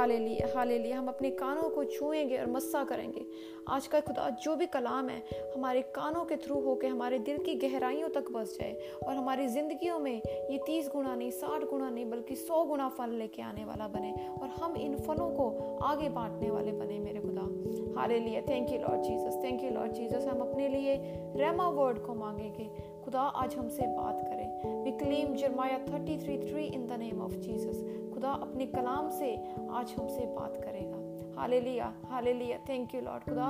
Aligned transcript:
हाले 0.00 0.18
लिए 0.18 0.44
हाले 0.56 0.78
लिए 0.78 0.92
हम 0.92 1.08
अपने 1.08 1.30
कानों 1.30 1.68
को 1.70 1.84
छुएँगे 1.84 2.36
और 2.38 2.46
मस्सा 2.50 2.84
करेंगे। 2.84 3.24
आज 3.68 3.86
का 3.86 4.00
खुदा, 4.00 4.28
जो 4.30 4.54
भी 4.56 4.66
कलाम 4.66 5.08
है, 5.08 5.22
हमारे 5.56 5.82
कानों 5.82 6.24
के 6.24 6.36
थ्रू 6.36 6.60
होकर 6.60 6.88
हमारे 6.88 7.18
दिल 7.18 7.38
की 7.38 7.54
गहराइयों 7.54 8.08
तक 8.08 8.30
बस 8.30 8.56
जाए 8.60 8.78
और 9.06 9.14
हमारी 9.14 9.46
ज़िंदगियों 9.48 9.98
में 9.98 10.22
ये 10.50 10.58
तीस 10.66 10.88
गुना 10.88 11.14
नहीं, 11.14 11.30
साठ 11.30 11.64
गुना 11.64 11.90
नहीं, 11.90 12.10
बल्कि 12.10 12.36
सौ 12.36 12.64
गुना 12.64 12.88
फल 12.88 13.10
लेके 13.10 13.42
आने 13.42 13.64
वाला 13.64 13.88
बने 13.88 14.14
और 14.42 14.48
हम 14.48 14.76
इन 14.76 14.96
फलों 14.98 15.30
को 15.30 15.78
आगे 15.82 16.08
बांटने 16.08 16.50
वाले 16.50 16.72
बने 16.72 16.98
मेरे 16.98 17.20
खुदा। 17.20 18.00
Hallelujah 18.18 18.42
thank 18.42 18.72
you 18.72 18.78
Lord 18.78 19.02
Jesus 19.02 19.40
thank 19.44 19.64
you 19.64 19.70
Lord 19.70 19.92
Jesus 19.92 20.26
हम 20.28 20.40
अपने 20.40 20.68
लिए 20.68 20.96
रेमा 21.36 21.68
वर्ड 21.68 21.98
को 21.98 22.14
मांगेंगे। 22.14 22.70
खुदा, 23.04 23.20
आज 23.20 23.54
हमसे 23.54 23.86
बात 23.86 24.20
करें। 24.22 24.39
We 24.64 24.90
claim 24.92 25.34
Jeremiah 25.34 25.78
thirty 25.78 26.16
three 26.18 26.38
three 26.38 26.64
in 26.64 26.86
the 26.86 26.92
name 26.92 27.20
of 27.20 27.34
Jesus 27.34 27.84
खुदा 28.14 28.30
अपने 28.30 28.66
कलाम 28.66 29.10
से 29.10 29.34
आज 29.70 29.94
हमसे 29.98 30.26
बात 30.26 30.56
करेगा। 30.56 30.98
हाले 31.40 31.60
लिया 31.60 31.92
हाले 32.04 32.32
लिया 32.32 32.58
थैंक 32.58 32.94
यू 32.94 33.00
लॉर्ड 33.00 33.24
खुदा, 33.24 33.44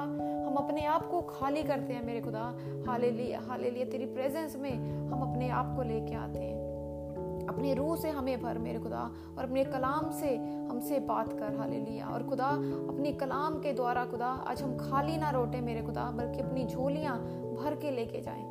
हम 0.47 0.55
अपने 0.55 0.85
आप 0.85 1.11
को 1.11 1.21
खाली 1.21 1.63
करते 1.63 1.93
हैं 1.93 2.07
मेरे 2.07 2.21
खुदा। 2.21 2.43
हाले 2.87 3.11
लिया 3.11 3.41
हाले 3.41 3.71
लिया 3.71 3.85
तेरी 3.85 4.07
प्रेजेंस 4.07 4.57
में 4.57 4.73
हम 5.11 5.33
अपने 5.33 5.49
आप 5.49 5.77
को 5.77 5.83
लेके 5.83 6.15
आते 6.15 6.39
हैं। 6.39 6.59
अपने 7.49 7.75
रूह 7.75 7.97
से 7.97 8.09
हमें 8.09 8.43
भर 8.43 8.59
मेरे 8.59 8.79
खुदा, 8.79 9.11
और 9.39 9.45
अपने 9.45 9.65
कलाम 9.65 10.11
से 10.11 10.37
हमसे 10.37 10.99
बात 11.01 11.33
कर। 11.33 11.57
हाले 11.57 11.79
लिया 11.79 12.07
और 12.07 12.23
खुदा, 12.23 12.49
अपने 12.89 13.13
कलाम 13.13 13.55
के 13.55 13.73
द्वारा 13.73 14.05
खुदा, 14.05 14.27
आज 14.27 14.63
हम 14.63 14.77
खाली 14.77 15.17
ना 15.17 15.31
रोटे 15.31 15.61
मेरे 15.61 15.83
खुदा, 15.83 16.11
बल्कि 16.11 16.41
अपनी 16.41 16.65
झोलियाँ 16.65 17.19
भर 17.55 17.75
के 17.75 17.91
लेके 17.91 18.21
जाएँ। 18.21 18.50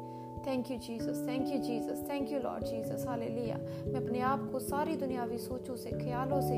Thank 0.49 0.69
you 0.71 0.77
Jesus 0.77 1.17
thank 1.27 1.47
you 1.47 1.57
Jesus 1.61 1.99
thank 2.09 2.31
you 2.31 2.39
Lord 2.39 2.63
Jesus 2.65 3.03
hallelujah 3.07 3.25
मैं 3.25 3.95
अपने 3.95 4.19
आप 4.19 4.47
को 4.51 4.59
सारी 4.59 4.95
दुनियावी 4.95 5.37
सोचों 5.37 5.75
से, 5.75 5.89
ख्यालों 5.91 6.39
से 6.41 6.55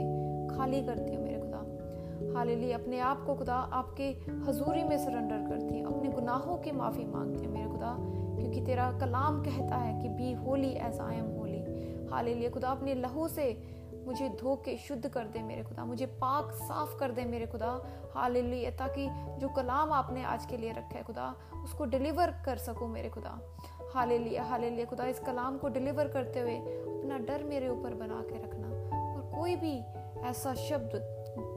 खाली 0.56 0.82
करती 0.82 1.16
हूँ 1.16 1.24
मेरे 1.24 1.40
खुदा। 1.40 2.38
हाले 2.38 2.72
अपने 2.74 3.00
आप 3.00 3.26
को 3.26 3.36
खुदा 3.36 3.56
आपके 3.80 4.08
हजूरी 4.48 4.84
में 4.84 4.98
सरेंडर 4.98 5.50
करती 5.50 5.80
हूँ। 5.80 5.96
अपने 5.96 6.10
गुनाहों 6.10 6.58
की 6.58 6.72
माफ़ी 6.72 7.06
मांगती 7.06 7.46
हूँ 7.46 7.54
मेरे 7.54 7.70
खुदा, 7.70 7.96
क्योंकि 8.00 8.62
तेरा 8.62 8.92
कलाम 9.00 9.44
कहता 9.44 9.76
है 9.76 10.02
कि 10.02 10.10
be 10.10 10.32
holy 10.46 10.72
as 10.80 11.00
I 11.00 11.18
am 11.18 11.30
holy 11.38 12.08
hallelujah 12.12 12.50
खुदा, 12.50 12.70
अपने 12.70 12.96
लहू 12.96 13.28
से 13.28 13.52
मुझे 14.06 14.28
धो 14.40 14.56
के 14.66 14.78
शुद्ध 14.78 15.08
कर 15.08 15.26
दे 15.26 15.42
मेरे 15.44 15.64
खुदा। 15.64 15.84
मुझे 15.86 16.06
पाक 16.22 16.52
साफ़ 16.54 16.98
कर 17.00 17.12
दे 17.12 17.26
मेरे 17.26 17.46
खुदा। 17.48 17.68
हाल 18.16 18.36
ताकि 18.80 19.08
जो 19.40 19.48
कलाम 19.48 19.92
आपने 19.94 20.24
आज 20.24 20.46
के 20.46 20.58
लिए 20.58 20.72
रखा 20.72 20.98
है 20.98 21.04
खुदा, 21.04 21.34
उसको 21.64 21.86
डिलीवर 21.86 22.34
कर 22.46 22.58
सकूँ 22.58 22.88
मेरे 22.90 23.10
खुदा। 23.10 23.40
हाले 23.94 24.18
लिया 24.18 24.44
हाले 24.44 24.70
लिया 24.70 24.86
खुदा, 24.86 25.06
इस 25.06 25.20
कलाम 25.20 25.58
को 25.58 25.70
डिलीवर 25.70 26.08
करते 26.08 26.40
हुए 26.40 26.56
अपना 26.56 27.18
डर 27.18 27.44
मेरे 27.44 27.70
ऊपर 27.70 27.94
बना 27.94 28.22
के 28.22 28.36
रखना। 28.36 28.68
और 29.14 29.40
कोई 29.40 29.56
भी 29.56 29.80
ऐसा 30.28 30.54
शब्द 30.54 30.92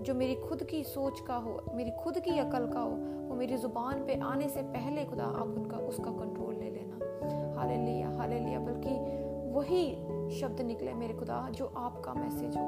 जो 0.06 0.14
मेरी 0.14 0.34
खुद 0.34 0.62
की 0.62 0.82
सोच 0.84 1.20
का 1.20 1.36
हो, 1.36 1.60
मेरी 1.74 1.91
खुद 1.91 2.18
की 2.18 2.38
अकल 2.38 2.66
का 2.66 2.80
हो, 2.80 2.91
वो 3.28 3.34
मेरी 3.34 3.56
ज़ुबान 3.56 4.04
पे 4.06 4.20
आने 4.20 4.48
से 4.48 4.62
पहले 4.62 5.04
खुदा, 5.04 5.24
आप 5.24 5.54
उनका, 5.58 5.76
उसका 5.76 6.10
कंट्रोल 6.10 6.54
ले 6.54 6.70
लेना। 6.70 7.60
हाले 7.60 7.76
लिया 7.76 8.08
हाले 8.08 8.38
लिया 8.41 8.58
बल्कि 8.58 8.98
वही 9.54 9.84
शब्द 10.41 10.60
निकले 10.60 10.92
मेरे 10.94 11.14
खुदा, 11.14 11.48
जो 11.50 11.72
आपका 11.76 12.14
मैसेज 12.14 12.56
हो। 12.56 12.62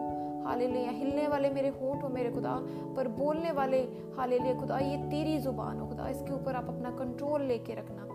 हाले 0.46 0.66
लिया 0.66 0.90
हिलने 0.90 1.28
वाले 1.28 1.50
मेरे 1.50 1.68
होंठ 1.68 2.02
हो 2.02 2.08
मेरे 2.08 2.30
खुदा, 2.30 2.58
पर 2.96 3.08
बोलने 3.08 3.52
वाले 3.52 3.78
हाले 4.16 4.38
लिया 4.38 4.54
खुदा, 4.54 4.78
ये 4.78 4.96
तेरी 4.96 5.38
ज़ुबान 5.38 5.78
हो 5.78 5.86
खुदा, 5.86 6.08
इसके 6.08 6.32
ऊपर 6.32 6.56
आप 6.56 6.68
अपना 6.68 6.90
कंट्रोल 6.90 7.42
लेके 7.42 7.74
रखना। 7.74 8.05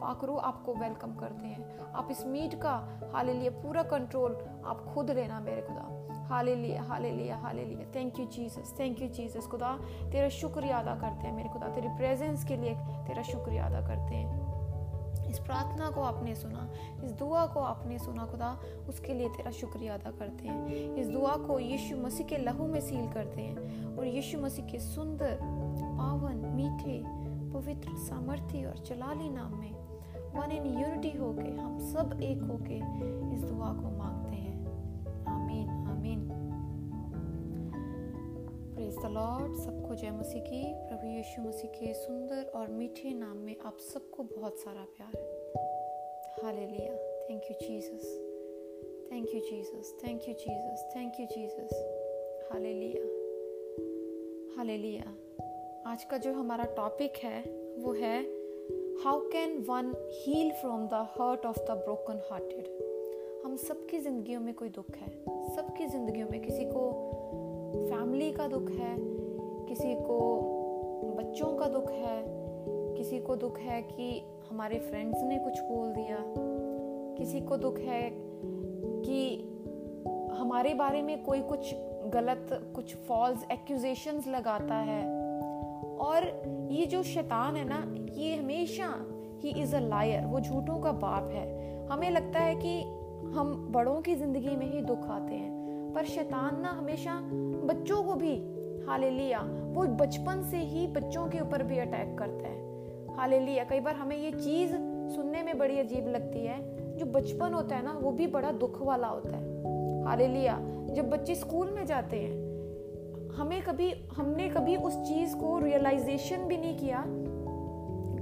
पाकरो 0.00 0.36
आपको 0.36 0.74
वेलकम 0.74 1.14
करते 1.14 1.46
हैं। 1.46 1.78
आप 1.92 2.08
इस 2.10 2.26
मीट 2.26 2.54
का 2.54 3.00
हाले 3.12 3.32
लिए 3.32 3.50
पूरा 3.50 3.82
कंट्रोल 3.82 4.38
आप 4.66 4.84
खुद 4.94 5.10
लेना 5.10 5.40
मेरे 5.40 5.62
खुदा। 5.62 5.94
हाल 6.28 6.48
लिए 6.48 6.76
hallelujah 7.10 7.32
hallelujah 7.64 7.86
thank 7.94 8.18
you 8.18 8.26
Jesus 8.26 8.74
thank 8.80 9.00
you 9.00 9.08
Jesus 9.08 9.46
खुदा। 9.46 9.78
तेरा 10.12 10.28
शुक्रिया 10.28 10.78
अदा 10.78 10.94
करते 10.94 11.26
हैं 11.26 11.36
मेरे 11.36 11.48
खुदा। 11.48 11.68
तेरी 11.68 11.88
प्रेजेंस 11.88 12.44
के 12.44 12.56
लिए 12.56 12.74
तेरा 13.06 13.22
शुक्रिया 13.22 13.66
अदा 13.66 13.80
करते 13.80 14.14
हैं। 14.14 14.58
इस 15.30 15.38
प्रार्थना 15.38 15.90
को 15.90 16.00
आपने 16.00 16.34
सुना, 16.34 16.70
इस 17.04 17.12
दुआ 17.12 17.46
को 17.46 17.60
आपने 17.60 17.98
सुना 17.98 18.26
खुदा, 18.26 18.58
उसके 18.88 19.14
लिए 19.14 19.28
तेरा 19.28 19.50
शुक्रिया 19.50 19.94
अदा 19.94 20.10
करते 20.10 20.48
हैं। 20.48 20.94
इस 20.94 21.08
दुआ 21.08 21.36
को 21.36 21.58
यीशु 21.58 21.96
मसीह 21.96 22.26
के 22.26 22.38
लहू 22.38 22.66
में 22.66 22.80
सील 22.80 23.12
करते 23.12 23.42
हैं 23.42 23.96
और 23.96 24.06
यीशु 24.06 24.40
मसीह 24.40 24.66
के 24.66 24.78
सुंदर, 24.78 25.38
पावन, 25.42 26.36
मीठे, 26.36 27.02
पवित्र, 27.52 27.96
सामर्थ्य 27.96 28.64
और 28.66 28.78
चलाली 28.78 29.28
नाम 29.28 29.58
में 29.58 29.87
वन 30.34 30.52
इन 30.52 30.66
यूनिटी 30.66 31.10
होके, 31.18 31.50
हम 31.50 31.78
सब 31.78 32.20
एक 32.22 32.42
होके 32.42 32.76
इस 33.34 33.40
दुआ 33.42 33.72
को 33.72 33.90
मांगते 33.96 34.36
हैं। 34.36 34.56
आमीन 35.26 35.68
आमीन। 35.68 36.28
प्रेज 38.74 38.96
द 38.96 39.06
लॉर्ड 39.06 39.56
सबको 39.56 39.94
जय 39.94 40.10
मसीह 40.10 40.42
की। 40.42 40.62
प्रभु 40.88 41.06
यीशु 41.06 41.42
मसीह 41.42 41.70
के 41.70 41.92
सुंदर 41.94 42.50
और 42.54 42.68
मीठे 42.68 43.14
नाम 43.14 43.36
में 43.36 43.56
आप 43.66 43.76
सबको 43.78 44.22
बहुत 44.22 44.58
सारा 44.58 44.86
प्यार 44.96 45.12
है। 45.16 45.26
Hallelujah 46.44 46.96
thank 47.30 47.42
you 47.50 47.56
Jesus 47.60 48.06
thank 49.12 49.34
you 49.34 49.40
Jesus 49.40 49.94
thank 50.04 50.28
you 50.28 50.34
Jesus 50.34 50.90
thank 50.96 51.20
you 51.20 51.26
Jesus 51.26 51.72
hallelujah 52.52 53.06
hallelujah 54.56 55.14
आज 55.86 56.04
का 56.04 56.16
जो 56.16 56.32
हमारा 56.32 56.64
टॉपिक 56.64 57.16
है, 57.16 57.40
वो 57.78 57.92
है 57.92 58.37
how 59.04 59.18
can 59.20 59.52
one 59.68 59.92
heal 60.12 60.50
from 60.52 60.86
the 60.86 60.94
hurt 61.10 61.44
of 61.46 61.58
the 61.58 61.70
broken 61.70 62.20
hearted 62.30 63.42
हम 63.44 63.56
सबकी 63.56 63.98
ज़िंदगियों 63.98 64.40
में 64.40 64.54
कोई 64.54 64.68
दुख 64.68 64.90
है। 64.90 65.08
सबकी 65.56 65.86
ज़िंदगियों 65.86 66.28
में 66.30 66.40
किसी 66.42 66.64
को 66.64 66.90
फैमिली 67.90 68.32
का 68.32 68.46
दुख 68.46 68.70
है, 68.70 68.96
किसी 69.68 69.94
को 69.94 70.18
बच्चों 71.18 71.56
का 71.56 71.66
दुख 71.66 71.90
है, 71.90 72.24
किसी 72.96 73.20
को 73.20 73.36
दुख 73.36 73.58
है 73.58 73.82
कि 73.82 74.22
हमारे 74.50 74.78
फ्रेंड्स 74.78 75.22
ने 75.22 75.38
कुछ 75.38 75.60
बोल 75.60 75.92
दिया, 75.92 76.18
किसी 77.18 77.40
को 77.40 77.56
दुख 77.56 77.78
है 77.78 78.10
कि 78.14 79.36
हमारे 80.38 80.74
बारे 80.74 81.02
में 81.02 81.22
कोई 81.24 81.40
कुछ 81.40 81.74
गलत, 82.14 82.48
कुछ 82.74 82.96
फॉल्स 82.96 83.44
एक्यूजेशंस 83.52 84.26
लगाता 84.28 84.74
है। 84.74 85.17
और 86.08 86.24
ये 86.70 86.86
जो 86.86 87.02
शैतान 87.02 87.56
है 87.56 87.64
ना, 87.64 87.82
ये 88.14 88.36
हमेशा 88.36 88.94
ही 89.42 89.50
इज़ 89.62 89.74
अ 89.76 89.80
लायर 89.80 90.24
वो 90.26 90.40
झूठों 90.40 90.78
का 90.80 90.92
बाप 90.92 91.30
है। 91.32 91.46
हमें 91.88 92.10
लगता 92.10 92.40
है 92.40 92.54
कि 92.56 92.80
हम 93.30 93.54
बड़ों 93.70 94.00
की 94.00 94.14
ज़िंदगी 94.14 94.56
में 94.56 94.66
ही 94.72 94.80
दुख 94.82 95.08
आते 95.10 95.34
हैं, 95.34 95.92
पर 95.94 96.04
शैतान 96.06 96.60
ना 96.60 96.70
हमेशा 96.70 97.18
बच्चों 97.64 98.02
को 98.02 98.14
भी 98.14 98.34
हाले 98.86 99.10
लिया 99.10 99.40
वो 99.68 99.82
बचपन 99.96 100.42
से 100.42 100.58
ही 100.64 100.86
बच्चों 100.86 101.26
के 101.26 101.40
ऊपर 101.40 101.62
भी 101.62 101.78
अटैक 101.78 102.16
करता 102.18 102.48
है। 102.48 103.16
हाले 103.16 103.38
लिया 103.40 103.64
कई 103.64 103.80
बार 103.80 103.94
हमें 103.94 104.16
ये 104.16 104.30
चीज़ 104.32 104.72
सुनने 105.14 105.42
में 105.42 105.58
बड़ी 105.58 105.78
अजीब 105.78 106.08
लगती 106.08 106.44
है, 106.46 106.58
जो 106.96 107.06
बचपन 107.06 107.52
होता 107.52 107.76
है 107.76 107.84
ना, 107.84 107.92
वो 107.92 108.10
भी 108.10 108.26
बड़ा 108.28 108.52
दुख 108.54 108.80
वाला 108.82 109.08
होता 109.08 109.36
है। 109.36 110.04
हाले 110.04 110.26
लिया 110.28 110.58
जब 110.90 111.10
बच्चे 111.10 111.34
स्कूल 111.34 111.70
में 111.70 111.84
जाते 111.86 112.16
हैं 112.16 112.47
हमें 113.38 113.60
कभी, 113.62 113.92
हमने 114.16 114.48
कभी 114.48 114.76
उस 114.76 114.94
चीज़ 114.98 115.34
को 115.36 115.58
रियलाइजेशन 115.58 116.44
भी 116.44 116.56
नहीं 116.56 116.76
किया। 116.78 117.02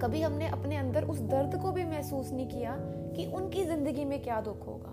कभी 0.03 0.21
हमने 0.23 0.49
अपने 0.49 0.77
अंदर 0.77 1.05
उस 1.05 1.21
दर्द 1.21 1.57
को 1.63 1.71
भी 1.73 1.85
महसूस 1.85 2.33
नहीं 2.33 2.49
किया 2.49 2.75
कि 3.17 3.25
उनकी 3.37 3.65
ज़िंदगी 3.65 4.05
में 4.05 4.23
क्या 4.23 4.41
दुख 4.41 4.67
होगा। 4.67 4.93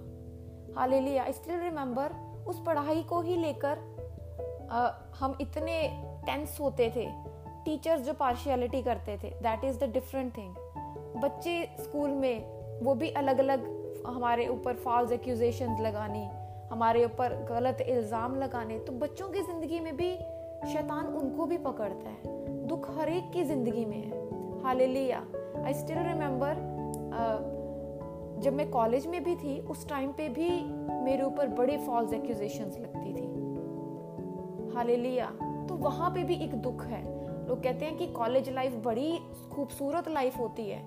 हाले 0.80 1.00
लिया 1.02 1.26
स्टिल 1.32 1.60
रिमेम्बर 1.60 2.14
उस 2.48 2.62
पढ़ाई 2.66 3.04
को 3.04 3.22
ही 3.22 3.36
लेकर 3.36 3.78
हम 5.20 5.38
इतने 5.42 5.76
टेंस 6.26 6.58
होते 6.60 6.92
थे। 6.96 7.08
टीचर्स 7.66 8.02
जो 8.02 8.14
पार्शियलिटी 8.14 8.82
करते 8.82 9.18
थे 9.18 9.30
that 9.42 9.64
is 9.64 9.80
the 9.80 9.90
different 9.94 10.38
thing 10.38 10.56
बच्चे 11.24 11.62
स्कूल 11.80 12.10
में 12.10 12.80
वो 12.82 12.96
भी 12.96 13.10
अलग 13.14 13.38
अलग 13.38 13.68
हमारे 14.08 14.48
ऊपर 14.48 14.76
फॉल्स 14.76 15.12
एक्यूजेशन 15.12 15.78
लगानी 15.82 16.28
हमारे 16.74 17.04
ऊपर 17.06 17.34
गलत 17.50 17.82
इल्ज़ाम 17.82 18.36
लगाने 18.36 18.78
तो 18.80 18.94
बच्चों 19.00 19.28
की 19.30 19.42
ज़िंदगी 19.42 19.80
में 19.80 19.96
भी 19.98 20.12
शैतान 20.68 21.06
उनको 21.08 21.46
भी 21.46 21.58
पकड़ता 21.60 22.10
है। 22.10 22.22
दुख 22.68 22.90
हर 22.98 23.10
एक 23.10 23.32
की 23.32 23.44
ज़िंदगी 23.44 23.84
में 23.86 23.98
है। 23.98 24.22
हाल 24.64 24.78
लिया 24.78 25.20
आई 25.58 25.74
स्टिल 25.74 25.98
रिमेम्बर 26.00 26.54
जब 28.44 28.54
मैं 28.54 28.70
कॉलेज 28.72 29.06
में 29.08 29.24
भी 29.24 29.36
थी, 29.36 29.60
उस 29.62 29.88
टाइम 29.90 30.12
पे 30.12 30.28
भी 30.30 30.50
मेरे 31.04 31.24
ऊपर 31.24 31.48
बड़े 31.58 31.78
फॉल्स 31.78 32.14
एक्यूजेशंस 32.14 32.78
लगती 32.78 33.14
थी। 33.14 33.28
हालेलुया। 34.76 35.30
तो 35.70 35.76
वहाँ 35.76 36.10
पे 36.10 36.24
भी 36.24 36.36
एक 36.36 36.56
दुख 36.62 36.84
है। 36.86 37.04
लोग 37.48 37.64
कहते 37.64 37.86
हैं 37.86 37.98
कि 37.98 38.08
कॉलेज 38.14 38.50
लाइफ 38.50 38.82
बड़ी 38.86 39.18
खूबसूरत 39.54 40.10
लाइफ 40.10 40.40
होती 40.40 40.70
है। 40.70 40.82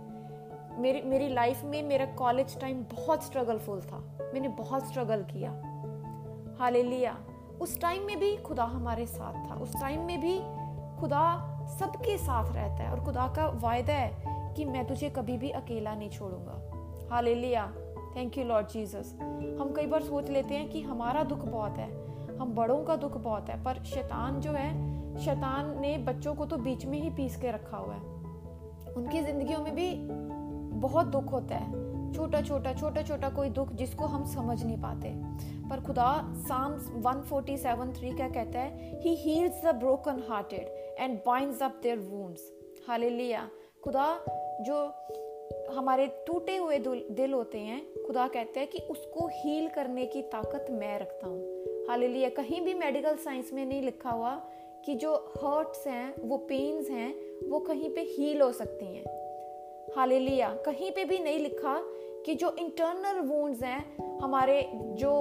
मेरी 0.80 1.02
मेरी 1.02 1.28
लाइफ 1.28 1.64
में 1.64 1.82
मेरा 1.82 2.06
कॉलेज 2.14 2.58
टाइम 2.60 2.82
बहुत 2.92 3.24
स्ट्रगलफुल 3.24 3.80
था। 3.82 3.98
मैंने 4.34 4.48
बहुत 4.56 4.86
स्ट्रगल 4.86 5.22
किया। 5.22 5.50
हालेलुया। 6.60 7.16
उस 7.60 7.80
टाइम 7.80 8.02
में 8.02 8.20
भी 8.20 8.36
खुदा 8.36 8.64
हमारे 8.64 9.06
साथ 9.06 9.50
था। 9.50 9.54
उस 9.54 9.80
टाइम 9.80 10.00
में 10.00 10.20
भी 10.20 10.38
खुदा 11.00 11.52
सबके 11.80 12.18
साथ 12.18 12.52
रहता 12.52 12.84
है 12.84 12.90
और 12.90 13.04
खुदा 13.04 13.26
का 13.28 13.46
वायदा 13.48 13.94
है 13.94 14.54
कि 14.54 14.64
मैं 14.64 14.86
तुझे 14.86 15.10
कभी 15.10 15.38
भी 15.38 15.50
अकेला 15.50 15.94
नहीं 15.94 16.10
छोड़ूँगा। 16.10 16.62
Hallelujah. 17.14 17.66
Thank 18.16 18.38
you 18.38 18.44
Lord 18.44 18.68
Jesus 18.68 19.14
हम 19.60 19.72
कई 19.76 19.86
बार 19.86 20.02
सोच 20.02 20.30
लेते 20.30 20.54
हैं 20.54 20.68
कि 20.68 20.82
हमारा 20.82 21.22
दुख 21.24 21.38
बहुत 21.38 21.78
है। 21.78 21.90
हम 22.38 22.54
बड़ों 22.54 22.84
का 22.84 22.96
दुख 22.96 23.16
बहुत 23.16 23.48
है, 23.48 23.64
पर 23.64 23.82
शैतान 23.84 24.40
जो 24.40 24.52
है, 24.52 24.70
शैतान 25.18 25.80
ने 25.80 25.98
बच्चों 25.98 26.34
को 26.34 26.46
तो 26.46 26.56
बीच 26.56 26.86
में 26.86 27.02
ही 27.02 27.10
पीस 27.10 27.36
के 27.36 27.50
रखा 27.50 27.76
हुआ 27.76 27.94
है। 27.94 28.00
उनकी 28.94 29.22
जिंदगियों 29.22 29.60
में 29.60 29.74
भी 29.74 29.94
बहुत 30.80 31.06
दुख 31.06 31.32
होता 31.32 31.54
है। 31.54 31.85
छोटा 32.16 32.40
छोटा 32.42 32.72
छोटा 32.72 33.02
छोटा 33.02 33.28
कोई 33.30 33.48
दुख 33.50 33.72
जिसको 33.72 34.04
हम 34.06 34.24
समझ 34.24 34.62
नहीं 34.62 34.76
पाते। 34.76 35.08
पर 35.70 35.80
खुदा 35.80 36.10
साम्स 36.38 36.88
147:3 37.04 38.14
क्या 38.16 38.28
कहता 38.28 38.60
है? 38.60 39.00
He 39.00 39.14
heals 39.14 39.64
the 39.64 39.74
broken 39.74 40.22
hearted 40.28 40.68
and 40.98 41.18
binds 41.26 41.62
up 41.62 41.80
their 41.82 41.98
wounds 41.98 42.50
hallelujah 42.88 43.48
खुदा, 43.84 44.06
जो 44.60 44.76
हमारे 45.74 46.06
टूटे 46.26 46.56
हुए 46.56 46.78
दिल 46.78 47.32
होते 47.32 47.58
हैं, 47.58 47.80
खुदा 48.06 48.26
कहते 48.28 48.60
हैं 48.60 48.68
कि 48.70 48.78
उसको 48.90 49.26
हील 49.34 49.68
करने 49.68 50.06
की 50.06 50.22
ताकत 50.22 50.66
मैं 50.70 50.98
रखता 50.98 51.26
हूँ। 51.26 51.86
हालेलुया 51.88 52.28
कहीं 52.28 52.60
भी 52.60 52.74
मेडिकल 52.74 53.16
साइंस 53.16 53.52
में 53.52 53.64
नहीं 53.66 53.82
लिखा 53.82 54.10
हुआ 54.10 54.34
कि 54.84 54.94
जो 54.94 55.14
हर्ट्स 55.36 55.86
हैं, 55.86 56.14
वो 56.20 56.36
पेन्स 56.48 56.90
हैं, 56.90 57.14
वो 57.48 57.60
कहीं 57.60 57.90
पे 57.90 58.00
हील 58.10 58.42
हो 58.42 58.52
सकती 58.52 58.86
हैं। 58.86 59.04
हालेलुया 59.96 60.48
कहीं 60.66 60.90
पे 60.90 61.04
भी 61.04 61.18
नहीं 61.18 61.38
लिखा 61.38 61.74
कि 62.26 62.34
जो 62.34 62.54
इंटरनल 62.58 63.20
वूंड्स 63.20 63.62
हैं, 63.62 64.18
हमारे 64.22 64.62
जो 64.74 65.12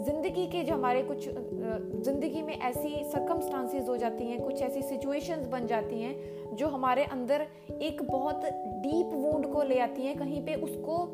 ज़िंदगी 0.00 0.46
के 0.46 0.62
जो 0.64 0.74
हमारे 0.74 1.02
कुछ 1.02 1.28
ज़िंदगी 1.28 2.42
में 2.42 2.58
ऐसी 2.58 2.88
सरकमस्टांसिस 3.04 3.88
हो 3.88 3.96
जाती 3.96 4.24
हैं, 4.24 4.40
कुछ 4.40 4.62
ऐसी 4.62 4.82
सिचुएशंस 4.82 5.46
बन 5.46 5.66
जाती 5.66 6.00
हैं, 6.02 6.56
जो 6.56 6.68
हमारे 6.68 7.04
अंदर 7.04 7.46
एक 7.82 8.02
बहुत 8.02 8.44
डीप 8.44 9.14
वूंड 9.14 9.46
को 9.46 9.62
ले 9.62 9.78
आती 9.78 10.02
हैं, 10.02 10.16
कहीं 10.18 10.44
पे 10.46 10.54
उसको 10.54 11.04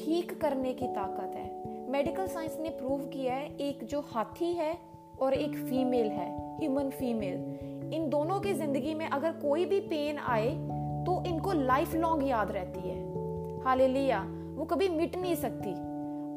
ठीक 0.00 0.38
करने 0.40 0.72
की 0.72 0.86
ताकत 0.86 1.36
है। 1.36 1.88
मेडिकल 1.90 2.26
साइंस 2.26 2.58
ने 2.60 2.68
प्रूव 2.70 2.98
किया 3.06 3.34
है, 3.34 3.56
एक 3.58 3.84
जो 3.84 4.00
हाथी 4.00 4.52
है 4.52 4.76
और 5.20 5.34
एक 5.34 5.56
फीमेल 5.58 6.06
है 6.06 6.30
ह्यूमन 6.58 6.90
फीमेल 6.90 7.92
इन 7.94 8.08
दोनों 8.10 8.40
की 8.40 8.52
ज़िंदगी 8.54 8.94
में 8.94 9.06
अगर 9.08 9.32
कोई 9.32 9.64
भी 9.64 9.80
पेन 9.80 10.18
आए 10.18 10.50
तो 11.06 11.22
इनको 11.26 11.52
लाइफ 11.52 11.94
लॉन्ग 11.94 12.28
याद 12.28 12.50
रहती 12.50 12.88
है। 12.88 13.09
हालेलुया। 13.64 14.20
वो 14.56 14.64
कभी 14.64 14.88
मिट 14.88 15.16
नहीं 15.16 15.34
सकती। 15.36 15.74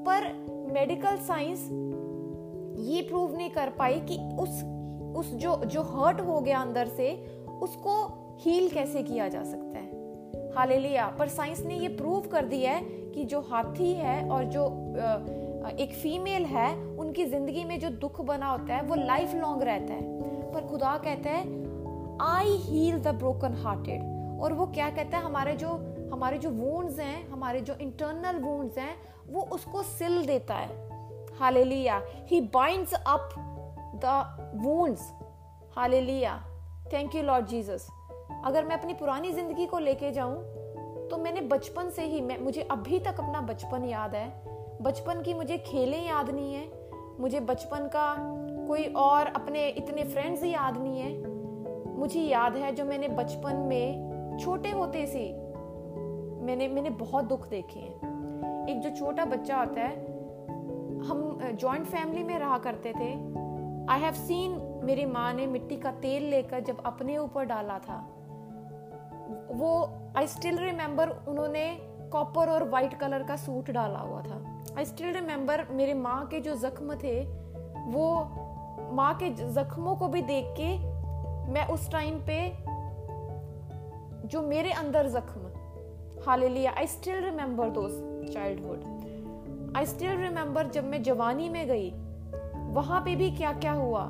पर 0.05 0.31
मेडिकल 0.73 1.17
साइंस 1.23 1.67
ये 2.83 3.01
प्रूव 3.01 3.35
नहीं 3.37 3.49
कर 3.49 3.69
पाई 3.69 3.99
कि 4.01 4.17
उस 4.39 4.63
उस 5.13 5.33
जो 5.35 5.55
जो 5.65 5.81
हर्ट 5.83 6.21
हो 6.21 6.39
गया 6.41 6.59
अंदर 6.59 6.87
से, 6.87 7.09
उसको 7.61 7.95
हील 8.41 8.69
कैसे 8.69 9.03
किया 9.03 9.27
जा 9.27 9.43
सकता 9.43 9.79
है। 9.79 10.51
हालेलुया। 10.55 11.05
पर 11.19 11.27
साइंस 11.27 11.59
ने 11.65 11.75
ये 11.75 11.87
प्रूव 11.87 12.27
कर 12.31 12.45
दिया 12.45 12.71
है 12.71 12.81
कि 13.11 13.23
जो 13.23 13.39
हाथी 13.41 13.91
है 13.93 14.29
और 14.29 14.43
जो 14.45 14.65
एक 15.79 15.93
फीमेल 15.93 16.45
है, 16.45 16.73
उनकी 16.97 17.25
ज़िंदगी 17.25 17.63
में 17.63 17.79
जो 17.79 17.89
दुख 17.89 18.21
बना 18.21 18.47
होता 18.47 18.75
है, 18.75 18.81
वो 18.81 18.95
लाइफ 18.95 19.35
लॉन्ग 19.35 19.63
रहता 19.63 19.93
है। 19.93 20.51
पर 20.53 20.67
खुदा 20.67 20.97
कहता 20.97 21.29
है 21.29 21.43
I 22.21 22.57
heal 22.61 22.99
the 22.99 23.15
broken 23.15 23.53
hearted 23.55 24.41
और 24.41 24.53
वो 24.53 24.65
क्या 24.65 24.89
कहता 24.89 25.17
है, 25.17 25.23
हमारे 25.23 25.53
जो 25.55 25.69
हमारे 26.13 26.37
जो 26.37 26.49
वूंड्स 26.49 26.99
हैं, 26.99 27.29
हमारे 27.29 27.59
जो 27.61 27.73
इंटरनल 27.73 28.39
वूंड्स 28.39 28.77
हैं, 28.77 28.95
वो 29.27 29.41
उसको 29.41 29.81
सिल 29.83 30.25
देता 30.25 30.55
है। 30.55 31.37
Hallelujah 31.39 32.01
he 32.27 32.41
binds 32.41 32.93
up 32.93 33.29
the 34.05 34.51
wounds 34.63 35.11
hallelujah 35.77 36.35
thank 36.93 37.15
you 37.15 37.23
Lord 37.23 37.45
Jesus 37.45 37.87
अगर 38.45 38.65
मैं 38.65 38.77
अपनी 38.77 38.93
पुरानी 38.93 39.31
ज़िंदगी 39.31 39.65
को 39.65 39.79
लेके 39.79 40.11
जाऊँ 40.11 40.35
तो 41.09 41.17
मैंने 41.17 41.41
बचपन 41.41 41.89
से 41.89 42.05
ही, 42.05 42.21
मैं, 42.21 42.39
मुझे 42.39 42.61
अभी 42.61 42.99
तक 42.99 43.19
अपना 43.19 43.41
बचपन 43.41 43.85
याद 43.85 44.15
है। 44.15 44.27
बचपन 44.81 45.21
की 45.21 45.33
मुझे 45.33 45.57
खेलें 45.57 46.05
याद 46.07 46.29
नहीं 46.29 46.53
है। 46.53 46.67
मुझे 47.19 47.39
बचपन 47.39 47.87
का 47.87 48.15
कोई 48.67 48.83
और 48.97 49.27
अपने 49.27 49.67
इतने 49.69 50.03
फ्रेंड्स 50.03 50.43
याद 50.43 50.77
नहीं 50.77 50.99
है। 50.99 51.97
मुझे 51.97 52.21
याद 52.21 52.55
है 52.55 52.71
जो 52.71 52.85
मैंने 52.85 53.07
बचपन 53.07 53.55
में 53.55 54.37
छोटे 54.43 54.69
होते 54.69 55.05
से 55.07 55.25
मैंने 56.43 56.67
मैंने 56.67 56.89
बहुत 56.89 57.25
दुख 57.25 57.47
देखे 57.49 57.79
हैं। 57.79 58.67
एक 58.69 58.79
जो 58.79 58.89
छोटा 58.89 59.25
बच्चा 59.25 59.57
होता 59.57 59.81
है, 59.81 59.95
हम 61.03 61.39
जॉइंट 61.53 61.85
फैमिली 61.85 62.23
में 62.23 62.37
रहा 62.39 62.57
करते 62.57 62.93
थे। 62.93 63.11
आई 63.91 63.99
हैव 63.99 64.13
सीन 64.15 64.51
मेरी 64.83 65.05
माँ 65.05 65.33
ने 65.33 65.45
मिट्टी 65.47 65.77
का 65.77 65.91
तेल 66.01 66.23
लेकर 66.29 66.59
जब 66.59 66.81
अपने 66.85 67.17
ऊपर 67.17 67.45
डाला 67.45 67.77
था, 67.79 67.97
वो 69.51 69.71
आई 70.17 70.27
स्टिल 70.27 70.57
रिमेम्बर 70.59 71.09
उन्होंने 71.27 71.65
कॉपर 72.11 72.49
और 72.49 72.67
वाइट 72.69 72.93
कलर 72.93 73.23
का 73.23 73.35
सूट 73.35 73.69
डाला 73.71 73.99
हुआ 73.99 74.21
था। 74.21 74.37
आई 74.77 74.85
स्टिल 74.85 75.13
रिमेम्बर 75.13 75.65
मेरे 75.71 75.93
माँ 75.93 76.25
के 76.27 76.39
जो 76.39 76.55
जख्म 76.55 76.95
थे, 76.95 77.19
वो 77.85 78.07
माँ 78.93 79.13
के 79.13 79.29
जख्मों 79.53 79.95
को 79.95 80.07
भी 80.07 80.21
देख 80.21 80.53
के 80.59 80.75
मैं 81.53 81.67
उस 81.67 81.89
टाइम 81.91 82.19
पे 82.27 82.37
जो 84.27 84.41
मेरे 84.41 84.71
अंदर 84.73 85.07
जख्म 85.09 85.42
hallelujah. 86.27 86.71
I 86.71 86.87
still 86.87 87.23
remember 87.23 87.69
those 87.69 87.91
childhood 88.33 89.73
I 89.77 89.85
still 89.85 90.17
remember 90.17 90.67
जब 90.67 90.85
मैं 90.85 91.03
जवानी 91.03 91.49
में 91.49 91.67
गई, 91.67 91.89
वहाँ 92.73 93.01
पे 93.01 93.15
भी 93.15 93.31
क्या 93.31 93.51
क्या 93.53 93.71
हुआ? 93.71 94.03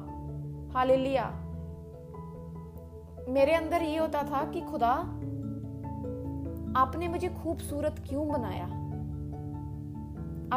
हालेलुया। 0.74 1.30
मेरे 3.30 3.54
अंदर 3.54 3.82
ये 3.82 3.98
होता 3.98 4.24
था 4.24 4.52
कि 4.52 4.62
खुदा, 4.62 4.92
आपने 6.80 7.08
मुझे 7.08 7.30
खूबसूरत 7.30 7.96
क्यों 8.10 8.28
बनाया? 8.28 8.66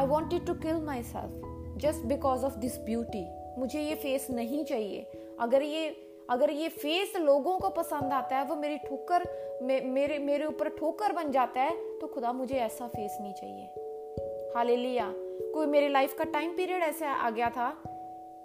I 0.01 0.07
wanted 0.07 0.47
to 0.47 0.55
kill 0.55 0.83
myself 1.03 1.79
just 1.79 2.05
because 2.05 2.45
of 2.45 2.59
this 2.59 2.79
beauty 2.79 3.27
मुझे 3.59 3.81
ये 3.81 3.95
फेस 3.95 4.27
नहीं 4.31 4.65
चाहिए। 4.65 5.03
अगर 5.41 5.63
ये 5.63 6.06
अगर 6.31 6.51
ये 6.51 6.69
फेस 6.69 7.17
लोगों 7.17 7.59
को 7.59 7.69
पसंद 7.69 8.13
आता 8.13 8.37
है 8.37 8.45
वो 8.45 8.57
मेरी 8.57 8.77
ठोकर 8.79 9.25
मे, 9.63 9.81
मेरे 9.81 10.19
मेरे 10.19 10.45
ऊपर 10.45 10.69
ठोकर 10.69 11.13
बन 11.13 11.31
जाता 11.31 11.61
है 11.61 11.99
तो 11.99 12.07
खुदा 12.07 12.33
मुझे 12.33 12.55
ऐसा 12.55 12.87
फेस 12.87 13.19
नहीं 13.21 13.33
चाहिए। 13.33 14.53
हाले 14.57 14.77
लिया 14.77 15.13
कोई 15.55 15.67
मेरी 15.67 15.89
लाइफ 15.89 16.15
का 16.15 16.25
टाइम 16.25 16.57
पीरियड 16.57 16.83
ऐसा 16.83 17.11
आ 17.11 17.31
गया 17.31 17.51
था 17.51 17.83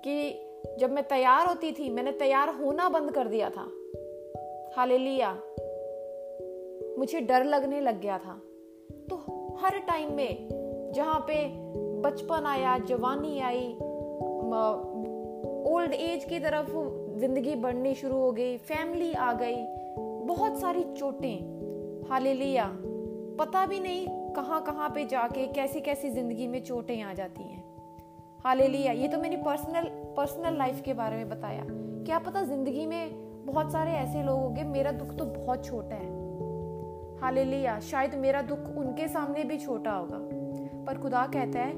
कि 0.05 0.47
जब 0.79 0.91
मैं 0.91 1.03
तैयार 1.07 1.47
होती 1.47 1.71
थी 1.71 1.89
मैंने 1.89 2.11
तैयार 2.11 2.49
होना 2.49 2.89
बंद 2.89 3.11
कर 3.11 3.27
दिया 3.27 3.49
था। 3.49 3.67
हाले 4.77 4.97
लिया 4.97 5.33
मुझे 6.99 7.19
डर 7.19 7.43
लगने 7.43 7.81
लग 7.81 8.01
गया 8.01 8.17
था। 8.17 8.41
तो 9.09 9.15
हर 9.61 9.77
टाइम 9.79 10.13
में 10.13 10.91
जहाँ 10.95 11.19
पे 11.19 11.45
बचपन 12.01 12.45
आया 12.45 12.77
जवानी 12.77 13.39
आई 13.39 13.71
ओल्ड 15.71 15.93
एज 15.93 16.25
की 16.25 16.39
तरफ़ 16.39 17.00
ज़िंदगी 17.21 17.55
बढ़नी 17.55 17.93
शुरू 17.95 18.15
हो 18.15 18.31
गई 18.31 18.57
फैमिली 18.59 19.11
आ 19.13 19.31
गई, 19.33 19.55
बहुत 20.25 20.59
सारी 20.61 20.83
चोटें। 20.97 22.07
हाले 22.09 22.33
लिया 22.33 22.65
पता 23.39 23.65
भी 23.65 23.79
नहीं 23.79 24.05
कहाँ 24.35 24.61
कहाँ 24.63 24.89
पे 24.89 25.05
जाके 25.05 25.45
कैसी 25.47 25.81
कैसी 25.81 26.09
ज़िंदगी 26.09 26.47
में 26.47 26.63
चोटें 26.63 27.01
आ 27.01 27.13
जाती 27.13 27.43
हैं। 27.43 27.63
हाले 28.45 28.67
लिया 28.67 28.91
ये 28.91 29.07
तो 29.07 29.17
मेरी 29.17 29.35
पर्सनल 29.37 29.89
पर्सनल 30.17 30.57
लाइफ 30.57 30.81
के 30.81 30.93
बारे 30.93 31.17
में 31.17 31.29
बताया। 31.29 31.65
क्या 31.67 32.19
पता 32.19 32.43
ज़िंदगी 32.43 32.85
में 32.85 33.45
बहुत 33.45 33.71
सारे 33.71 33.91
ऐसे 33.91 34.23
लोग 34.23 34.39
होंगे, 34.39 34.63
मेरा 34.63 34.91
दुख 34.91 35.15
तो 35.17 35.25
बहुत 35.27 35.65
छोटा 35.65 35.95
है। 35.95 37.19
हाले 37.21 37.43
लिया 37.45 37.79
शायद 37.81 38.15
मेरा 38.15 38.41
दुख 38.41 38.77
उनके 38.77 39.07
सामने 39.07 39.43
भी 39.43 39.57
छोटा 39.57 39.91
होगा। 39.91 40.17
पर 40.85 41.01
खुदा 41.01 41.25
कहता 41.33 41.59
है 41.59 41.73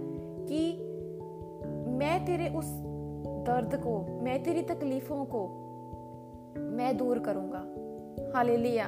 कि 0.48 0.72
मैं 1.98 2.26
तेरे 2.26 2.50
उस 2.50 2.72
दर्द 3.44 3.76
को, 3.76 4.00
मैं 4.24 4.44
तेरी 4.44 4.62
तकलीफों 4.64 5.24
को 5.26 5.48
मैं 6.58 6.96
दूर 6.98 7.20
करूँगा। 7.20 7.64
हाले 8.36 8.58
लिया 8.58 8.86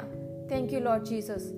थैंक 0.51 0.74
यू 0.74 0.79
लॉर्ड 0.79 1.03
जीसस 1.03 1.51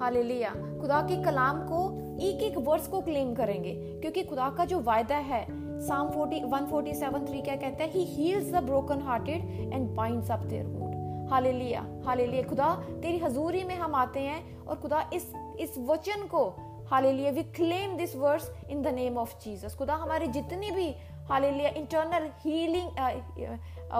हाले 0.00 0.22
लिया 0.22 0.50
खुदा 0.80 1.00
के 1.02 1.22
कलाम 1.22 1.60
को 1.62 1.80
एक 2.20 2.42
एक 2.42 2.56
वर्ड्स 2.58 2.86
को 2.88 3.00
क्लेम 3.00 3.34
करेंगे, 3.34 3.74
क्योंकि 4.00 4.22
खुदा 4.22 4.48
का 4.50 4.64
जो 4.64 4.80
वायदा 4.80 5.16
है 5.16 5.44
साम 5.80 6.08
40 6.10 6.44
147 6.44 7.26
3 7.26 7.42
क्या 7.42 7.56
कहता 7.56 7.84
है? 7.84 7.90
He 7.90 8.04
heals 8.04 8.50
the 8.52 8.62
broken 8.64 9.00
hearted 9.00 9.72
and 9.72 9.88
binds 9.90 10.30
up 10.30 10.40
their 10.40 10.66
wound 10.66 11.28
hallelujah. 11.30 11.84
Hallelujah. 12.04 12.42
खुदा, 12.42 12.74
तेरी 13.02 13.18
हजूरी 13.18 13.62
में 13.64 13.74
हम 13.74 13.94
आते 13.94 14.20
हैं 14.20 14.58
और 14.58 14.76
खुदा 14.76 15.08
इस 15.14 15.32
इस 15.60 15.78
वचन 15.88 16.26
को, 16.26 16.44
hallelujah 16.86 17.30
we 17.30 17.42
claim 17.52 17.96
this 17.96 18.16
words 18.16 18.50
in 18.70 18.82
the 18.82 18.94
name 18.94 19.18
of 19.18 19.38
Jesus 19.44 19.74
खुदा, 19.74 19.94
हमारी 19.94 20.26
जितनी 20.28 20.70
भी 20.70 20.88
हालेलुया 21.30 21.70
इंटरनल 21.70 22.30
हीलिंग 22.40 22.88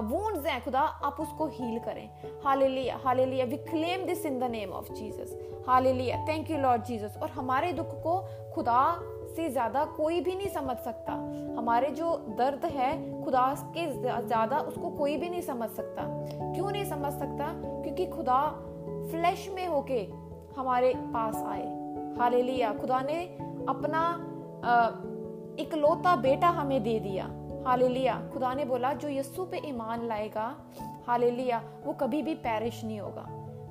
वुंड्स 0.04 0.46
हैं, 0.46 0.62
खुदा, 0.64 0.80
आप 0.80 1.16
उसको 1.20 1.46
हील 1.48 1.78
करें। 1.78 2.08
Hallelujah 2.44 2.96
hallelujah 3.04 3.44
we 3.44 3.56
claim 3.68 4.04
this 4.06 4.26
in 4.26 4.38
the 4.40 4.50
name 4.50 4.70
of 4.72 4.92
Jesus 4.92 5.38
hallelujah 5.68 6.16
thank 6.28 6.50
you 6.50 6.58
Lord 6.58 6.84
Jesus 6.84 7.18
और 7.22 7.30
हमारे 7.30 7.72
दुख 7.72 7.94
को 8.02 8.18
खुदा 8.54 8.82
से 9.36 9.48
ज़्यादा 9.48 9.84
कोई 9.96 10.20
भी 10.20 10.34
नहीं 10.34 10.48
समझ 10.48 10.76
सकता। 10.76 11.12
हमारे 11.58 11.90
जो 11.90 12.16
दर्द 12.38 12.64
है, 12.66 12.90
खुदा 13.24 13.44
के 13.76 13.86
ज़्यादा 13.92 14.58
उसको 14.60 14.90
कोई 14.90 15.16
भी 15.16 15.28
नहीं 15.28 15.42
समझ 15.42 15.68
सकता। 15.70 16.06
क्यों 16.54 16.70
नहीं 16.70 16.84
समझ 16.84 17.12
सकता? 17.12 17.52
क्योंकि 17.82 18.06
खुदा 18.06 18.40
फ्लैश 19.10 19.48
में 19.54 19.66
होके 19.66 20.00
हमारे 20.56 20.92
पास 21.14 21.36
आए। 21.44 21.66
हालेलुया, 22.18 22.72
खुदा 22.74 23.00
ने 23.02 23.22
अपना 23.68 24.02
इकलौता 25.58 26.16
बेटा 26.16 26.48
हमें 26.48 26.82
दे 26.82 26.98
दिया। 27.00 27.24
हाल 27.66 27.82
लिया 27.84 28.20
खुदा 28.32 28.54
ने 28.54 28.64
बोला, 28.64 28.92
जो 28.92 29.08
यस्सु 29.08 29.44
पे 29.44 29.60
ईमान 29.66 30.06
लाएगा 30.06 30.54
हाल 31.06 31.24
लिया 31.24 31.62
वो 31.84 31.92
कभी 31.92 32.22
भी 32.22 32.34
पैरिश 32.34 32.84
नहीं 32.84 33.00
होगा। 33.00 33.26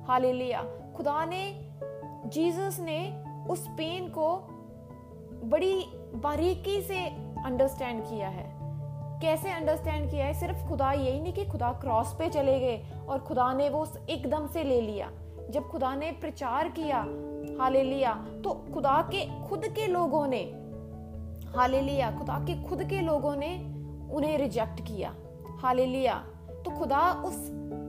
हाल 0.08 0.26
लिया 0.26 0.62
खुदा 0.96 1.24
ने, 1.24 1.70
जीसस 2.26 2.78
ने 2.80 3.24
उस 3.50 3.66
पेन 3.68 4.08
को 4.08 4.36
बड़ी 5.44 5.84
बारीकी 6.14 6.80
से 6.80 7.04
अंडरस्टैंड 7.44 8.02
किया 8.04 8.28
है। 8.28 8.60
कैसे 9.20 9.50
अंडरस्टैंड 9.50 10.10
किया 10.10 10.26
है? 10.26 10.34
सिर्फ़ 10.34 10.68
खुदा 10.68 10.92
यही 10.92 11.20
नहीं 11.20 11.32
कि 11.32 11.44
खुदा 11.44 11.72
क्रॉस 11.72 12.14
पे 12.18 12.28
चले 12.28 12.58
गए 12.60 12.84
और 13.08 13.18
खुदा 13.18 13.52
ने 13.52 13.68
वो 13.68 13.86
एकदम 14.10 14.46
से 14.46 14.64
ले 14.64 14.80
लिया। 14.80 15.10
जब 15.50 15.68
खुदा 15.68 15.94
ने 15.94 16.12
प्रचार 16.12 16.68
किया 16.68 16.98
हाले 17.60 17.82
लिया 17.82 18.12
तो 18.44 18.50
खुदा 18.74 19.08
के, 19.14 19.48
खुद 19.48 19.66
के 19.66 19.86
लोगों 19.86 20.26
ने 20.26 20.59
हाले 21.56 21.80
लिया 21.80 22.10
खुदा 22.18 22.38
के, 22.38 22.62
खुद 22.62 22.82
के 22.84 23.00
लोगों 23.00 23.34
ने 23.36 23.56
उन्हें 24.14 24.36
रिजेक्ट 24.38 24.80
किया। 24.80 25.14
हाले 25.60 25.86
लिया 25.86 26.14
तो 26.64 26.70
खुदा 26.70 27.00
उस 27.26 27.48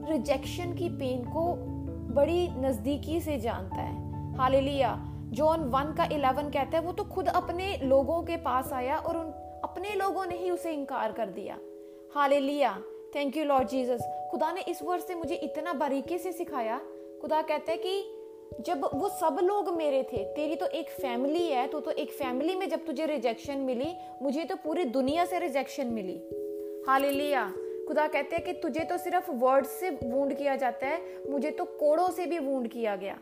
रिजेक्शन 0.10 0.74
की 0.74 0.90
पेन 0.90 1.24
को 1.26 1.54
बड़ी 2.14 2.48
नजदीकी 2.52 3.20
से 3.22 3.38
जानता 3.38 3.76
है। 3.76 4.36
हाले 4.38 4.62
लिया 4.62 4.98
जॉन 5.32 5.60
वन 5.60 5.94
का 5.98 6.06
इलेवन 6.06 6.50
कहता 6.50 6.78
है, 6.78 6.84
वो 6.84 6.92
तो 6.92 7.04
खुद 7.04 7.28
अपने 7.28 7.76
लोगों 7.78 8.22
के 8.24 8.38
पास 8.38 8.74
आया 8.74 8.98
और 8.98 9.18
उन, 9.18 9.32
अपने 9.64 9.94
लोगों 9.96 10.26
ने 10.26 10.38
ही 10.38 10.50
उसे 10.52 10.72
इनकार 10.72 11.12
कर 11.12 11.30
दिया। 11.30 11.58
हाले 12.16 12.40
लिया 12.40 12.78
थैंक 13.16 13.38
यू 13.38 13.44
लॉर्ड 13.46 13.68
जीसस 13.68 14.02
खुदा 14.32 14.52
ने 14.52 14.62
इस 14.62 14.82
वर्ष 14.84 15.04
से 15.04 15.16
मुझे 15.16 15.36
इतना 15.36 15.74
बारीकी 15.74 16.18
से 16.18 16.32
सिखाया। 16.32 16.78
खुदा 17.22 17.42
कहता 17.42 17.72
है 17.72 17.78
कि 17.78 18.02
जब 18.52 18.84
वो 18.94 19.10
सब 19.10 19.38
लोग 19.44 19.70
मेरे 19.76 20.02
थे, 20.04 20.24
तेरी 20.26 20.56
तो 20.56 20.66
एक 20.68 20.90
फैमिली 20.92 21.46
है 21.46 21.66
तो 21.68 21.80
तो 21.80 21.92
एक 21.94 22.12
फैमिली 22.12 22.56
में 22.56 22.68
जब 22.70 22.86
तुझे 22.86 23.06
रिजेक्शन 23.06 23.58
मिली, 23.60 23.92
मुझे 24.22 24.44
तो 24.44 24.56
पूरी 24.56 24.84
दुनिया 24.86 25.26
से 25.26 25.40
रिजेक्शन 25.40 25.88
मिली। 25.88 26.16
हाल 26.88 27.06
लिया 27.06 27.46
खुदा 27.88 28.08
कहते 28.08 28.36
हैं 28.36 28.44
कि 28.46 28.54
तुझे 28.54 28.84
तो 28.84 28.98
सिर्फ़ 28.98 29.32
वर्ड 29.34 29.66
से 29.68 29.90
वूंड 30.04 30.34
किया 30.34 30.56
जाता 30.56 30.88
है, 30.88 31.02
मुझे 31.30 31.52
तो 31.52 31.66
कोड़ों 31.80 32.10
से 32.10 32.26
भी 32.26 32.40
वूंड 32.40 32.68
किया 32.68 32.96
गया। 32.96 33.18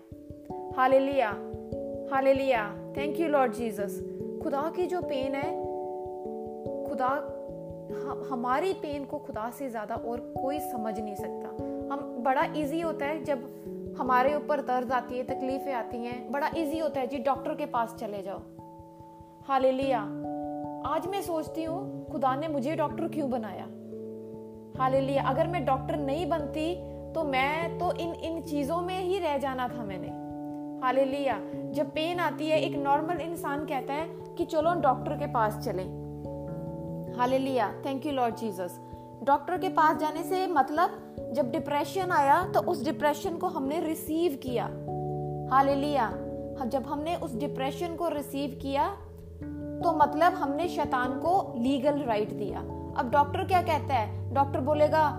हाल 0.78 0.96
लिया 0.96 1.30
हाल 2.12 2.28
लिया 2.28 2.68
थैंक 2.98 3.20
यू 3.20 3.28
लॉर्ड 3.28 3.54
जीसस 3.54 4.00
खुदा 4.44 4.72
की 4.76 4.86
जो 4.86 5.02
पेन 5.02 5.36
है, 5.36 5.52
खुदा 6.90 7.10
हमारी 8.30 8.74
पेन 8.74 9.06
को 9.06 9.18
खुदा 9.18 9.50
से 9.50 9.70
ज़्यादा 9.70 9.96
और 9.96 10.20
कोई 10.38 10.60
समझ 10.62 11.00
नहीं 11.00 11.16
सकता। 11.16 11.50
हम, 11.94 12.16
बड़ा 12.20 12.44
इजी 12.58 12.82
होता 12.82 13.06
है 13.06 13.24
जब 13.24 13.48
हमारे 13.98 14.36
ऊपर 14.36 14.62
दर्द 14.62 14.92
आती 14.92 15.18
है, 15.18 15.24
तकलीफें 15.24 15.74
आती 15.74 15.98
हैं। 15.98 16.32
बड़ा 16.32 16.50
इजी 16.58 16.80
होता 16.80 17.00
है 17.00 17.08
जी 17.08 17.18
डॉक्टर 17.18 17.56
के 17.56 17.66
पास 17.66 17.96
चले 17.96 18.22
जाओ। 18.24 18.40
हाल 19.48 19.66
लिया 19.66 20.00
आज 20.88 21.08
मैं 21.08 21.22
सोचती 21.22 21.64
हूँ, 21.64 22.06
खुदा 22.12 22.36
ने 22.36 22.48
मुझे 22.48 22.76
डॉक्टर 22.76 23.08
क्यों 23.08 23.30
बनाया? 23.30 23.66
हाल 24.78 24.96
लिया 24.96 25.24
अगर 25.24 25.48
मैं 25.48 25.66
डॉक्टर 25.66 25.98
नहीं 25.98 26.30
बनती 26.30 26.74
तो 27.14 27.24
मैं 27.24 27.78
तो 27.80 27.92
इन 27.94 28.14
इन 28.14 28.42
चीज़ों 28.42 28.82
में 28.82 29.00
ही 29.00 29.20
रह 29.20 29.38
जाना 29.38 29.68
था 29.68 29.84
मैंने। 29.84 30.08
हाल 30.86 31.00
लिया 31.00 31.40
जब 31.74 31.90
पेन 31.92 32.20
आती 32.20 32.48
है, 32.48 32.60
एक 32.60 32.76
नॉर्मल 32.78 33.22
इंसान 33.22 33.66
कहता 33.66 33.94
है 33.94 34.08
कि 34.38 34.46
चलो 34.46 34.74
डॉक्टर 34.82 35.14
के 35.14 35.28
पास 35.28 35.58
चले। 35.58 35.84
Hallelujah 37.34 37.72
thank 37.86 38.06
you 38.06 38.12
Lord 38.12 38.36
Jesus 38.36 38.80
doctor 39.24 39.58
के 39.58 39.70
पास 39.70 39.98
जाने 39.98 40.24
से 40.24 40.46
मतलब 40.48 41.09
जब 41.34 41.52
डिप्रेशन 41.52 42.12
आया 42.12 42.44
तो 42.44 42.62
उस 42.62 42.84
डिप्रेशन 42.86 43.38
को 43.38 43.48
हमने 43.48 43.80
रिसीव 43.80 44.40
किया। 44.44 44.66
हाल 45.52 45.70
लिया 45.70 46.12
जब 46.66 46.84
हमने 46.84 47.16
उस 47.16 47.36
डिप्रेशन 47.36 47.96
को 47.96 48.08
रिसीव 48.08 48.60
किया 48.62 48.88
तो 49.84 49.92
मतलब 49.98 50.34
हमने 50.34 50.68
शैतान 50.68 51.20
को 51.20 51.54
लीगल 51.58 52.00
राइट 52.00 52.34
दिया। 52.34 52.60
अब 52.98 53.10
डॉक्टर 53.14 53.44
क्या 53.44 53.62
कहता 53.62 53.94
है? 53.94 54.34
डॉक्टर 54.34 54.60
बोलेगा 54.60 55.10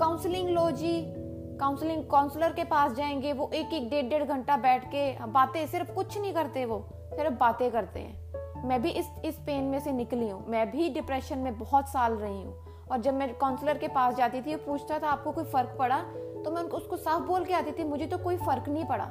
काउंसलिंग 0.00 0.48
लो 0.48 0.70
जी। 0.70 1.14
काउंसलिंग 1.60 2.04
काउंसलर 2.04 2.52
के 2.52 2.64
पास 2.64 2.92
जाएँगे, 2.92 3.32
वो 3.32 3.50
एक 3.54 3.72
एक 3.72 3.90
डेढ़ 3.90 4.06
डेढ़ 4.06 4.24
घंटा 4.24 4.56
बैठ 4.56 4.84
के 4.84 5.26
बातें, 5.26 5.66
सिर्फ़ 5.66 5.92
कुछ 5.92 6.20
नहीं 6.20 6.32
करते 6.32 6.64
वो, 6.64 6.88
सिर्फ़ 7.14 7.34
बातें 7.34 7.70
करते 7.70 8.00
हैं। 8.00 8.68
मैं 8.68 8.82
भी 8.82 8.90
इस 8.90 9.06
इस 9.24 9.36
पेन 9.36 9.64
में 9.64 9.78
से 9.80 9.92
निकली 9.92 10.28
हूँ। 10.28 10.44
मैं 10.48 10.70
भी 10.70 10.88
डिप्रेशन 10.88 11.38
में 11.38 11.58
बहुत 11.58 11.88
साल 11.88 12.12
रही 12.12 12.42
हूँ। 12.42 12.73
और 12.90 13.00
जब 13.00 13.14
मैं 13.14 13.34
काउंसलर 13.34 13.78
के 13.78 13.88
पास 13.88 14.14
जाती 14.14 14.40
थी 14.40 14.56
पूछता 14.56 14.98
था, 14.98 15.08
आपको 15.08 15.32
कोई 15.32 15.44
फ़र्क 15.44 15.76
पड़ा? 15.78 15.98
तो 16.44 16.50
मैं 16.50 16.62
उनको, 16.62 16.76
उसको 16.76 16.96
साफ़ 16.96 17.22
बोल 17.22 17.44
के 17.44 17.54
आती 17.54 17.72
थी, 17.72 17.84
मुझे 17.84 18.06
तो 18.06 18.18
कोई 18.18 18.36
फ़र्क 18.36 18.68
नहीं 18.68 18.84
पड़ा। 18.84 19.08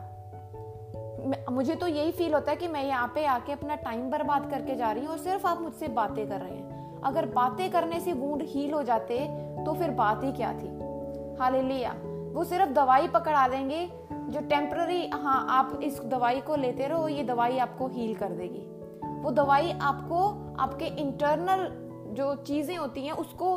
मुझे 1.52 1.76
तो 1.76 1.88
यही 1.88 2.12
फील 2.12 2.34
होता 2.34 2.52
है 2.52 2.58
कि 2.58 2.68
मैं 2.68 2.84
यहाँ 2.84 3.12
पे 3.16 3.26
आके 3.26 3.52
अपना 3.52 3.76
टाइम 3.76 4.10
बर्बाद 4.10 4.50
करके 4.50 4.76
जा 4.76 4.92
रही 4.92 5.04
हूँ 5.04 5.12
और 5.12 5.18
सिर्फ़ 5.18 5.48
आप 5.48 5.62
मुझसे 5.62 5.88
बातें 5.88 6.28
कर 6.30 6.40
रहे 6.40 6.56
हैं। 6.56 7.02
अगर 7.02 7.26
बातें 7.26 7.70
करने 7.72 8.00
से 8.00 8.14
वूंड 8.14 8.42
हील 8.42 8.74
हो 8.74 8.84
जाते 8.84 9.20
तो 9.66 9.74
फिर 9.74 9.92
बात 9.92 10.24
ही 10.24 10.32
क्या 10.32 10.54
थी? 10.54 10.68
हाल 11.40 11.56
लिया 11.56 11.94
वो 12.34 12.44
सिर्फ़ 12.44 12.70
दवाई 12.70 13.08
पकड़ा 13.08 13.48
देंगे 13.48 13.86
जो 14.14 14.40
टेम्प्ररी 14.40 15.08
हाँ 15.08 15.46
आप 15.50 15.80
इस 15.84 16.00
दवाई 16.04 16.42
को 16.42 16.56
लेते 16.56 16.88
रहो, 16.88 17.08
ये 17.08 17.24
दवाई 17.24 17.58
आपको 17.58 17.88
हील 17.88 18.16
कर 18.16 18.30
देगी। 18.30 18.68
वो 19.22 19.32
दवाई 19.32 19.72
आपको, 19.72 20.28
आपके 20.60 20.86
इंटरनल 20.86 21.83
जो 22.14 22.34
चीज़ें 22.38 22.78
होती 22.78 23.06
हैं, 23.06 23.14
उसको 23.14 23.56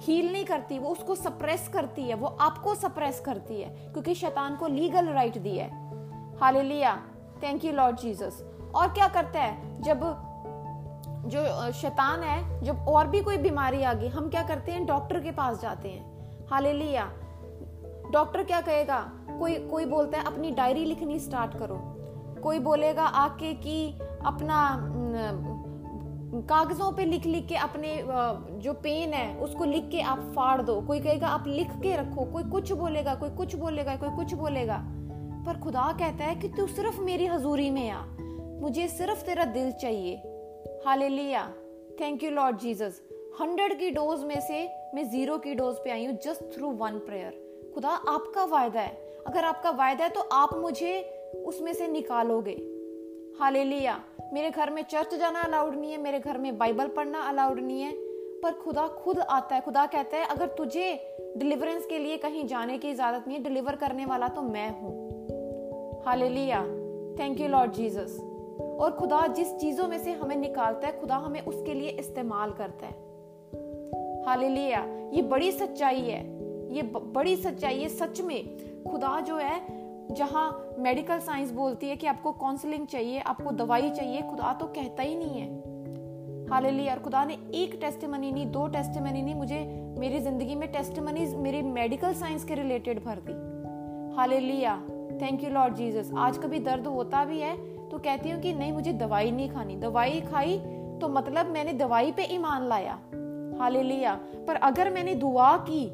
हील 0.00 0.32
नहीं 0.32 0.44
करती, 0.44 0.78
वो 0.78 0.90
उसको 0.90 1.14
सप्रेस 1.14 1.68
करती 1.68 2.02
है, 2.02 2.14
वो 2.14 2.26
आपको 2.26 2.74
सप्रेस 2.74 3.20
करती 3.20 3.60
है, 3.60 3.68
क्योंकि 3.92 4.14
शैतान 4.14 4.56
को 4.56 4.66
लीगल 4.66 5.08
राइट 5.08 5.38
दी 5.38 5.56
है। 5.56 5.70
हाल 6.40 6.56
लिया 6.56 6.96
थैंक 7.42 7.64
यू 7.64 7.72
लॉर्ड 7.72 7.96
जीसस 7.96 8.42
और 8.74 8.88
क्या 8.88 9.08
करता 9.08 9.40
है? 9.40 9.82
जब 9.82 10.00
जो 11.26 11.72
शैतान 11.72 12.22
है, 12.22 12.62
जब 12.64 12.88
और 12.88 13.06
भी 13.06 13.20
कोई 13.20 13.36
बीमारी 13.36 13.82
आ 13.82 13.92
गई, 13.92 14.08
हम 14.08 14.28
क्या 14.30 14.42
करते 14.42 14.72
हैं? 14.72 14.84
डॉक्टर 14.86 15.20
के 15.20 15.30
पास 15.30 15.60
जाते 15.60 15.88
हैं। 15.88 16.46
हाल 16.50 16.66
लिया 16.66 17.10
डॉक्टर 18.12 18.42
क्या 18.44 18.60
कहेगा? 18.60 18.98
कोई 19.38 19.54
कोई 19.68 19.84
बोलता 19.84 20.18
है, 20.18 20.24
अपनी 20.24 20.50
डायरी 20.50 20.84
लिखनी 20.84 21.18
स्टार्ट 21.18 21.58
करो। 21.58 21.76
कोई 22.42 22.58
बोलेगा 22.58 23.04
आके 23.04 23.52
कि 23.54 23.98
अपना 24.26 24.58
कागजों 26.34 26.90
पे 26.92 27.04
लिख 27.04 27.26
लिख 27.26 27.46
के 27.48 27.54
अपने 27.54 27.96
जो 28.58 28.72
पेन 28.72 29.12
है, 29.12 29.36
उसको 29.38 29.64
लिख 29.64 29.88
के 29.88 30.00
आप 30.00 30.18
फाड़ 30.36 30.62
दो। 30.62 30.80
कोई 30.80 31.00
कहेगा, 31.00 31.28
आप 31.28 31.44
लिख 31.46 31.70
के 31.72 31.96
रखो। 31.96 32.24
कोई 32.24 32.44
कुछ 32.44 32.72
बोलेगा, 32.72 33.14
कोई 33.14 33.30
कुछ 33.30 33.54
बोलेगा, 33.54 33.96
कोई 33.96 34.16
कुछ 34.16 34.34
बोलेगा। 34.34 34.78
पर 35.46 35.60
खुदा 35.60 35.92
कहता 35.92 36.24
है 36.24 36.34
कि 36.36 36.48
तू 36.48 36.66
सिर्फ़ 36.66 37.00
मेरी 37.00 37.26
हजूरी 37.26 37.70
में 37.70 37.88
आ। 37.90 38.04
मुझे 38.60 38.88
सिर्फ़ 38.88 39.24
तेरा 39.24 39.44
दिल 39.44 39.70
चाहिए। 39.72 40.16
Hallelujah 41.02 41.48
thank 42.00 42.22
you 42.22 42.30
Lord 42.30 42.58
Jesus 42.58 43.00
hundred 43.40 43.78
की 43.78 43.90
डोज 43.90 44.24
में 44.24 44.40
से 44.40 44.64
मैं 44.94 45.08
ज़ीरो 45.10 45.38
की 45.38 45.54
डोज 45.54 45.76
पे 45.76 45.90
आई 45.90 46.04
हूँ 46.06 46.16
जस्ट 46.16 46.56
थ्रू 46.56 46.70
वन 46.70 46.98
प्रेयर 46.98 47.70
खुदा, 47.74 47.88
आपका 47.88 48.44
वायदा 48.44 48.80
है। 48.80 49.22
अगर 49.26 49.44
आपका 49.44 49.70
वायदा 49.70 50.04
है 50.04 50.10
तो 50.10 50.20
आप 50.20 50.54
मुझे 50.54 51.00
उसमें 51.46 51.72
से 51.72 51.88
निकालोगे। 51.88 52.56
हाल 53.40 53.56
लिया 53.56 54.00
मेरे 54.32 54.50
घर 54.50 54.70
में 54.70 54.82
चर्च 54.82 55.14
जाना 55.14 55.40
अलाउड 55.40 55.74
नहीं 55.74 55.92
है, 55.92 55.98
मेरे 55.98 56.20
घर 56.20 56.38
में 56.38 56.58
बाइबल 56.58 56.86
पढ़ना 56.86 57.20
अलाउड 57.20 57.60
नहीं 57.60 57.82
है। 57.82 57.92
पर 58.42 58.52
खुदा 58.52 58.86
खुद 58.88 59.18
आता 59.18 59.54
है, 59.54 59.60
खुदा 59.60 59.86
कहता 59.86 60.16
है, 60.16 60.26
अगर 60.26 60.46
तुझे 60.46 61.16
डिलीवरेंस 61.36 61.86
के 61.86 61.98
लिए 61.98 62.16
कहीं 62.16 62.46
जाने 62.46 62.78
की 62.78 62.90
इजाज़त 62.90 63.28
नहीं 63.28 63.38
है 63.38 63.44
डिलीवर 63.44 63.76
करने 63.76 64.06
वाला 64.06 64.28
तो 64.28 64.42
मैं 64.42 64.68
हूँ। 64.80 66.02
Hallelujah 66.06 66.62
thank 67.18 67.40
you 67.40 67.48
Lord 67.48 67.72
Jesus 67.72 68.18
और 68.80 68.96
खुदा 68.98 69.26
जिस 69.26 69.54
चीज़ों 69.56 69.88
में 69.88 69.98
से 69.98 70.12
हमें 70.12 70.36
निकालता 70.36 70.86
है, 70.88 71.00
खुदा 71.00 71.16
हमें 71.16 71.40
उसके 71.40 71.74
लिए 71.74 71.88
इस्तेमाल 71.88 72.50
करता 72.50 72.86
है। 72.86 72.92
हालेलुया 74.24 74.84
ये 75.12 75.22
बड़ी 75.22 75.52
सच्चाई 75.52 76.00
है। 76.00 76.20
ये 76.74 76.82
बड़ी 76.82 77.36
सच्चाई 77.36 77.78
है। 77.78 77.88
सच 77.88 78.20
में 78.20 78.44
खुदा 78.84 79.20
जो 79.20 79.36
है 79.36 79.81
जहाँ 80.12 80.74
मेडिकल 80.78 81.18
साइंस 81.18 81.50
बोलती 81.52 81.88
है 81.88 81.96
कि 81.96 82.06
आपको 82.06 82.32
काउंसलिंग 82.32 82.86
चाहिए, 82.86 83.20
आपको 83.20 83.50
दवाई 83.52 83.90
चाहिए, 83.90 84.22
खुदा 84.22 84.52
तो 84.52 84.66
कहता 84.66 85.02
ही 85.02 85.16
नहीं 85.16 85.40
है। 85.40 85.70
हाल 86.50 86.66
और 86.66 86.98
खुदा 86.98 87.24
ने 87.24 87.38
एक 87.54 87.78
टेस्ट 87.80 88.04
नहीं, 88.04 88.46
दो 88.46 88.66
टेस्ट 88.68 88.96
नहीं, 88.98 89.34
मुझे 89.34 89.60
मेरी 89.98 90.20
ज़िंदगी 90.20 90.54
में 90.54 90.70
टेस्ट 90.72 90.98
मेरी 90.98 91.62
मेडिकल 91.62 92.14
साइंस 92.14 92.44
के 92.44 92.54
रिलेटेड 92.54 93.04
भर 93.04 93.20
दी। 93.20 93.32
Hallelujah 94.16 94.32
thank 95.22 95.44
you 95.44 95.50
Lord 95.50 95.74
Jesus 95.74 96.10
आज 96.18 96.38
कभी 96.38 96.58
दर्द 96.58 96.86
होता 96.86 97.24
भी 97.24 97.38
है 97.40 97.56
तो 97.88 97.98
कहती 97.98 98.30
हूँ 98.30 98.40
कि 98.40 98.52
नहीं, 98.52 98.72
मुझे 98.72 98.92
दवाई 98.92 99.30
नहीं 99.30 99.48
खानी। 99.50 99.76
दवाई 99.76 100.20
खाई 100.22 100.58
तो 101.00 101.08
मतलब 101.08 101.46
मैंने 101.46 101.72
दवाई 101.72 102.12
पे 102.12 102.24
ईमान 102.34 102.68
लाया। 102.68 102.98
हाल 103.58 103.76
पर 104.46 104.56
अगर 104.62 104.90
मैंने 104.90 105.14
दुआ 105.14 105.56
की 105.68 105.84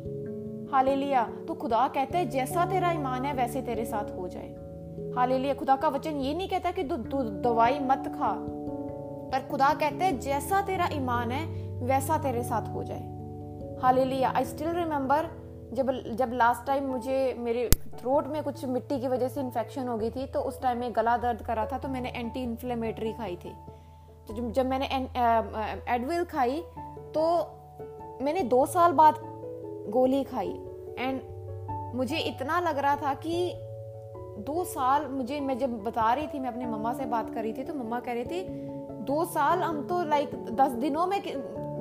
हाले 0.73 0.95
लिया 0.97 1.23
तो 1.49 1.55
खुदा 1.55 1.87
कहता 1.89 2.19
है, 2.19 2.29
जैसा 2.31 2.65
तेरा 2.67 2.91
ईमान 2.93 3.25
है, 3.25 3.33
वैसे 3.35 3.63
तेरे 3.63 3.85
साथ 3.85 4.11
हो 4.17 4.29
जाए। 4.29 4.49
हाले 5.17 5.39
लिया 5.39 5.55
खुदा 5.55 5.77
का 5.77 5.89
वचन 5.89 6.17
ये 6.21 6.35
नहीं 6.35 6.49
कहता 6.49 6.71
कि 6.71 6.85
तू 6.85 7.23
दवाई 7.43 7.79
मत 7.81 8.13
खा। 8.15 8.33
पर 9.33 9.49
खुदा 9.51 9.73
कहते 9.75 10.05
हैं, 10.05 10.19
जैसा 10.21 10.61
तेरा 10.61 10.89
ईमान 10.93 11.31
है, 11.31 11.45
वैसा 11.87 12.19
तेरे 12.19 12.43
साथ 12.43 12.69
हो 12.75 12.83
जाए। 12.85 13.79
हाले 13.83 14.05
लिया 14.05 14.31
आई 14.31 14.45
स्टिल 14.45 14.69
रिमेम्बर 14.77 15.29
जब 15.75 15.91
जब 16.17 16.31
लास्ट 16.33 16.67
टाइम 16.67 16.85
मुझे 16.85 17.35
मेरे 17.39 17.69
थ्रोट 17.99 18.27
में 18.27 18.43
कुछ 18.43 18.65
मिट्टी 18.67 18.99
की 19.01 19.09
वजह 19.09 19.29
से 19.29 19.41
इन्फेक्शन 19.41 19.89
हो 19.89 19.97
गई 19.99 20.11
थी 20.11 20.27
तो 20.27 20.41
उस 20.41 20.61
टाइम 20.63 20.79
में 20.79 20.95
गला 20.97 21.17
दर्द 21.17 21.43
करा 21.43 21.67
था 21.67 21.79
तो 21.79 21.89
मैंने 21.89 22.13
एंटी 22.17 22.43
इन्फ्लेमेटरी 22.43 23.13
खाई 23.13 23.37
थी। 23.37 23.53
तो 24.29 24.51
जब 24.51 24.67
मैंने 24.67 24.87
एडविल 25.95 26.25
खाई 26.25 26.63
तो 27.15 27.25
मैंने 28.23 28.43
दो 28.45 28.65
साल 28.67 28.93
बाद 28.93 29.21
गोली 29.89 30.23
खाई। 30.25 30.55
एंड 30.99 31.21
मुझे 31.95 32.19
इतना 32.19 32.61
लग 32.61 32.79
रहा 32.79 32.97
था 32.97 33.15
कि 33.17 33.53
दो 34.39 34.65
साल 34.65 35.07
मुझे, 35.07 35.41
मैं 35.41 35.59
जब 35.59 35.83
बता 35.85 36.13
रही 36.13 36.27
थी, 36.27 36.39
मैं 36.39 36.49
अपने 36.49 36.67
मम्मा 36.67 36.93
से 36.93 37.07
बात 37.07 37.35
कर 37.35 37.43
रही 37.43 37.53
थी 37.53 37.63
तो 37.63 37.75
मम्मा 37.75 38.01
कह 38.01 38.13
रही 38.13 38.25
थी, 38.25 38.43
दो 39.05 39.25
साल 39.25 39.63
हम 39.63 39.83
तो 39.87 40.03
लाइक 40.05 40.35
दस 40.51 40.73
दिनों 40.73 41.07
में 41.07 41.21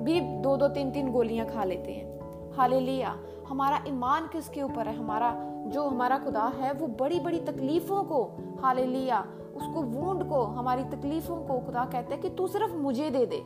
भी 0.04 0.20
दो 0.20 0.56
दो, 0.58 0.68
तीन 0.68 0.92
तीन 0.92 1.12
गोलियाँ 1.12 1.48
खा 1.48 1.64
लेते 1.64 1.92
हैं। 1.92 2.56
हाले 2.56 2.80
लिया 2.80 3.18
हमारा 3.48 3.84
ईमान 3.88 4.28
किसके 4.28 4.62
ऊपर 4.62 4.88
है? 4.88 4.96
हमारा, 4.96 5.34
जो 5.68 5.84
हमारा 5.84 6.18
खुदा 6.18 6.46
है, 6.58 6.72
वो 6.74 6.88
बड़ी 7.00 7.20
बड़ी 7.20 7.40
तकलीफों 7.40 8.04
को 8.04 8.24
हाले 8.62 8.86
लिया 8.86 9.20
उसको 9.56 9.82
वूंड 9.84 10.24
को, 10.30 10.42
हमारी 10.42 10.84
तकलीफों 10.86 11.36
को 11.38 11.60
खुदा 11.60 11.86
कहते 11.86 12.14
हैं 12.14 12.22
कि 12.22 12.30
तू 12.30 12.48
सिर्फ़ 12.48 12.74
मुझे 12.74 13.10
दे 13.10 13.26
दे। 13.26 13.44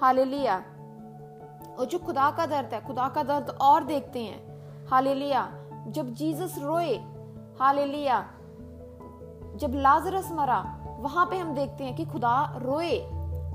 हाले 0.00 0.24
लिया 0.24 0.62
और 1.80 1.86
जो 1.86 1.98
खुदा 1.98 2.30
का 2.30 2.46
दर्द 2.46 2.74
है, 2.74 2.80
खुदा 2.86 3.08
का 3.08 3.22
दर्द 3.22 3.50
और 3.60 3.84
देखते 3.84 4.22
हैं। 4.22 4.86
हाले 4.86 5.14
लिया 5.14 5.48
जब 5.88 6.12
जीसस 6.14 6.58
रोए 6.58 6.96
हाले 7.60 7.86
लिया 7.86 8.20
जब 9.56 9.72
लाजरस 9.74 10.30
मरा, 10.32 10.58
वहाँ 11.00 11.26
पे 11.26 11.38
हम 11.38 11.54
देखते 11.54 11.84
हैं 11.84 11.94
कि 11.96 12.04
खुदा 12.04 12.58
रोए। 12.62 12.98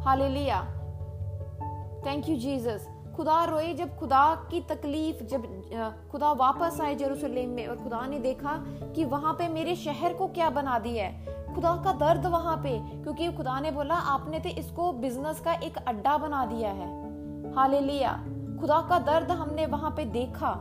हाले 0.03 0.29
लिया 0.29 0.62
थैंक 2.05 2.29
यू 2.29 2.36
जीसस 2.38 2.88
खुदा 3.15 3.44
रोए 3.46 3.74
जब 3.74 3.98
खुदा 3.98 4.24
की 4.51 4.62
तकलीफ़, 4.62 5.24
जब 5.24 6.10
खुदा 6.12 6.32
वापस 6.32 6.82
आए 6.82 6.96
जेरूसलेम 6.96 7.50
में 7.50 7.67
और 7.67 7.75
खुदा 7.75 8.05
ने 8.08 8.20
देखा 8.20 8.58
कि 8.96 9.05
वहाँ 9.05 9.34
पे 9.34 9.48
मेरे 9.48 9.75
शहर 9.75 10.13
को 10.13 10.27
क्या 10.27 10.50
बना 10.50 10.79
दिया 10.79 11.05
है। 11.05 11.53
खुदा 11.55 11.75
का 11.84 11.94
दर्द 11.94 12.25
वहाँ 12.25 12.58
पे, 12.58 12.77
क्योंकि 13.03 13.32
खुदा 13.34 13.60
ने 13.60 13.72
बोला, 13.72 13.96
आपने 13.96 14.39
तो 14.39 14.50
इसको 14.50 14.91
बिज़नेस 14.91 15.39
का 15.39 15.53
एक 15.53 15.77
अड्डा 15.77 16.17
बना 16.17 16.46
दिया 16.46 16.72
है। 16.72 17.04
हाले 17.55 17.79
खुदा 18.59 18.79
का 18.89 18.97
दर्द 19.00 19.31
हमने 19.31 19.65
वहाँ 19.65 19.91
पे 19.91 20.05
देखा। 20.05 20.51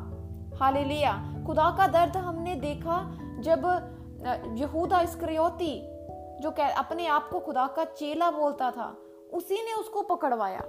हाले 0.54 0.82
खुदा 1.46 1.70
का 1.78 1.86
दर्द 1.88 2.16
हमने 2.16 2.54
देखा 2.54 2.98
जब 3.40 3.64
यहूदा 4.58 5.00
इस्क्रियोती, 5.00 5.72
जो 6.40 6.50
अपने 6.50 7.06
आप 7.06 7.28
को 7.30 7.40
खुदा 7.40 7.66
का 7.66 7.84
चेला 7.84 8.30
बोलता 8.30 8.70
था, 8.70 8.94
उसी 9.32 9.54
ने 9.54 9.72
उसको 9.74 10.02
पकड़वाया। 10.02 10.62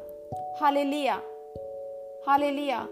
हाले 0.62 0.84
लिया 0.84 1.16
हाले 2.28 2.52
लिया 2.52 2.88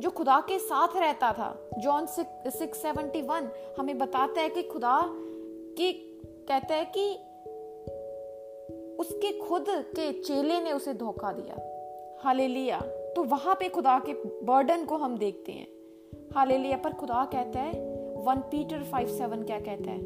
जो 0.00 0.10
खुदा 0.10 0.38
के 0.40 0.58
साथ 0.58 0.96
रहता 0.96 1.32
था, 1.32 1.54
जॉन 1.78 2.06
सिक्स 2.06 2.82
सेवेंटी 2.82 3.22
वन, 3.22 3.50
हमें 3.78 3.98
बताता 3.98 4.40
है 4.40 4.48
कि 4.48 4.62
खुदा 4.62 5.00
की, 5.06 5.92
कहता 6.48 6.74
है 6.74 6.84
कि 6.96 7.10
उसके 8.98 9.32
खुद 9.38 9.66
के 9.68 10.12
चेले 10.22 10.60
ने 10.60 10.72
उसे 10.72 10.94
धोखा 10.94 11.32
दिया। 11.32 11.56
हाले 12.24 12.46
लिया 12.48 12.80
तो 13.16 13.22
वहाँ 13.24 13.54
पे 13.54 13.68
खुदा 13.68 13.98
के 13.98 14.12
बर्डन 14.46 14.84
को 14.84 14.96
हम 14.96 15.16
देखते 15.18 15.52
हैं। 15.52 15.66
हाले 16.34 16.58
लिया 16.58 16.76
पर 16.76 16.92
खुदा 16.92 17.24
कहता 17.24 17.60
है, 17.60 17.72
वन 18.24 18.40
पीटर 18.50 18.82
फाइव 18.82 19.08
सेवन 19.08 19.42
क्या 19.42 19.58
कहता 19.60 19.90
है? 19.90 19.98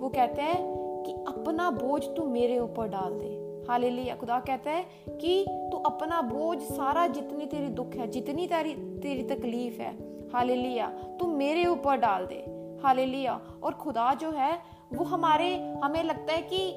वो 0.00 0.08
कहता 0.08 0.42
है 0.42 0.56
कि 1.04 1.12
अपना 1.28 1.70
बोझ 1.70 2.04
तू 2.04 2.24
मेरे 2.24 2.58
ऊपर 2.58 2.88
डाल 2.88 3.12
दे। 3.12 3.30
हाले 3.68 3.90
लिया 3.90 4.16
खुदा 4.16 4.38
कहता 4.40 4.70
है 4.70 4.84
कि 5.08 5.44
तू 5.48 5.76
अपना 5.76 6.20
बोझ 6.22 6.58
सारा 6.58 7.06
जितनी 7.06 7.46
तेरी 7.46 7.68
दुख 7.68 7.94
है, 7.94 8.06
जितनी 8.06 8.46
तेरी 8.46 8.74
तेरी 8.74 9.22
तकलीफ़ 9.22 9.80
है 9.80 9.92
हाले 10.32 10.56
लिया 10.56 10.86
तू 11.20 11.26
मेरे 11.26 11.66
ऊपर 11.66 11.96
डाल 11.96 12.26
दे। 12.26 12.44
हाले 12.82 13.06
लिया 13.06 13.40
और 13.62 13.74
खुदा 13.74 14.14
जो 14.14 14.30
है, 14.30 14.52
वो 14.92 15.04
हमारे, 15.04 15.54
हमें 15.84 16.02
लगता 16.02 16.32
है 16.32 16.42
कि 16.52 16.72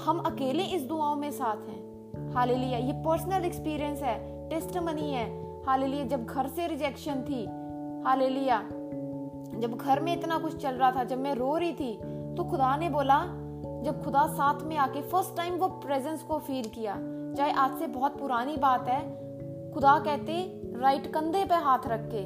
हम 0.00 0.18
अकेले 0.26 0.62
इस 0.62 0.82
दुआओं 0.82 1.16
में 1.16 1.30
साथ 1.30 1.68
हैं। 1.68 1.79
हाले 2.34 2.54
ये 2.54 2.92
पर्सनल 3.04 3.44
एक्सपीरियंस 3.44 4.02
है 4.02 4.18
टेस्ट 4.50 4.76
मनी 4.78 5.10
है। 5.12 5.24
हाले 5.66 6.04
जब 6.06 6.24
घर 6.26 6.46
से 6.48 6.66
रिजेक्शन 6.66 7.22
थी 7.22 7.44
हाले 8.04 8.28
जब 9.60 9.76
घर 9.76 10.00
में 10.00 10.12
इतना 10.12 10.38
कुछ 10.38 10.56
चल 10.56 10.74
रहा 10.74 10.90
था, 10.92 11.04
जब 11.04 11.18
मैं 11.18 11.34
रो 11.34 11.56
रही 11.56 11.72
थी 11.72 11.92
तो 12.36 12.44
खुदा 12.44 12.76
ने 12.76 12.88
बोला, 12.88 13.18
जब 13.84 14.02
खुदा 14.04 14.26
साथ 14.28 14.62
में 14.62 14.76
आके 14.76 15.02
फ़र्स्ट 15.02 15.36
टाइम 15.36 15.54
वो 15.54 15.68
प्रेजेंस 15.80 16.22
को 16.22 16.38
फील 16.38 16.68
किया, 16.68 16.94
चाहे 17.36 17.52
आज 17.52 17.78
से 17.78 17.86
बहुत 17.88 18.18
पुरानी 18.18 18.56
बात 18.56 18.88
है, 18.88 19.00
खुदा 19.72 19.98
कहते, 19.98 20.42
राइट 20.76 21.06
कंधे 21.12 21.44
पे 21.44 21.54
हाथ 21.64 21.86
रख 21.86 22.08
के, 22.14 22.24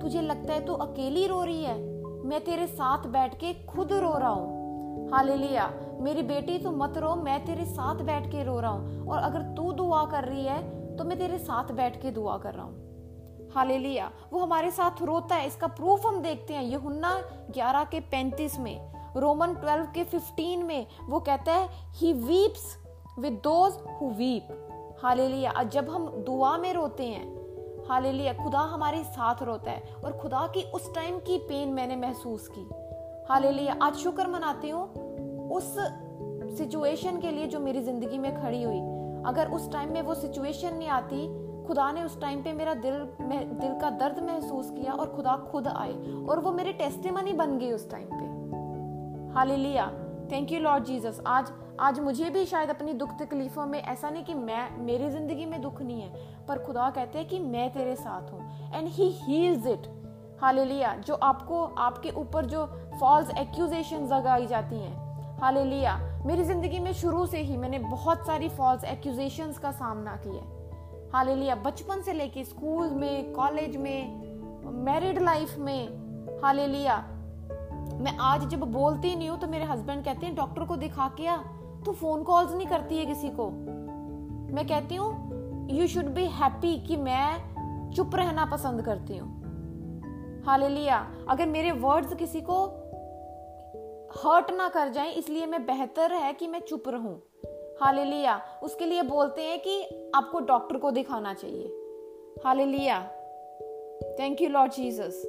तुझे 0.00 0.20
लगता 0.20 0.52
है 0.54 0.64
तू 0.66 0.72
अकेली 0.82 1.26
रो 1.26 1.42
रही 1.42 1.64
है? 1.64 1.78
मैं 2.24 2.40
तेरे 2.44 2.66
साथ 2.66 3.06
बैठ 3.08 3.34
के 3.34 3.52
खुद 3.66 3.92
रो 3.94 4.12
रहा 4.18 4.30
हूँ। 4.30 5.10
हाले 5.10 5.36
लिया 5.36 5.66
मेरी 6.00 6.22
बेटी, 6.22 6.58
तू 6.58 6.70
मत 6.70 6.98
रो, 6.98 7.14
मैं 7.14 7.44
तेरे 7.44 7.64
साथ 7.64 8.02
बैठ 8.04 8.26
के 8.26 8.44
रो 8.44 8.58
रहा 8.60 8.70
हूँ। 8.70 9.06
और 9.06 9.18
अगर 9.18 9.42
तू 9.56 9.72
दुआ 9.72 10.04
कर 10.06 10.24
रही 10.24 10.44
है 10.44 10.62
तो 10.96 11.04
मैं 11.04 11.18
तेरे 11.18 11.38
साथ 11.38 11.72
बैठ 11.72 12.00
के 12.02 12.10
दुआ 12.10 12.36
कर 12.38 12.54
रहा 12.54 12.64
हूँ। 12.64 13.50
हाले 13.54 13.78
लिया 13.78 14.10
वो 14.32 14.40
हमारे 14.40 14.70
साथ 14.70 15.02
रोता 15.02 15.34
है, 15.34 15.46
इसका 15.46 15.66
प्रूफ 15.66 16.06
हम 16.06 16.20
देखते 16.22 16.54
हैं। 16.54 16.62
यहुन्ना 16.62 17.10
ग्यारह 17.50 17.84
के 17.84 18.00
पैंतीस 18.00 18.58
में, 18.58 18.92
रोमन 19.16 19.54
12 19.54 19.84
के 19.94 20.04
15 20.04 20.64
में, 20.64 20.86
वो 21.08 21.20
कहता 21.20 21.52
है 21.52 21.68
he 21.92 22.12
weeps 22.12 22.76
with 23.18 23.32
those 23.44 23.72
who 23.92 24.10
weep 24.10 24.98
hallelujah. 25.02 25.62
जब 25.62 25.90
हम 25.90 26.08
दुआ 26.26 26.56
में 26.58 26.72
रोते 26.72 27.06
हैं, 27.06 27.86
हालेलुया, 27.88 28.32
खुदा 28.34 28.60
हमारे 28.60 29.02
साथ 29.04 29.42
रोता 29.42 29.70
है। 29.70 29.94
और 30.04 30.12
खुदा 30.12 30.46
की 30.46 30.62
उस 30.70 30.94
टाइम 30.94 31.18
की 31.18 31.38
पेन 31.38 31.68
मैंने 31.68 31.96
महसूस 31.96 32.48
की। 32.48 32.68
हालेलुया। 33.28 33.76
आज 33.82 33.94
शुक्र 33.94 34.26
मनाती 34.26 34.70
हूँ। 34.70 35.03
उस 35.54 35.74
सिचुएशन 36.58 37.20
के 37.20 37.30
लिए 37.30 37.46
जो 37.46 37.60
मेरी 37.60 37.82
ज़िंदगी 37.82 38.18
में 38.18 38.34
खड़ी 38.34 38.62
हुई। 38.62 38.80
अगर 39.26 39.50
उस 39.50 39.70
टाइम 39.72 39.92
में 39.92 40.00
वो 40.02 40.14
सिचुएशन 40.14 40.74
नहीं 40.74 40.88
आती, 40.90 41.26
खुदा 41.66 41.90
ने 41.92 42.02
उस 42.02 42.20
टाइम 42.20 42.42
पे 42.42 42.52
मेरा 42.52 42.74
दिल 42.76 42.94
दिल 43.22 43.74
का 43.80 43.90
दर्द 43.92 44.18
महसूस 44.24 44.70
किया 44.70 44.92
और 44.92 45.14
खुदा 45.16 45.36
खुद 45.52 45.68
आए 45.68 45.92
और 46.28 46.40
वो 46.40 46.52
मेरे 46.52 46.72
टेस्टिमनी 46.72 47.32
बन 47.32 47.58
गई 47.58 47.72
उस 47.72 47.90
टाइम 47.90 48.08
पे। 48.10 49.32
Hallelujah 49.34 49.86
thank 50.32 50.52
you 50.52 50.60
Lord 50.60 50.84
Jesus 50.84 51.20
आज 51.26 51.52
आज 51.80 51.98
मुझे 52.00 52.28
भी 52.30 52.44
शायद 52.46 52.70
अपनी 52.70 52.92
दुख 52.94 53.16
तकलीफों 53.18 53.64
में 53.66 53.80
ऐसा 53.80 54.10
नहीं 54.10 54.24
कि 54.24 54.34
मैं, 54.34 54.78
मेरी 54.78 55.08
ज़िंदगी 55.10 55.46
में 55.46 55.60
दुख 55.62 55.80
नहीं 55.82 56.00
है, 56.00 56.10
पर 56.48 56.58
खुदा 56.58 56.90
कहते 56.90 57.18
हैं 57.18 57.28
कि 57.28 57.38
मैं 57.38 57.72
तेरे 57.72 57.94
साथ 57.96 58.32
हूँ। 58.32 58.74
And 58.74 58.88
he 58.88 59.08
heals 59.20 59.66
it 59.66 59.88
hallelujah 60.42 60.94
जो 61.06 61.14
आपको, 61.14 61.62
आपके 61.62 62.10
ऊपर 62.10 62.46
जो 62.46 62.66
फॉल्स 63.00 63.30
एक्यूजेशन 63.38 64.06
लगाई 64.08 64.46
जाती 64.46 64.76
हैं 64.76 65.03
हालेलुया। 65.44 65.94
मेरी 66.26 66.44
ज़िंदगी 66.44 66.78
में 66.78 66.92
शुरू 66.92 67.24
से 67.26 67.38
ही 67.38 67.56
मैंने 67.56 67.78
बहुत 67.78 68.26
सारी 68.26 68.48
फॉल्स 68.48 68.84
एक्यूजेशन 68.84 69.52
का 69.62 69.70
सामना 69.72 70.14
किया 70.16 70.42
हालेलुया। 71.12 71.54
बचपन 71.54 72.00
से 72.02 72.12
लेके 72.12 72.44
स्कूल 72.44 72.90
में 72.90 73.32
कॉलेज 73.32 73.76
में 73.76 74.62
मैरिड 74.84 75.18
लाइफ 75.22 75.56
में, 75.58 76.40
हालेलुया। 76.42 76.96
मैं 77.96 78.16
आज 78.22 78.46
जब 78.48 78.60
बोलती 78.72 79.14
नहीं 79.16 79.28
हूँ 79.28 79.38
तो 79.40 79.46
मेरे 79.46 79.64
हस्बैंड 79.64 80.04
कहते 80.04 80.26
हैं, 80.26 80.34
डॉक्टर 80.34 80.64
को 80.64 80.76
दिखा 80.76 81.08
के 81.16 81.26
आ, 81.26 81.36
तू 81.84 81.92
फ़ोन 81.92 82.22
कॉल्स 82.22 82.54
नहीं 82.54 82.66
करती 82.66 82.98
है 82.98 83.04
किसी 83.06 83.30
को? 83.30 83.50
मैं 84.54 84.66
कहती 84.66 84.94
हूँ 84.94 85.68
यू 85.70 85.86
शुड 85.86 86.08
बी 86.14 86.24
हैप्पी 86.32 86.76
कि 86.78 86.96
मैं 86.96 87.92
चुप 87.92 88.14
रहना 88.14 88.44
पसंद 88.46 88.82
करती 88.82 89.16
हूँ। 89.16 89.32
लिया 90.58 90.96
अगर 91.28 91.46
मेरे 91.46 91.70
वर्ड्स 91.72 92.14
किसी 92.14 92.40
को 92.40 92.56
हर्ट 94.16 94.50
ना 94.50 94.68
कर 94.68 94.88
जाए, 94.88 95.12
इसलिए 95.12 95.46
मैं 95.46 95.64
बेहतर 95.66 96.12
है 96.12 96.32
कि 96.32 96.46
मैं 96.46 96.60
चुप 96.60 96.88
रहूँ। 96.88 97.20
हाल 97.80 97.98
लिया 98.00 98.40
उसके 98.62 98.86
लिए 98.86 99.02
बोलते 99.02 99.42
हैं 99.42 99.58
कि 99.58 99.82
आपको 100.14 100.40
डॉक्टर 100.42 100.76
को 100.76 100.90
दिखाना 100.90 101.32
चाहिए। 101.34 102.40
हाल 102.44 102.60
लिया 102.60 103.00
थैंक 104.18 104.42
यू 104.42 104.48
लॉर्ड 104.48 104.72
जीसस 104.72 105.22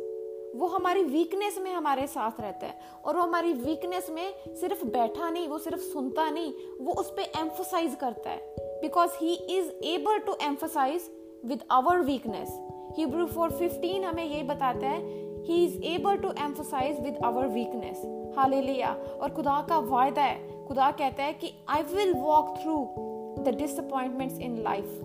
वो 0.55 0.67
हमारी 0.67 1.03
वीकनेस 1.03 1.57
में 1.57 1.71
हमारे 1.73 2.05
साथ 2.07 2.39
रहता 2.41 2.67
है 2.67 2.79
और 3.05 3.15
वो 3.15 3.21
हमारी 3.21 3.53
वीकनेस 3.53 4.09
में 4.09 4.33
सिर्फ़ 4.55 4.85
बैठा 4.85 5.29
नहीं, 5.29 5.47
वो 5.47 5.57
सिर्फ़ 5.57 5.81
सुनता 5.81 6.29
नहीं, 6.29 6.53
वो 6.79 6.93
उस 6.93 7.09
पर 7.09 7.39
एम्फोसाइज 7.39 7.95
करता 8.01 8.29
है। 8.29 8.39
Because 8.81 9.17
he 9.21 9.33
is 9.57 9.71
able 9.85 10.19
to 10.19 10.35
emphasize 10.43 11.09
with 11.45 11.63
our 11.71 11.99
weakness 12.01 12.57
Hebrew 12.97 13.25
four 13.25 13.51
fifteen 13.51 14.03
हमें 14.03 14.23
यही 14.23 14.43
बताता 14.43 14.87
है 14.87 15.01
he 15.43 15.63
is 15.65 15.81
able 15.85 16.17
to 16.17 16.31
emphasize 16.43 16.99
with 16.99 17.17
our 17.25 17.47
weakness 17.47 18.01
hallelujah. 18.37 18.97
और 19.21 19.29
खुदा 19.29 19.65
का 19.69 19.79
वायदा 19.79 20.21
है, 20.21 20.67
खुदा 20.67 20.91
कहता 20.91 21.23
है 21.23 21.33
कि 21.33 21.53
I 21.69 21.81
will 21.81 22.13
walk 22.13 22.55
through 22.61 22.95
the 23.43 23.55
disappointments 23.57 24.39
in 24.39 24.57
life 24.57 25.01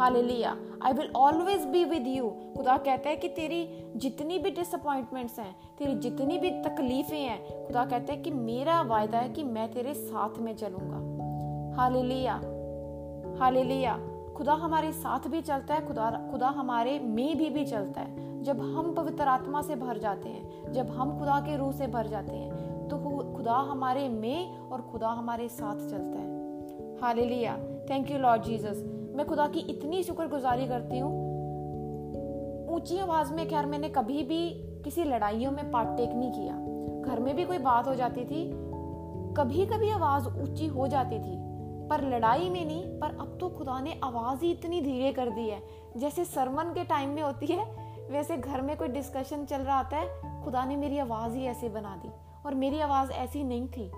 hallelujah. 0.00 0.56
I 0.82 0.92
will 0.92 1.12
always 1.16 1.64
be 1.64 1.84
with 1.84 2.06
you 2.06 2.28
खुदा 2.28 2.76
कहता 2.76 3.10
है 3.10 3.16
कि 3.16 3.28
तेरी 3.28 3.92
जितनी 3.96 4.38
भी 4.38 4.50
डिसअपॉइंटमेंट्स 4.50 5.38
हैं, 5.38 5.56
तेरी 5.78 5.94
जितनी 5.94 6.38
भी 6.38 6.50
तकलीफें 6.50 7.20
हैं, 7.20 7.66
खुदा 7.66 7.84
कहता 7.84 8.12
है 8.12 8.22
कि 8.22 8.30
मेरा 8.30 8.82
वायदा 8.82 9.18
है 9.18 9.28
कि 9.28 9.42
मैं 9.42 9.72
तेरे 9.72 9.94
साथ 9.94 10.38
में 10.38 10.56
चलूँगा। 10.56 11.10
हालेलुया। 11.76 12.34
हालेलुया। 13.40 14.00
खुदा 14.36 14.52
हमारे 14.52 14.92
साथ 14.92 15.28
भी 15.28 15.40
चलता 15.40 15.74
है, 15.74 15.86
खुदा 15.86 16.28
खुदा 16.30 16.48
हमारे 16.48 16.98
में 16.98 17.38
भी 17.38 17.50
भी 17.50 17.64
चलता 17.64 18.00
है। 18.00 18.29
जब 18.42 18.60
हम 18.60 18.92
पवित्र 18.94 19.22
आत्मा 19.22 19.62
से 19.62 19.74
भर 19.76 19.98
जाते 19.98 20.28
हैं, 20.28 20.72
जब 20.72 20.90
हम 20.90 21.18
खुदा 21.18 21.40
के 21.40 21.56
रूह 21.56 21.72
से 21.72 21.86
भर 21.86 22.06
जाते 22.06 22.32
हैं 22.32 22.88
तो 22.88 22.98
खुदा 23.32 23.56
हमारे 23.70 24.08
में 24.08 24.58
और 24.58 24.80
खुदा 24.82 25.08
हमारे 25.08 25.48
साथ 25.48 25.76
चलता 25.80 26.18
है। 26.18 26.28
Hallelujah 27.00 27.18
hallelujah. 27.18 27.56
Thank 27.90 28.10
you 28.10 28.18
Lord 28.18 28.42
Jesus 28.42 28.82
मैं 29.16 29.26
खुदा 29.26 29.46
की 29.46 29.60
इतनी 29.70 30.02
शुक्रगुजारी 30.02 30.66
करती 30.68 30.98
हूँ। 30.98 31.10
ऊँची 32.70 32.98
आवाज़ 32.98 33.32
में 33.34 33.46
खैर 33.48 33.66
मैंने 33.66 33.88
कभी 33.88 34.22
भी 34.22 34.48
किसी 34.84 35.04
लड़ाइयों 35.04 35.52
में 35.52 35.70
पार्ट 35.70 35.96
टेक 35.96 36.10
नहीं 36.10 36.30
किया। 36.32 36.54
घर 37.04 37.20
में 37.20 37.34
भी 37.36 37.44
कोई 37.44 37.58
बात 37.58 37.88
हो 37.88 37.94
जाती 37.94 38.24
थी 38.24 38.50
कभी 39.36 39.66
कभी 39.66 39.90
आवाज़ 39.90 40.28
ऊँची 40.28 40.66
हो 40.66 40.86
जाती 40.88 41.18
थी, 41.18 41.36
पर 41.88 42.04
लड़ाई 42.08 42.48
में 42.50 42.64
नहीं, 42.64 42.82
पर 43.00 43.16
अब 43.20 43.36
तो 43.40 43.48
खुदा 43.48 43.80
ने 43.80 43.98
आवाज़ 44.04 44.44
ही 44.44 44.50
इतनी 44.50 44.80
धीरे 44.80 45.12
कर 45.12 45.30
दी 45.30 45.48
है, 45.48 45.62
जैसे 45.96 46.24
सरमन 46.24 46.72
के 46.74 46.84
टाइम 46.84 47.10
में 47.10 47.22
होती 47.22 47.46
है 47.46 47.79
वैसे 48.10 48.36
घर 48.36 48.60
में 48.60 48.76
कोई 48.76 48.88
डिस्कशन 48.88 49.44
चल 49.44 49.56
रहा 49.56 49.76
होता 49.78 49.96
है, 49.96 50.42
खुदा 50.44 50.64
ने 50.64 50.76
मेरी 50.76 50.98
आवाज़ 50.98 51.36
ही 51.36 51.44
ऐसे 51.46 51.68
बना 51.68 51.96
दी 51.96 52.10
और 52.46 52.54
मेरी 52.54 52.80
आवाज़ 52.80 53.10
ऐसी 53.12 53.42
नहीं 53.44 53.68
थी। 53.68 53.90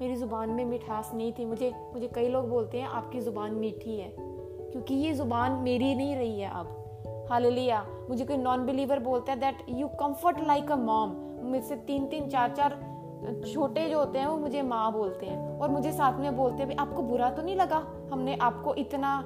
मेरी 0.00 0.14
ज़ुबान 0.16 0.50
में 0.50 0.64
मिठास 0.64 1.10
नहीं 1.14 1.32
थी। 1.32 1.44
मुझे 1.44 1.72
मुझे 1.94 2.08
कई 2.08 2.28
लोग 2.28 2.48
बोलते 2.50 2.80
हैं, 2.80 2.88
आपकी 2.88 3.20
ज़ुबान 3.20 3.54
मीठी 3.54 3.96
है, 3.96 4.08
क्योंकि 4.18 4.94
ये 4.94 5.12
ज़ुबान 5.12 5.52
मेरी 5.62 5.94
नहीं 5.94 6.16
रही 6.16 6.40
है 6.40 6.50
अब। 6.50 7.26
हाल 7.30 7.46
लिया 7.46 7.84
मुझे 8.10 8.24
कोई 8.24 8.36
नॉन 8.36 8.64
बिलीवर 8.66 8.98
बोलता 8.98 9.32
है 9.32 9.38
that 9.40 9.64
you 9.68 9.88
comfort 10.00 10.40
like 10.40 10.72
a 10.72 10.76
mom 10.76 11.10
मुझसे 11.42 11.76
तीन 11.76 12.06
तीन, 12.06 12.28
चार 12.28 12.50
चार, 12.50 12.78
छोटे 13.52 13.88
जो 13.88 13.98
होते 13.98 14.18
हैं, 14.18 14.26
वो 14.26 14.36
मुझे 14.36 14.62
माँ 14.62 14.92
बोलते 14.92 15.26
हैं। 15.26 15.58
और 15.58 15.70
मुझे 15.70 15.92
साथ 15.92 16.18
में 16.20 16.36
बोलते 16.36 16.62
हैं 16.62 16.76
आपको 16.76 17.02
बुरा 17.02 17.30
तो 17.30 17.42
नहीं 17.42 17.56
लगा? 17.56 17.76
हमने 18.12 18.36
आपको 18.36 18.74
इतना 18.74 19.18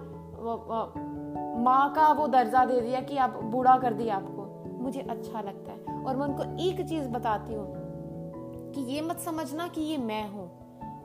माँ 1.57 1.93
का 1.93 2.13
वो 2.13 2.27
दर्जा 2.29 2.65
दे 2.65 2.81
दिया 2.81 3.01
कि 3.01 3.17
आप 3.17 3.31
बूढ़ा 3.31 3.79
कर 3.79 3.95
दिया 3.95 4.17
आपको। 4.17 4.65
मुझे 4.79 5.01
अच्छा 5.01 5.41
लगता 5.41 5.73
है। 5.73 6.05
और 6.05 6.17
मैं 6.17 6.27
उनको 6.27 6.63
एक 6.63 6.89
चीज़ 6.89 7.09
बताती 7.09 7.55
हूँ 7.55 7.75
कि 8.73 8.81
ये 8.81 9.01
मत 9.01 9.19
समझना 9.19 9.69
कि 9.69 9.81
ये 9.81 9.99
मैं 9.99 10.31
हूँ, 10.31 10.51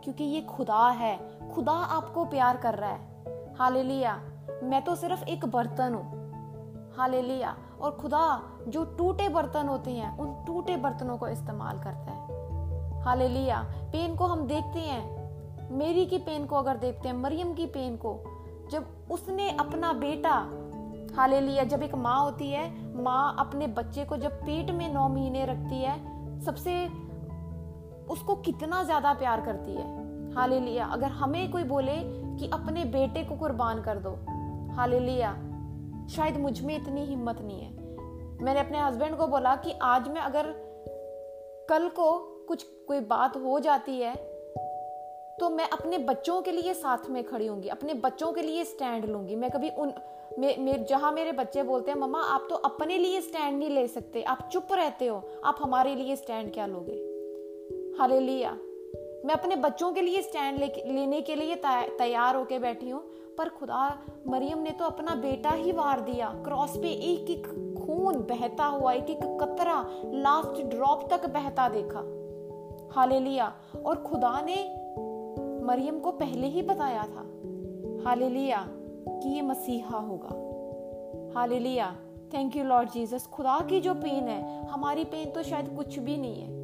क्योंकि 0.03 0.23
ये 0.23 0.41
खुदा 0.41 0.89
है। 0.89 1.19
खुदा 1.55 1.71
आपको 1.71 2.25
प्यार 2.25 2.57
कर 2.57 2.73
रहा 2.73 2.89
है। 2.89 3.25
हाले 3.55 3.83
लिया 3.83 4.21
मैं 4.63 4.81
तो 4.81 4.95
सिर्फ़ 4.95 5.23
एक 5.23 5.45
बर्तन 5.45 5.93
हूँ। 5.93 6.21
हाले 6.97 7.21
लिया 7.21 7.57
और 7.81 7.91
खुदा 7.91 8.41
जो 8.67 8.85
टूटे 8.85 9.29
बर्तन 9.29 9.67
होते 9.67 9.91
हैं, 9.91 10.17
उन 10.17 10.45
टूटे 10.45 10.77
बर्तनों 10.77 11.17
को 11.17 11.27
इस्तेमाल 11.27 11.79
करता 11.79 12.11
है। 12.11 12.31
हाले 13.01 13.27
लिया 13.27 13.65
पेन 13.83 14.15
को 14.15 14.25
हम 14.25 14.47
देखते 14.47 14.79
हैं। 14.79 15.21
मेरी 15.71 16.05
की 16.05 16.17
पेन 16.17 16.45
को 16.45 16.55
अगर 16.55 16.77
देखते 16.77 17.09
हैं, 17.09 17.17
मरियम 17.17 17.53
की 17.53 17.65
पेन 17.65 17.95
को 17.95 18.30
जब 18.71 19.07
उसने 19.11 19.49
अपना 19.49 19.93
बेटा 19.93 20.35
हाले 21.15 21.39
लिया 21.41 21.63
जब 21.63 21.83
एक 21.83 21.95
माँ 21.95 22.19
होती 22.23 22.49
है, 22.49 22.63
माँ 23.03 23.35
अपने 23.39 23.67
बच्चे 23.67 24.05
को 24.05 24.17
जब 24.17 24.41
पेट 24.41 24.71
में 24.71 24.93
नौ 24.93 25.07
महीने 25.07 25.45
रखती 25.45 25.81
है, 25.81 25.95
सबसे 26.41 26.85
उसको 28.07 28.35
कितना 28.35 28.83
ज़्यादा 28.83 29.13
प्यार 29.13 29.41
करती 29.41 29.75
है। 29.75 30.33
हाले 30.33 30.59
लिया 30.59 30.85
अगर 30.85 31.07
हमें 31.07 31.51
कोई 31.51 31.63
बोले 31.63 31.95
कि 32.39 32.49
अपने 32.53 32.85
बेटे 32.85 33.23
को 33.23 33.35
कुर्बान 33.35 33.81
कर 33.81 33.97
दो 33.97 34.11
हाले 34.73 34.99
लिया 34.99 35.33
शायद 36.09 36.37
मुझमें 36.37 36.75
इतनी 36.75 37.05
हिम्मत 37.05 37.41
नहीं 37.41 37.61
है। 37.61 37.71
मैंने 38.43 38.59
अपने 38.59 38.79
हस्बैंड 38.79 39.17
को 39.17 39.27
बोला 39.27 39.55
कि 39.55 39.71
आज 39.81 40.07
मैं 40.07 40.21
अगर 40.21 40.53
कल 41.69 41.89
को 41.89 42.11
कुछ 42.47 42.63
कोई 42.87 42.99
बात 42.99 43.37
हो 43.37 43.59
जाती 43.59 43.99
है 43.99 44.15
तो 45.41 45.49
मैं 45.49 45.67
अपने 45.69 45.97
बच्चों 45.97 46.41
के 46.41 46.51
लिए 46.51 46.73
साथ 46.73 47.09
में 47.09 47.23
खड़ी 47.23 47.45
होंगी 47.47 47.69
अपने 47.69 47.93
बच्चों 47.93 48.31
के 48.31 48.41
लिए 48.41 48.63
स्टैंड 48.63 49.05
लूँगी। 49.05 49.35
मैं 49.35 49.49
कभी 49.51 49.69
उन 49.69 49.93
मे, 50.39 50.55
मे, 50.59 50.73
जहाँ 50.89 51.11
मेरे 51.11 51.31
बच्चे 51.31 51.63
बोलते 51.63 51.91
हैं 51.91 51.97
मम्मा 51.99 52.19
आप 52.23 52.45
तो 52.49 52.55
अपने 52.55 52.97
लिए 52.97 53.21
स्टैंड 53.21 53.57
नहीं 53.59 53.69
ले 53.69 53.87
सकते। 53.87 54.21
आप 54.23 54.47
चुप 54.51 54.67
रहते 54.71 55.07
हो। 55.07 55.15
आप 55.45 55.57
हमारे 55.61 55.95
लिए 55.95 56.15
स्टैंड 56.15 56.53
क्या 56.53 56.65
लोगे? 56.65 56.97
हाले 57.99 58.19
लिया 58.19 58.51
मैं 59.25 59.33
अपने 59.33 59.55
बच्चों 59.55 59.91
के 59.91 60.01
लिए 60.01 60.21
स्टैंड 60.21 60.59
ले, 60.59 60.67
लेने 60.87 61.21
के 61.21 61.35
लिए 61.35 61.55
तैयार 61.65 62.35
होके 62.35 62.59
बैठी 62.59 62.89
हूँ 62.89 63.01
पर 63.37 63.49
खुदा 63.49 63.87
मरियम 64.27 64.59
ने 64.59 64.71
तो 64.71 64.85
अपना 64.85 65.15
बेटा 65.15 65.49
ही 65.49 65.71
वार 65.71 65.99
दिया। 66.01 66.29
क्रॉस 66.45 66.77
पे 66.77 66.91
एक 67.11 67.29
एक 67.29 67.47
खून 67.77 68.19
बहता 68.29 68.65
हुआ 68.65 68.93
एक 68.93 69.09
एक 69.09 69.23
कतरा 69.41 69.83
लास्ट 70.05 70.63
ड्रॉप 70.75 71.07
तक 71.11 71.25
बहता 71.29 71.67
देखा। 71.69 72.05
हाले 72.95 73.19
लिया 73.19 73.51
और 73.85 74.01
खुदा 74.03 74.39
ने 74.41 74.55
मरियम 75.63 75.99
को 75.99 76.11
पहले 76.11 76.47
ही 76.47 76.61
बताया 76.61 77.03
था 77.03 77.25
हाले 78.05 78.29
लिया 78.29 78.65
कि 78.69 79.29
ये 79.29 79.41
मसीहा 79.41 79.97
होगा। 79.97 81.39
हाले 81.39 81.59
लिया 81.59 81.95
थैंक 82.33 82.55
यू 82.55 82.63
लॉर्ड 82.63 82.89
जीसस 82.89 83.27
खुदा 83.27 83.59
की 83.59 83.81
जो 83.81 83.93
पेन 83.93 84.27
है, 84.27 84.67
हमारी 84.67 85.03
पेन 85.03 85.29
तो 85.31 85.43
शायद 85.43 85.75
कुछ 85.75 85.99
भी 85.99 86.17
नहीं 86.17 86.41
है। 86.41 86.59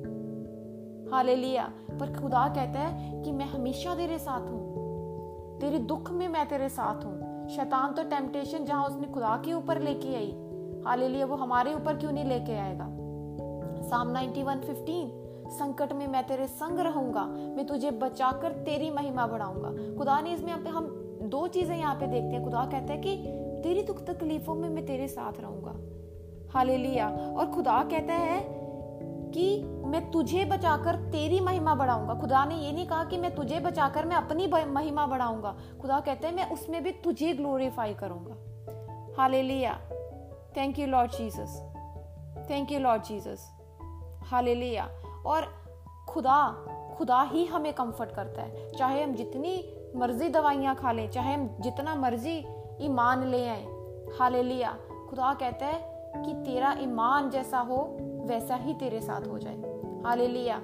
हाले 1.12 1.36
लिया 1.36 1.64
पर 2.00 2.22
खुदा 2.22 2.48
कहता 2.48 2.80
है 2.80 3.24
कि 3.24 3.32
मैं 3.32 3.46
हमेशा 3.46 3.96
तेरे 3.96 4.18
साथ 4.18 4.40
हूँ। 4.40 5.60
तेरे 5.60 5.80
दुख 5.80 6.12
में 6.12 6.28
मैं 6.28 6.48
तेरे 6.50 6.70
साथ 6.70 7.06
हूँ। 7.06 7.48
शैतान 7.50 7.94
तो 7.94 8.04
टेम्पटेशन 8.04 8.66
जहाँ 8.66 8.86
उसने 8.86 9.08
खुदा 9.08 9.42
के 9.46 9.54
ऊपर 9.54 9.82
लेके 9.82 10.16
आई। 10.16 10.32
हाले 10.86 11.08
लिया 11.08 11.26
वो 11.26 11.36
हमारे 11.36 11.74
ऊपर 11.74 11.98
क्यों 11.98 12.12
नहीं 12.12 12.26
लेके 12.26 12.56
आएगा? 12.56 12.88
साम 13.90 14.18
91:15 14.18 15.27
संकट 15.50 15.94
में 15.94 16.06
मैं 16.08 16.26
तेरे 16.28 16.48
संग 16.48 16.80
रहूँगा, 16.80 17.24
मैं 17.26 17.66
तुझे 17.68 17.92
बचाकर 17.92 18.52
तेरी 18.66 18.90
महिमा 18.92 19.28
बढ़ाऊँगा। 19.28 19.98
खुदा 19.98 20.20
ने 20.22 20.34
इसमें 20.34 20.54
हम 20.54 20.88
दो 21.24 21.48
चीज़ें 21.48 21.76
यहाँ 21.78 21.96
पे 21.96 22.08
देखते 22.08 22.36
हैं। 22.36 22.44
खुदा 22.44 22.66
कहता 22.66 22.94
है 22.94 23.00
कि 23.02 23.16
तेरी 23.64 23.84
दुख 23.84 24.04
तकलीफों 24.06 24.56
में 24.56 24.70
मैं 24.70 24.86
तेरे 24.86 25.08
साथ 25.08 25.40
रहूँगा। 25.42 25.74
हाले 26.54 26.78
लिया 26.78 27.10
और 27.10 27.52
खुदा 27.52 27.82
कहता 27.84 28.14
है 28.14 28.42
कि 29.30 29.64
मैं 29.86 30.10
तुझे 30.12 30.44
बचाकर 30.46 30.96
तेरी 31.12 31.40
महिमा 31.40 31.74
बढ़ाऊँगा। 31.76 32.14
खुदा 32.14 32.44
ने 32.46 32.56
ये 32.56 32.72
नहीं 32.72 32.86
कहा 32.88 33.04
कि 33.04 33.18
मैं 33.18 33.34
तुझे 33.36 33.60
बचाकर 33.60 34.06
मैं 34.06 34.16
अपनी 34.16 34.48
महिमा 34.48 35.06
बढ़ाऊँगा। 35.06 35.56
खुदा 35.82 36.00
कहते 36.00 36.28
हैं, 36.28 36.36
मैं 36.36 36.50
उसमें 36.50 36.84
भी 36.84 36.92
तुझे 37.04 37.34
ग्लोरीफाई 37.34 37.94
करूँगा। 37.94 39.16
Hallelujah 39.42 39.80
thank 40.58 40.80
you 40.80 40.88
Lord 40.88 41.12
Jesus 41.12 41.60
thank 42.50 42.72
you 42.72 42.80
Lord 42.80 43.04
Jesus 43.04 43.48
hallelujah 44.56 44.88
और 45.28 45.48
खुदा 46.10 46.40
खुदा 46.98 47.22
ही 47.22 47.46
हमें 47.46 47.74
कंफर्ट 47.74 48.12
करता 48.12 48.42
है। 48.42 48.70
चाहे 48.72 49.04
हम 49.04 49.14
जितनी 49.14 49.74
मर्ज़ी 49.96 50.30
दवाइयाँ 50.30 50.76
खा 50.76 50.92
लें, 50.92 51.10
चाहे 51.12 51.34
हम 51.34 51.48
जितना 51.60 51.96
मर्ज़ी 51.96 52.38
ईमान 52.82 53.28
ले 53.28 53.48
आए। 53.48 53.66
हाले 54.20 54.44
लिया 54.44 54.78
खुदा 55.10 55.34
कहता 55.34 55.66
है 55.66 56.24
कि 56.26 56.34
तेरा 56.34 56.76
ईमान 56.80 57.30
जैसा 57.30 57.60
हो, 57.60 57.78
वैसा 58.26 58.56
ही 58.56 58.74
तेरे 58.74 59.02
साथ 59.02 59.28
हो 59.28 59.38
जाए। 59.38 60.02
हाले 60.06 60.28
लिया 60.28 60.58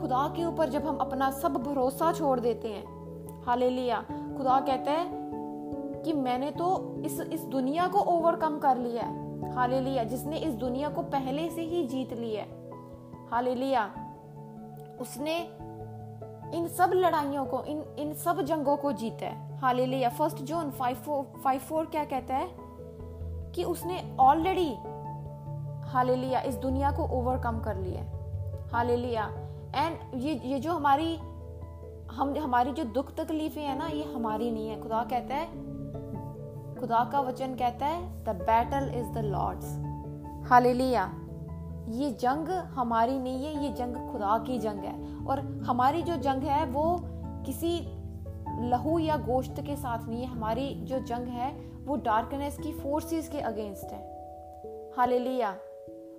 खुदा 0.00 0.26
के 0.36 0.44
ऊपर 0.44 0.68
जब 0.68 0.86
हम 0.86 0.96
अपना 0.96 1.30
सब 1.30 1.54
भरोसा 1.54 2.12
छोड़ 2.12 2.38
देते 2.40 2.68
हैं 2.68 3.42
हाले 3.44 3.70
लिया 3.70 4.00
खुदा 4.36 4.60
कहता 4.60 4.92
है 4.92 5.06
कि 6.02 6.12
मैंने 6.12 6.50
तो 6.50 6.96
इस 7.04 7.20
इस 7.20 7.44
दुनिया 7.44 7.86
को 7.88 7.98
ओवरकम 7.98 8.58
कर 8.58 8.78
लिया 8.78 9.02
है। 9.02 9.54
हाले 9.54 9.80
लिया 9.80 10.04
जिसने 10.04 10.38
इस 10.38 10.54
दुनिया 10.54 10.88
को 10.88 11.02
पहले 11.02 11.48
से 11.50 11.62
ही 11.62 11.82
जीत 11.86 12.12
लिया 12.12 12.42
है। 12.42 12.65
हाले 13.30 13.54
लिया 13.54 13.84
उसने 15.00 15.38
इन 16.54 16.68
सब 16.68 16.90
लड़ाइयों 16.94 17.46
को, 17.46 17.62
इन 17.62 17.84
इन 17.98 18.14
सब 18.14 18.42
जंगों 18.42 18.76
को 18.76 18.92
जीता 18.92 19.26
है। 19.26 19.58
Hallelujah 19.86 20.08
first 20.08 20.36
John 20.36 20.70
five 20.70 20.96
four 20.96 21.40
five 21.44 21.60
four 21.60 21.86
क्या 21.86 22.04
कहता 22.04 22.34
है? 22.34 22.48
कि 23.52 23.64
उसने 23.64 24.16
ऑलरेडी 24.20 24.74
हाले 25.88 26.16
लिया 26.16 26.40
इस 26.40 26.54
दुनिया 26.54 26.90
को 26.90 27.02
ओवरकम 27.02 27.60
कर 27.60 27.76
लिया 27.76 28.04
हाले 28.72 28.96
लिया 28.96 29.24
एंड 29.74 29.98
ये 30.14 30.34
ये 30.44 30.60
जो 30.60 30.72
हमारी, 30.72 31.16
हम, 32.10 32.34
हमारी 32.38 32.72
जो 32.72 32.84
दुख 32.84 33.14
तकलीफें 33.14 33.62
है 33.62 33.78
ना, 33.78 33.86
ये 33.86 34.04
हमारी 34.04 34.50
नहीं 34.50 34.68
है। 34.68 34.80
खुदा 34.80 35.04
कहता 35.10 35.34
है, 35.34 35.46
खुदा 36.80 37.08
का 37.12 37.20
वचन 37.20 37.54
कहता 37.54 37.86
है 37.86 38.24
the 38.24 38.28
battle 38.28 38.92
is 38.94 39.06
the 39.06 39.18
Lord's 39.18 39.76
hallelujah 40.72 41.12
ये 41.88 42.10
जंग 42.10 42.48
हमारी 42.48 43.18
नहीं 43.18 43.44
है, 43.44 43.64
ये 43.64 43.72
जंग 43.72 44.12
खुदा 44.12 44.44
की 44.46 44.58
जंग 44.58 44.78
है। 44.78 45.26
और 45.26 45.40
हमारी 45.40 46.02
जो 46.02 46.16
जंग 46.16 46.42
है, 46.42 46.66
वो 46.66 46.98
किसी 47.46 47.80
लहू 48.68 48.98
या 48.98 49.16
गोश्त 49.16 49.54
के 49.60 49.76
साथ 49.76 50.08
नहीं 50.08 50.20
है। 50.20 50.26
हमारी 50.26 50.74
जो 50.74 50.98
जंग 50.98 51.26
है, 51.28 51.76
वो 51.84 51.96
डार्कनेस 51.96 52.58
की 52.58 52.72
फोर्सेस 52.72 53.28
के 53.28 53.38
अगेंस्ट 53.38 53.84
है। 53.84 54.00
हाले 54.96 55.18
लिया 55.18 55.56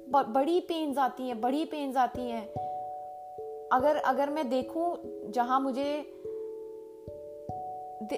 बड़ी 0.10 0.60
पेन्स 0.60 0.98
आती 0.98 1.24
हैं, 1.24 1.42
बड़ी 1.42 1.66
पेन्स 1.66 1.98
आती 1.98 2.22
हैं। 2.22 2.48
अगर 3.74 3.96
अगर 3.96 4.30
मैं 4.30 4.50
देखूँ, 4.50 4.98
जहाँ 5.32 5.60
मुझे 5.60 6.14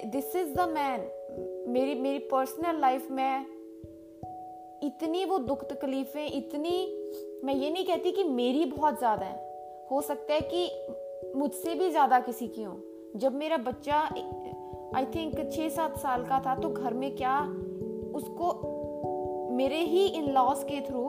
दिस 0.06 0.36
इज़ 0.36 0.54
द 0.54 0.60
मैन 0.60 1.00
मेरी 1.68 1.94
मेरी 1.94 2.18
पर्सनल 2.18 2.80
लाइफ 2.80 3.10
में 3.10 3.46
इतनी 4.82 5.24
वो 5.24 5.38
दुख 5.38 5.64
तकलीफें, 5.64 6.26
इतनी 6.26 6.96
मैं 7.44 7.54
ये 7.54 7.70
नहीं 7.70 7.84
कहती 7.84 8.10
कि 8.12 8.24
मेरी 8.24 8.64
बहुत 8.66 8.98
ज़्यादा 8.98 9.26
है। 9.26 9.38
हो 9.90 10.00
सकता 10.02 10.34
है 10.34 10.40
कि 10.44 11.32
मुझसे 11.36 11.74
भी 11.74 11.90
ज़्यादा 11.90 12.20
किसी 12.20 12.48
की 12.48 12.62
हो। 12.62 12.76
जब 13.16 13.34
मेरा 13.34 13.56
बच्चा 13.58 13.98
आई 14.96 15.04
थिंक 15.06 15.50
छः 15.52 15.68
सात 15.68 15.98
साल 15.98 16.24
का 16.24 16.40
था 16.40 16.54
तो 16.54 16.68
घर 16.68 16.94
में 16.94 17.14
क्या 17.16 17.40
उसको, 18.14 18.52
मेरे 19.52 19.78
ही 19.84 20.06
इन 20.08 20.30
लॉस 20.32 20.64
के 20.64 20.80
थ्रू 20.80 21.02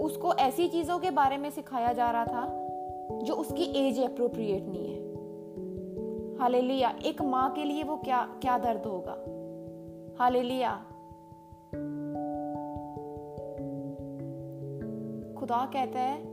उसको 0.00 0.32
ऐसी 0.40 0.68
चीज़ों 0.68 0.98
के 0.98 1.10
बारे 1.10 1.36
में 1.36 1.50
सिखाया 1.50 1.92
जा 1.92 2.10
रहा 2.10 2.24
था, 2.24 2.44
जो 3.22 3.34
उसकी 3.34 3.64
एज 3.78 3.98
अप्रोप्रिएट 4.00 4.66
नहीं 4.66 4.94
है। 4.94 4.98
हालेलुया। 6.38 6.92
एक 7.06 7.20
माँ 7.22 7.50
के 7.54 7.64
लिए 7.64 7.82
वो 7.82 7.96
क्या 7.96 8.22
क्या 8.42 8.58
दर्द 8.58 8.86
होगा? 8.86 9.16
हालेलुया। 10.18 10.72
खुदा 15.50 15.70
कहता 15.72 15.98
है, 15.98 16.24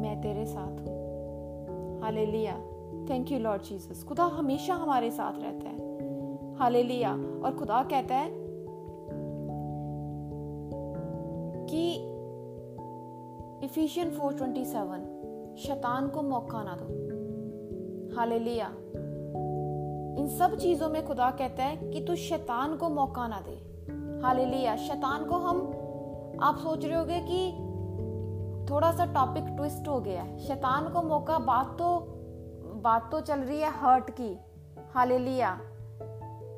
मैं 0.00 0.20
तेरे 0.20 0.46
साथ 0.46 0.80
हूँ. 0.80 2.00
Hallelujah. 2.02 2.52
Thank 3.10 3.32
you 3.32 3.38
Lord 3.38 3.62
Jesus 3.62 4.04
खुदा 4.04 4.24
हमेशा 4.24 4.74
हमारे 4.74 5.10
साथ 5.10 5.32
रहता 5.36 5.68
है। 5.68 5.98
हालेलुया। 6.54 7.12
और 7.14 7.56
खुदा 7.58 7.82
कहता 7.82 8.14
है 8.14 8.30
कि 11.66 11.94
इफिशियन 13.66 14.10
427 14.10 15.00
शैतान 15.58 16.08
को 16.08 16.22
मौका 16.22 16.62
ना 16.62 16.76
दो। 16.80 16.86
हालेलुया। 18.16 18.72
इन 20.20 20.28
सब 20.28 20.56
चीज़ों 20.56 20.88
में 20.88 21.06
खुदा 21.06 21.30
कहता 21.30 21.64
है 21.64 21.90
कि 21.90 22.00
तू 22.00 22.14
शैतान 22.14 22.76
को 22.76 22.88
मौका 22.88 23.28
ना 23.28 23.40
दे। 23.48 23.76
हाले 24.26 24.46
लिया 24.46 24.76
शैतान 24.76 25.24
को 25.24 25.34
हम, 25.34 25.58
आप 26.42 26.56
सोच 26.56 26.84
रहे 26.84 26.98
होगे 26.98 27.20
कि 27.20 27.65
थोड़ा 28.70 28.90
सा 28.92 29.04
टॉपिक 29.04 29.44
ट्विस्ट 29.46 29.88
हो 29.88 30.00
गया 30.00 30.22
है। 30.22 30.38
शैतान 30.38 30.88
को 30.88 31.02
मौका, 31.02 31.38
बात 31.38 31.76
तो 31.78 31.98
बात 32.82 33.10
तो 33.12 33.20
चल 33.20 33.40
रही 33.40 33.60
है 33.60 33.70
हर्ट 33.72 34.10
की। 34.10 34.36
हाले 34.94 35.18
लिया 35.18 35.54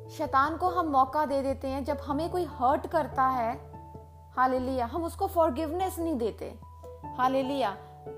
शैतान 0.09 0.55
को 0.57 0.67
हम 0.67 0.87
मौका 0.87 1.25
दे 1.25 1.41
देते 1.41 1.67
हैं, 1.67 1.83
जब 1.85 1.97
हमें 1.97 2.29
कोई 2.29 2.45
हर्ट 2.49 2.87
करता 2.87 3.25
है 3.25 3.57
हाले 4.35 4.59
लिया 4.59 4.85
हम 4.85 5.03
उसको 5.03 5.27
फॉरगिवनेस 5.27 5.97
नहीं 5.99 6.15
देते। 6.17 6.45
हालेलुया। 7.17 7.75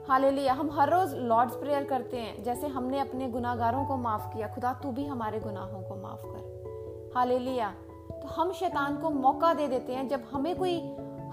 हालेलुया, 0.10 0.54
हम 0.54 0.70
हर 0.72 0.90
रोज 0.90 1.14
लॉर्ड्स 1.14 1.56
प्रेयर 1.56 1.84
करते 1.84 2.18
हैं, 2.18 2.44
जैसे 2.44 2.68
हमने 2.68 3.00
अपने 3.00 3.28
गुनाहगारों 3.30 3.86
को 3.86 3.98
माफ़ 3.98 4.28
किया, 4.34 4.48
खुदा 4.48 4.74
तू 4.74 4.92
भी 4.92 5.06
हमारे 5.06 5.40
गुनाहों 5.40 5.82
को 5.82 5.96
माफ़ 5.96 6.22
कर। 6.26 7.12
हाले 7.16 7.40
लिया 7.40 7.70
तो 8.12 8.28
हम 8.28 8.52
शैतान 8.52 8.98
को 8.98 9.10
मौका 9.10 9.54
दे 9.54 9.68
देते 9.68 9.94
हैं, 9.94 10.08
जब 10.08 10.24
हमें 10.32 10.56
कोई 10.56 10.78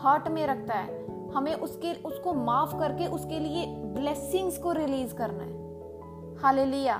हर्ट 0.00 0.28
में 0.28 0.46
रखता 0.46 0.74
है 0.74 0.97
हमें 1.34 1.54
उसके, 1.54 1.92
उसको 1.92 2.32
माफ़ 2.34 2.78
करके 2.78 3.06
उसके 3.06 3.38
लिए 3.38 3.66
ब्लेसिंग्स 3.94 4.58
को 4.58 4.72
रिलीज़ 4.72 5.14
करना 5.14 5.44
है। 5.44 6.36
हालेलुया 6.36 6.96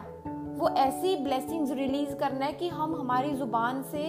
वो 0.58 0.68
ऐसी 0.68 1.16
ब्लेसिंग्स 1.16 1.70
रिलीज़ 1.70 2.14
करना 2.14 2.44
है 2.44 2.52
कि 2.52 2.68
हम 2.68 2.94
हमारी 2.94 3.34
ज़ुबान 3.34 3.82
से 3.82 4.06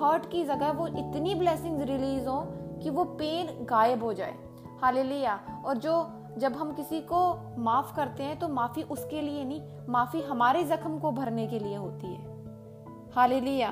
हर्ट 0.00 0.30
की 0.30 0.44
जगह 0.44 0.70
वो 0.70 0.86
इतनी 0.86 1.34
ब्लेसिंग्स 1.34 1.82
रिलीज़ 1.82 2.28
हो 2.28 2.40
कि 2.82 2.90
वो 2.90 3.04
पेन 3.04 3.64
गायब 3.64 4.02
हो 4.04 4.12
जाए। 4.12 4.34
हालेलुया 4.82 5.40
और 5.66 5.76
जो, 5.76 6.06
जब 6.38 6.52
हम 6.52 6.72
किसी 6.72 7.00
को 7.00 7.20
माफ़ 7.58 7.94
करते 7.96 8.22
हैं 8.22 8.38
तो 8.38 8.48
माफ़ी 8.48 8.82
उसके 8.82 9.20
लिए 9.20 9.44
नहीं, 9.44 9.60
माफ़ी 9.88 10.22
हमारे 10.22 10.64
जख्म 10.64 10.98
को 10.98 11.12
भरने 11.12 11.46
के 11.46 11.58
लिए 11.58 11.76
होती 11.76 12.06
है। 12.06 13.12
Hallelujah 13.14 13.70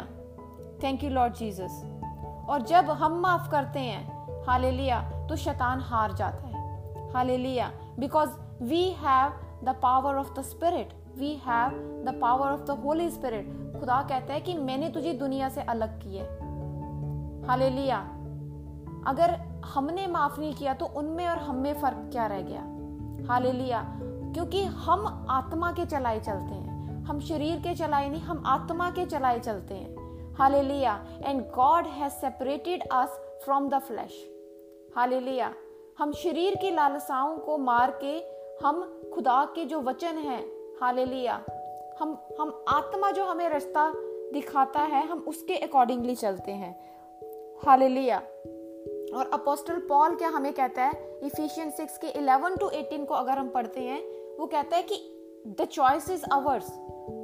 thank 0.82 1.04
you 1.04 1.10
Lord 1.10 1.34
Jesus 1.34 1.82
और 2.48 2.62
जब 2.62 2.90
हम 2.90 3.20
माफ़ 3.20 3.50
करते 3.50 3.80
हैं 3.80 4.11
हालेलुया 4.48 5.00
तो 5.28 5.36
शैतान 5.36 5.80
हार 5.80 6.12
जाता 6.12 6.46
है। 6.46 7.10
Hallelujah 7.12 7.70
because 7.98 8.30
we 8.62 8.82
have 8.98 9.32
the 9.64 9.74
power 9.82 10.14
of 10.14 10.32
the 10.34 10.42
spirit 10.42 10.92
we 11.18 11.34
have 11.46 11.70
the 12.06 12.18
power 12.22 12.50
of 12.50 12.60
the 12.60 12.70
holy 12.70 13.10
spirit 13.10 13.78
खुदा 13.80 14.02
कहता 14.02 14.34
है 14.34 14.40
कि 14.40 14.54
मैंने 14.54 14.88
तुझे 14.88 15.12
दुनिया 15.12 15.48
से 15.48 15.62
अलग 15.62 15.98
की 16.02 16.10
किया 16.10 16.24
हालेलुया, 17.46 17.98
अगर 19.06 19.30
हमने 19.64 20.06
माफ़ 20.06 20.40
नहीं 20.40 20.54
किया 20.54 20.74
तो 20.74 20.86
उनमें 20.86 21.28
और 21.28 21.38
हम 21.38 21.56
में 21.56 21.72
फ़र्क 21.74 22.08
क्या 22.12 22.26
रह 22.26 22.40
गया? 22.40 22.60
हालेलुया, 23.28 23.82
क्योंकि 24.34 24.64
हम 24.64 25.26
आत्मा 25.30 25.72
के 25.72 25.86
चलाए 25.86 26.20
चलते 26.20 26.54
हैं। 26.54 27.04
हम 27.04 27.20
शरीर 27.20 27.58
के 27.58 27.74
चलाए 27.74 28.08
नहीं, 28.08 28.22
हम 28.22 28.42
आत्मा 28.46 28.90
के 28.90 29.06
चलाए 29.06 29.38
चलते 29.38 29.74
हैं। 29.74 30.34
Hallelujah 30.34 30.98
and 31.22 31.42
God 31.42 31.86
has 31.86 32.12
separated 32.12 32.88
us 32.92 33.20
from 33.44 33.68
the 33.68 33.78
flesh 33.78 34.31
hallelujah. 34.96 35.54
हम 35.98 36.12
शरीर 36.12 36.54
की 36.54 36.70
लालसाओं 36.70 37.38
को 37.38 37.58
मार 37.58 37.98
के, 38.04 38.24
हम 38.66 39.02
खुदा 39.14 39.44
के 39.44 39.64
जो 39.64 39.80
वचन 39.80 40.18
है, 40.18 40.40
हालेलुया। 40.80 41.44
हम 42.00 42.28
हम 42.40 42.64
आत्मा 42.68 43.10
जो 43.10 43.24
हमें 43.24 43.48
रास्ता 43.48 43.92
दिखाता 44.32 44.80
है, 44.80 45.06
हम 45.06 45.24
उसके 45.28 45.56
अकॉर्डिंगली 45.56 46.14
चलते 46.14 46.52
हैं। 46.52 46.96
हालेलुया। 47.66 48.18
और 49.18 49.30
अपोस्टल 49.32 49.76
पॉल 49.76 50.16
क्या 50.16 50.28
हमें 50.28 50.52
कहता 50.52 50.82
है? 50.82 51.20
इफिशियन 51.22 51.70
सिक्स 51.70 51.98
के 51.98 52.06
इलेवन 52.06 52.56
टू 52.56 52.68
एटीन 52.68 53.04
को 53.04 53.14
अगर 53.14 53.32
हम 53.32 53.48
पढ़ते 53.48 53.80
हैं, 53.80 54.02
वो 54.36 54.46
कहता 54.46 54.76
है 54.76 54.82
कि 54.82 55.08
the 55.46 55.64
choice 55.64 56.10
is 56.10 56.24
ours 56.32 56.72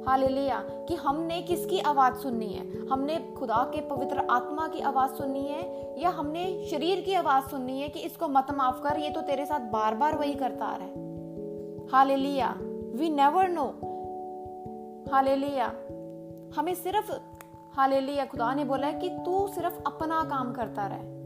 hallelujah, 0.07 0.59
कि 0.59 0.95
हमने 0.95 1.41
किसकी 1.41 1.79
आवाज़ 1.79 2.13
सुननी 2.13 2.53
है? 2.53 2.87
हमने 2.87 3.35
खुदा 3.39 3.71
के 3.75 3.81
पवित्र 3.81 4.27
आत्मा 4.31 4.67
की 4.67 4.79
आवाज़ 4.79 5.11
सुननी 5.11 5.45
है, 5.45 5.95
या 6.03 6.09
हमने 6.09 6.67
शरीर 6.71 7.01
की 7.01 7.13
आवाज़ 7.13 7.43
सुननी 7.43 7.81
है 7.81 7.89
कि 7.89 7.99
इसको 7.99 8.27
मत 8.27 8.47
माफ़ 8.51 8.83
कर, 8.83 8.97
ये 8.99 9.09
तो 9.09 9.21
तेरे 9.21 9.45
साथ 9.45 9.59
बार 9.59 9.95
बार 9.95 10.17
वही 10.17 10.33
करता 10.33 10.65
आ 10.65 10.75
रहा। 10.75 10.87
है 10.87 11.09
hallelujah 11.87 12.55
we 12.95 13.09
never 13.09 13.47
know 13.47 13.65
hallelujah, 15.13 15.67
हमें 16.59 16.73
सिर्फ़, 16.75 17.11
हालेलुया, 17.73 18.25
खुदा 18.25 18.53
ने 18.53 18.65
बोला 18.65 18.87
है 18.87 18.93
कि 18.93 19.09
तू 19.09 19.47
सिर्फ़ 19.47 19.79
अपना 19.87 20.23
काम 20.23 20.53
करता 20.53 20.87
रहे। 20.87 21.19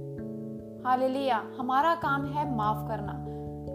हालेलुया, 0.84 1.44
हमारा 1.58 1.96
काम 1.96 2.26
है 2.26 2.56
माफ़ 2.56 2.88
करना। 2.88 3.12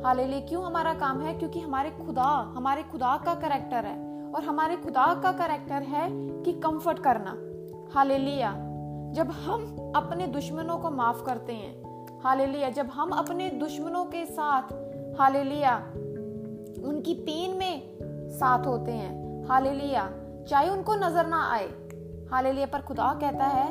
हालेलुया, 0.09 0.41
क्यों 0.41 0.65
हमारा 0.65 0.95
काम 0.95 1.21
है? 1.21 1.39
क्योंकि 1.39 1.61
हमारे 1.61 1.91
खुदा 1.91 2.53
हमारे 2.57 2.83
खुदा 2.83 3.17
का 3.27 3.35
करेक्टर 3.35 3.85
है। 3.85 4.08
और 4.39 4.45
हमारे 4.45 4.75
खुदा 4.77 5.05
का 5.15 5.31
करेक्टर 5.33 5.83
है 5.83 6.09
कि 6.43 6.53
कंफर्ट 6.61 6.99
करना। 6.99 7.31
हालेलुया 7.95 8.51
जब 9.15 9.31
हम 9.37 9.93
अपने 9.97 10.27
दुश्मनों 10.27 10.77
को 10.79 10.91
माफ़ 10.91 11.25
करते 11.25 11.53
हैं 11.53 12.21
हालेलुया 12.25 12.69
जब 12.71 12.91
हम 12.91 13.11
अपने 13.13 13.49
दुश्मनों 13.51 14.05
के 14.05 14.25
साथ 14.27 14.73
हालेलुया 15.19 15.75
उनकी 16.85 17.15
पेन 17.21 17.57
में 17.57 17.83
साथ 18.39 18.67
होते 18.67 18.93
हैं 18.93 19.47
हालेलुया 19.49 20.09
चाहे 20.49 20.69
उनको 20.69 20.95
नज़र 20.97 21.27
ना 21.27 21.43
आए 21.51 21.69
हालेलुया 22.31 22.67
पर 22.67 22.83
खुदा 22.83 23.13
कहता 23.15 23.47
है 23.49 23.69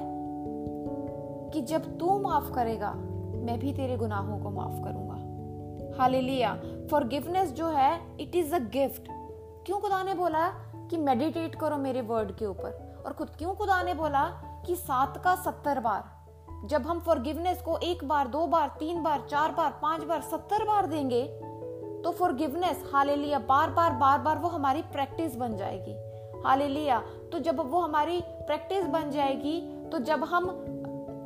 कि 1.53 1.61
जब 1.63 1.97
तू 1.97 2.19
माफ़ 2.19 2.53
करेगा, 2.53 2.91
मैं 3.45 3.59
भी 3.59 3.73
तेरे 3.73 3.97
गुनाहों 3.97 4.39
को 4.39 4.49
माफ़ 4.51 4.83
करूँगा। 4.83 5.15
हालेलुया 5.97 6.53
फॉरगिवनेस 6.91 7.53
जो 7.53 7.69
है 7.69 7.93
इट 8.19 8.35
इज़ 8.35 8.55
अ 8.55 8.59
गिफ्ट 8.73 9.09
क्यों 9.67 9.79
खुदा 9.79 10.03
ने 10.03 10.13
बोला 10.13 10.47
कि 10.89 10.97
मेडिटेट 10.97 11.55
करो 11.55 11.77
मेरे 11.77 12.01
वर्ड 12.01 12.31
के 12.31 12.45
ऊपर? 12.45 13.03
और 13.05 13.13
खुद 13.13 13.29
क्यों 13.29 13.53
खुदा 13.55 13.81
ने 13.83 13.93
बोला 13.93 14.23
कि 14.65 14.75
सात 14.75 15.17
का 15.23 15.35
सत्तर 15.35 15.79
बार? 15.79 16.03
जब 16.65 16.81
हम 16.81 16.99
फॉरगिवनेस 16.99 17.61
को 17.61 17.77
एक 17.77 18.03
बार, 18.03 18.27
दो 18.27 18.45
बार, 18.47 18.67
तीन 18.79 19.03
बार, 19.03 19.25
चार 19.29 19.51
बार, 19.51 19.71
पाँच 19.81 20.03
बार, 20.03 20.21
सत्तर 20.21 20.63
बार 20.63 20.85
देंगे 20.85 21.23
तो 22.03 22.11
फॉरगिवनेस 22.11 22.89
हालेलुया 22.93 23.39
बार 23.39 23.69
बार 23.69 23.91
बार 23.91 24.19
बार 24.19 24.37
वो 24.37 24.47
हमारी 24.47 24.81
प्रैक्टिस 24.81 25.35
बन 25.35 25.57
जाएगी। 25.57 25.95
हालेलुया 26.47 26.99
तो 27.31 27.39
जब 27.39 27.59
वो 27.71 27.81
हमारी 27.81 28.21
प्रैक्टिस 28.23 28.85
बन 28.85 29.11
जाएगी 29.11 29.59
तो 29.91 29.99
जब 29.99 30.23
हम 30.23 30.49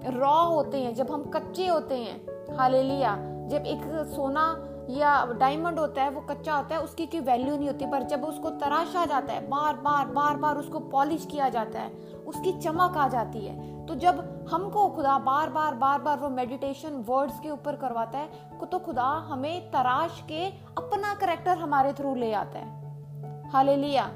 रॉ 0.08 0.44
होते 0.46 0.82
हैं, 0.82 0.96
जब 0.96 1.12
हम 1.12 1.30
कच्चे 1.30 1.68
होते 1.68 1.98
हैं 1.98 2.58
हालेलुया 2.58 3.16
जब 3.48 3.66
एक 3.68 3.82
सोना 4.16 4.54
या 4.90 5.26
डायमंड 5.32 5.80
होता 5.80 6.04
है, 6.04 6.10
वो 6.10 6.22
कच्चा 6.22 6.56
होता 6.56 6.76
है, 6.76 6.82
उसकी 6.82 7.06
कोई 7.06 7.20
वैल्यू 7.22 7.56
नहीं 7.58 7.68
होती, 7.68 7.86
पर 7.86 8.04
जब 8.04 8.24
उसको 8.26 8.50
तराशा 8.60 9.06
जाता 9.06 9.34
है, 9.34 9.48
बार 9.50 9.76
बार 9.78 10.08
बार 10.08 10.38
बार 10.38 10.58
उसको 10.58 10.80
पॉलिश 10.92 11.28
किया 11.32 11.50
जाता 11.50 11.80
है, 11.80 11.92
उसकी 12.28 12.52
चमक 12.60 12.98
आ 12.98 13.08
जाती 13.08 13.46
है 13.46 13.70
तो 13.86 13.96
जब 13.96 14.48
हमको 14.52 14.88
खुदा 14.90 15.18
बार 15.20 15.50
बार 15.50 15.76
बार 15.76 16.00
बार 16.02 16.18
वो 16.20 16.30
मेडिटेशन 16.30 17.04
वर्ड्स 17.08 17.40
के 17.40 17.50
ऊपर 17.50 17.76
करवाता 17.76 18.18
है 18.18 18.50
तो 18.72 18.80
खुदा 18.80 19.06
हमें 19.30 19.72
तराश 19.72 20.22
के 20.28 20.46
अपना 20.78 21.14
करेक्टर 21.14 21.58
हमारे 21.58 21.94
थ्रू 21.94 22.14
ले 22.16 22.32
आता 22.34 22.60
है। 22.60 23.50
Hallelujah 23.52 24.08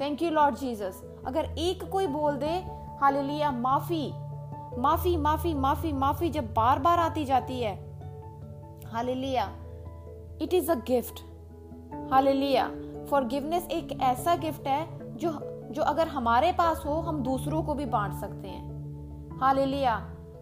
thank 0.00 0.22
you 0.22 0.30
Lord 0.30 0.56
Jesus 0.56 1.02
अगर 1.26 1.54
एक 1.58 1.84
कोई 1.90 2.06
बोल 2.06 2.36
दे 2.36 2.52
हालेलुया 3.00 3.50
माफ़ी 3.50 4.06
माफ़ी 4.78 5.16
माफ़ी 5.16 5.54
माफ़ी 5.54 5.92
माफ़ी 5.92 6.30
जब 6.30 6.52
बार 6.54 6.78
बार 6.78 6.98
आती 6.98 7.24
जाती 7.24 7.60
है 7.60 7.74
hallelujah 8.92 9.44
it 10.42 10.54
is 10.54 10.70
a 10.70 10.74
gift 10.74 11.20
hallelujah 12.12 12.70
forgiveness 13.10 13.68
एक 13.70 14.00
ऐसा 14.02 14.36
गिफ्ट 14.36 14.66
है 14.66 15.16
जो 15.16 15.30
जो 15.70 15.82
अगर 15.82 16.08
हमारे 16.08 16.52
पास 16.52 16.82
हो, 16.86 16.92
हम 16.92 17.22
दूसरों 17.22 17.62
को 17.62 17.74
भी 17.74 17.84
बांट 17.86 18.14
सकते 18.14 18.48
हैं। 18.48 19.38
हालेलुया 19.40 19.96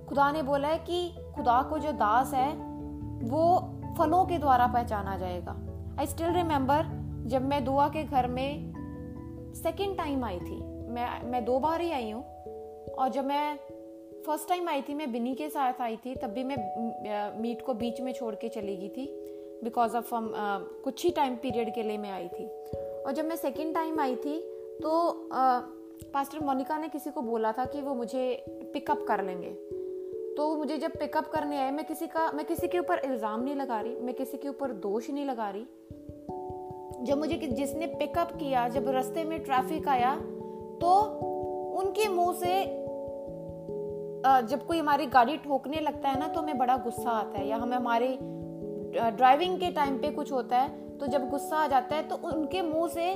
खुदा 0.08 0.30
ने 0.32 0.42
बोला 0.42 0.68
है 0.68 0.78
कि 0.78 1.08
खुदा 1.34 1.62
को 1.62 1.78
जो 1.78 1.92
दास 1.92 2.34
है, 2.34 2.52
वो 3.22 3.58
फलों 3.98 4.24
के 4.24 4.38
द्वारा 4.38 4.66
पहचाना 4.66 5.16
जाएगा। 5.16 5.56
आई 6.00 6.06
स्टिल 6.06 6.32
रिमेम्बर 6.32 6.86
जब 7.26 7.42
मैं 7.42 7.64
दुआ 7.64 7.88
के 7.88 8.04
घर 8.04 8.26
में 8.26 8.72
सेकेंड 9.54 9.96
टाइम 9.96 10.24
आई 10.24 10.38
थी। 10.38 10.56
मैं 10.90 11.22
मैं 11.24 11.44
दो 11.44 11.58
बार 11.58 11.80
ही 11.80 11.90
आई 11.92 12.10
हूँ। 12.10 12.24
और 12.94 13.08
जब 13.08 13.24
मैं 13.24 13.56
फ़र्स्ट 14.26 14.48
टाइम 14.48 14.68
आई 14.68 14.82
थी, 14.82 14.94
मैं 14.94 15.12
बिनी 15.12 15.34
के 15.34 15.48
साथ 15.48 15.80
आई 15.80 15.96
थी, 15.96 16.14
तब 16.14 16.28
भी 16.28 16.44
मैं 16.44 16.56
मीट 17.40 17.62
को 17.66 17.74
बीच 17.74 18.00
में 18.00 18.12
छोड़ 18.12 18.34
के 18.34 18.48
चली 18.48 18.76
गई 18.76 18.88
थी। 18.88 19.06
बिकॉज़ 19.64 19.96
ऑफ़ 19.96 20.14
हम 20.14 20.33
कुछ 20.85 21.05
ही 21.05 21.11
टाइम 21.11 21.35
पीरियड 21.37 21.75
के 21.75 21.83
लिए 21.83 21.99
मैं 21.99 22.11
आई 22.11 22.29
थी। 22.29 22.46
और 23.01 23.12
जब 23.12 23.25
मैं 23.25 23.37
सेकेंड 23.37 23.75
टाइम 23.75 24.01
आई 24.01 24.14
थी 24.16 24.38
तो 24.83 24.90
पास्टर 26.05 26.44
मोनिका 26.44 26.79
ने 26.79 26.88
किसी 26.88 27.11
को 27.11 27.23
बोला 27.23 27.53
था 27.53 27.64
कि 27.64 27.81
वो 27.81 27.94
मुझे 27.94 28.23
पिकअप 28.75 29.05
कर 29.09 29.23
लेंगे। 29.25 29.51
तो 30.37 30.55
मुझे 30.57 30.77
जब 30.79 30.90
पिकअप 30.90 31.27
करने 31.29 31.59
आए, 31.59 31.70
मैं 31.70 31.85
किसी 31.85 32.07
का, 32.07 32.31
मैं 32.33 32.44
किसी 32.46 32.68
के 32.68 32.79
ऊपर 32.79 32.99
इल्ज़ाम 33.05 33.42
नहीं 33.42 33.55
लगा 33.55 33.81
रही, 33.81 33.94
मैं 33.96 34.14
किसी 34.14 34.38
के 34.38 34.49
ऊपर 34.49 34.73
दोष 34.85 35.11
नहीं 35.11 35.25
लगा 35.27 35.51
रही। 35.51 35.66
जब 37.05 37.18
मुझे 37.18 37.37
जिसने 37.37 37.87
पिकअप 37.88 38.33
किया, 38.33 38.68
जब 38.68 38.88
रास्ते 38.88 39.25
में 39.25 39.38
ट्रैफ़िक 39.42 39.88
आया 39.88 40.14
तो 40.81 40.92
उनके 41.81 42.09
मुँह 42.09 42.33
से 42.35 42.79
जब 44.46 44.66
कोई 44.66 44.79
हमारी 44.79 45.07
गाड़ी 45.09 45.37
ठोकने 45.38 45.81
लगता 45.81 46.09
है 46.09 46.18
ना 46.20 46.29
तो 46.29 46.40
हमें 46.40 46.59
बड़ा 46.59 46.77
गुस्सा 46.79 47.11
आता 47.11 47.38
है, 47.38 47.46
या 47.49 47.57
हमें 47.57 47.77
हमारे 47.77 48.09
ड्राइविंग 48.92 49.59
के 49.61 49.70
टाइम 49.70 49.98
पे 49.98 50.11
कुछ 50.11 50.33
होता 50.33 50.59
है 50.59 50.98
तो 50.98 51.07
जब 51.07 51.29
गुस्सा 51.31 51.57
आ 51.57 51.66
जाता 51.66 51.96
है 51.96 52.03
तो 52.03 52.16
उनके 52.29 52.62
मुँह 52.62 52.88
से 52.88 53.12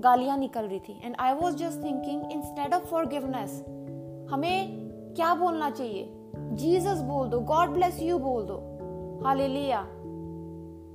गालियाँ 0.00 0.36
निकल 0.38 0.64
रही 0.64 0.78
थी। 0.80 1.00
And 1.04 1.16
I 1.20 1.32
was 1.32 1.56
just 1.56 1.82
thinking 1.84 2.32
instead 2.32 2.74
of 2.74 2.84
forgiveness 3.06 3.60
हमें 4.30 5.14
क्या 5.16 5.34
बोलना 5.34 5.70
चाहिए? 5.70 6.08
जीसस 6.36 7.00
बोल 7.00 7.28
दो 7.28 7.40
गॉड 7.40 7.68
ब्लेस 7.68 8.02
यू 8.02 8.18
बोल 8.18 8.44
दो। 8.44 8.56
हाले 9.24 9.48
लिया 9.48 9.80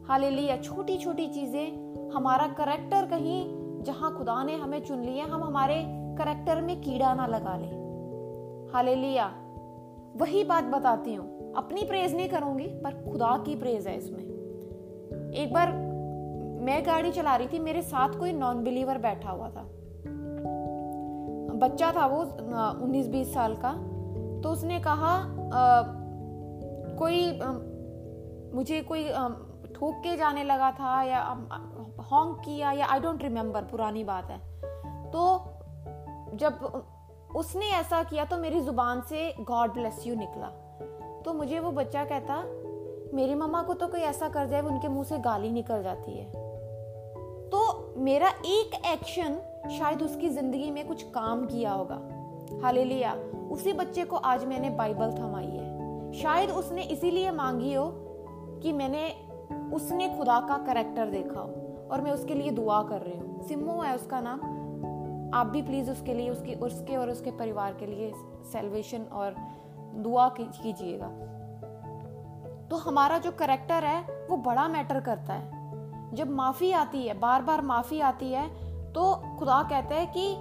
हाले 0.07 0.29
लिया 0.29 0.57
छोटी 0.57 0.97
छोटी 0.97 1.27
चीज़ें 1.27 2.11
हमारा 2.11 2.47
करेक्टर 2.47 3.05
कहीं, 3.05 3.83
जहाँ 3.83 4.15
खुदा 4.17 4.43
ने 4.43 4.55
हमें 4.55 4.83
चुन 4.83 5.03
लिया 5.03 5.25
हम 5.25 5.43
हमारे 5.43 5.81
करेक्टर 6.17 6.61
में 6.61 6.79
कीड़ा 6.81 7.13
ना 7.13 7.27
लगा 7.27 7.55
ले। 7.57 7.67
हाले 8.73 8.95
लिया 8.95 9.27
वही 10.17 10.43
बात 10.43 10.63
बताती 10.63 11.15
हूँ। 11.15 11.34
अपनी 11.57 11.83
प्रेज 11.83 12.15
नहीं 12.15 12.29
करूँगी 12.29 12.67
पर 12.83 13.03
खुदा 13.03 13.37
की 13.37 13.55
प्रेज 13.55 13.87
है 13.87 13.97
इसमें। 13.97 14.23
एक 15.33 15.53
बार 15.53 15.71
मैं 16.61 16.85
गाड़ी 16.85 17.11
चला 17.11 17.35
रही 17.35 17.47
थी 17.47 17.59
मेरे 17.59 17.81
साथ 17.81 18.09
कोई 18.19 18.33
नॉन 18.33 18.63
बिलीवर 18.63 18.97
बैठा 18.97 19.29
हुआ 19.29 19.49
था। 19.49 19.63
बच्चा 21.59 21.91
था 21.91 22.05
वो 22.05 22.21
उन्नीस 22.83 23.07
बीस 23.07 23.33
साल 23.33 23.55
का। 23.55 23.71
तो 24.41 24.49
उसने 24.49 24.79
कहा 24.79 25.13
आ, 25.15 25.81
कोई 26.97 27.39
आ, 27.39 27.51
मुझे 28.55 28.81
कोई 28.81 29.03
ठोक 29.75 29.95
के 29.95 30.17
जाने 30.17 30.43
लगा 30.43 30.71
था 30.71 31.01
या 31.03 31.21
हॉन्ग 32.11 32.35
किया 32.35 32.71
या 32.71 32.85
आई 32.85 32.99
डोंट 32.99 33.23
रिमेम्बर 33.23 33.61
पुरानी 33.61 34.03
बात 34.03 34.29
है। 34.31 34.39
तो 35.11 35.23
जब 36.35 36.83
उसने 37.35 37.69
ऐसा 37.69 38.03
किया 38.03 38.25
तो 38.25 38.37
मेरी 38.37 38.61
ज़ुबान 38.61 39.01
से 39.01 39.33
गॉड 39.41 39.73
ब्लेस 39.73 40.03
यू 40.07 40.15
निकला। 40.15 40.51
तो 41.25 41.33
मुझे 41.33 41.59
वो 41.59 41.71
बच्चा 41.71 42.05
कहता, 42.05 42.43
मेरी 43.13 43.35
मम्मा 43.35 43.61
को 43.61 43.73
तो 43.73 43.87
कोई 43.87 43.99
ऐसा 43.99 44.29
कर 44.29 44.47
जाए 44.47 44.61
उनके 44.61 44.87
मुँह 44.87 45.03
से 45.03 45.17
गाली 45.17 45.51
निकल 45.51 45.83
जाती 45.83 46.11
है। 46.11 46.25
तो 47.49 47.93
मेरा 47.97 48.29
एक 48.29 48.75
एक्शन 48.85 49.37
शायद 49.77 50.01
उसकी 50.01 50.29
ज़िंदगी 50.29 50.71
में 50.71 50.87
कुछ 50.87 51.03
काम 51.03 51.45
किया 51.45 51.71
होगा। 51.71 51.99
हाले 52.63 52.83
लिया 52.83 53.13
उसी 53.51 53.73
बच्चे 53.73 54.03
को 54.03 54.15
आज 54.15 54.45
मैंने 54.45 54.69
बाइबल 54.69 55.11
थमाई 55.11 55.45
है। 55.45 56.13
शायद 56.13 56.51
उसने 56.51 56.83
इसीलिए 56.83 57.31
मांगी 57.31 57.73
हो 57.73 57.91
कि 58.63 58.73
मैंने, 58.73 59.07
उसने 59.73 60.09
खुदा 60.17 60.39
का 60.39 60.57
करेक्टर 60.57 61.05
देखा 61.05 61.39
हो 61.39 61.87
और 61.91 62.01
मैं 62.01 62.11
उसके 62.11 62.33
लिए 62.33 62.51
दुआ 62.51 62.83
कर 62.83 63.01
रही 63.01 63.17
हूँ। 63.17 63.47
सिम्मो 63.47 63.81
है 63.81 63.95
उसका 63.95 64.19
नाम। 64.19 64.39
आप 65.33 65.47
भी 65.47 65.61
प्लीज़ 65.61 65.91
उसके 65.91 66.13
लिए, 66.13 66.29
उसकी, 66.29 66.53
उसके 66.53 66.95
और 66.95 67.09
उसके 67.09 67.31
परिवार 67.31 67.73
के 67.73 67.85
लिए 67.85 68.11
सेल्वेशन 68.51 69.03
और 69.03 69.35
दुआ 69.95 70.27
कीजिएगा। 70.29 71.07
तो 72.69 72.75
हमारा 72.75 73.17
जो 73.17 73.31
करेक्टर 73.31 73.83
है 73.83 74.27
वो 74.29 74.37
बड़ा 74.37 74.67
मैटर 74.67 74.99
करता 74.99 75.33
है। 75.33 76.13
जब 76.15 76.29
माफ़ी 76.29 76.71
आती 76.71 77.07
है 77.07 77.13
बार 77.19 77.41
बार 77.41 77.61
माफ़ी 77.61 77.99
आती 77.99 78.31
है 78.31 78.47
तो 78.93 79.13
खुदा 79.39 79.61
कहता 79.63 79.95
है 79.95 80.05
कि 80.17 80.35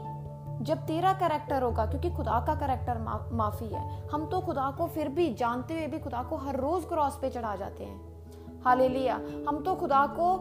जब 0.65 0.79
तेरा 0.79 1.13
करेक्टर 1.13 1.63
होगा 1.63 1.87
क्योंकि 1.87 2.11
खुदा 2.11 2.39
का 2.47 2.55
करेक्टर 2.55 2.99
मा, 2.99 3.29
माफ़ी 3.33 3.67
है 3.67 4.09
हम 4.09 4.27
तो 4.27 4.41
खुदा 4.41 4.71
को 4.71 4.87
फिर 4.87 5.09
भी 5.09 5.33
जानते 5.35 5.75
हुए 5.75 5.87
भी 5.87 5.99
खुदा 5.99 6.23
को 6.23 6.37
हर 6.37 6.57
रोज 6.57 6.85
क्रॉस 6.85 7.19
पे 7.23 7.31
चढ़ा 7.31 7.55
जाते 7.57 7.85
हैं। 7.85 8.63
हाले 8.65 8.89
लिया 8.89 9.15
हम 9.49 9.63
तो 9.65 9.75
खुदा 9.75 10.07
को 10.19 10.35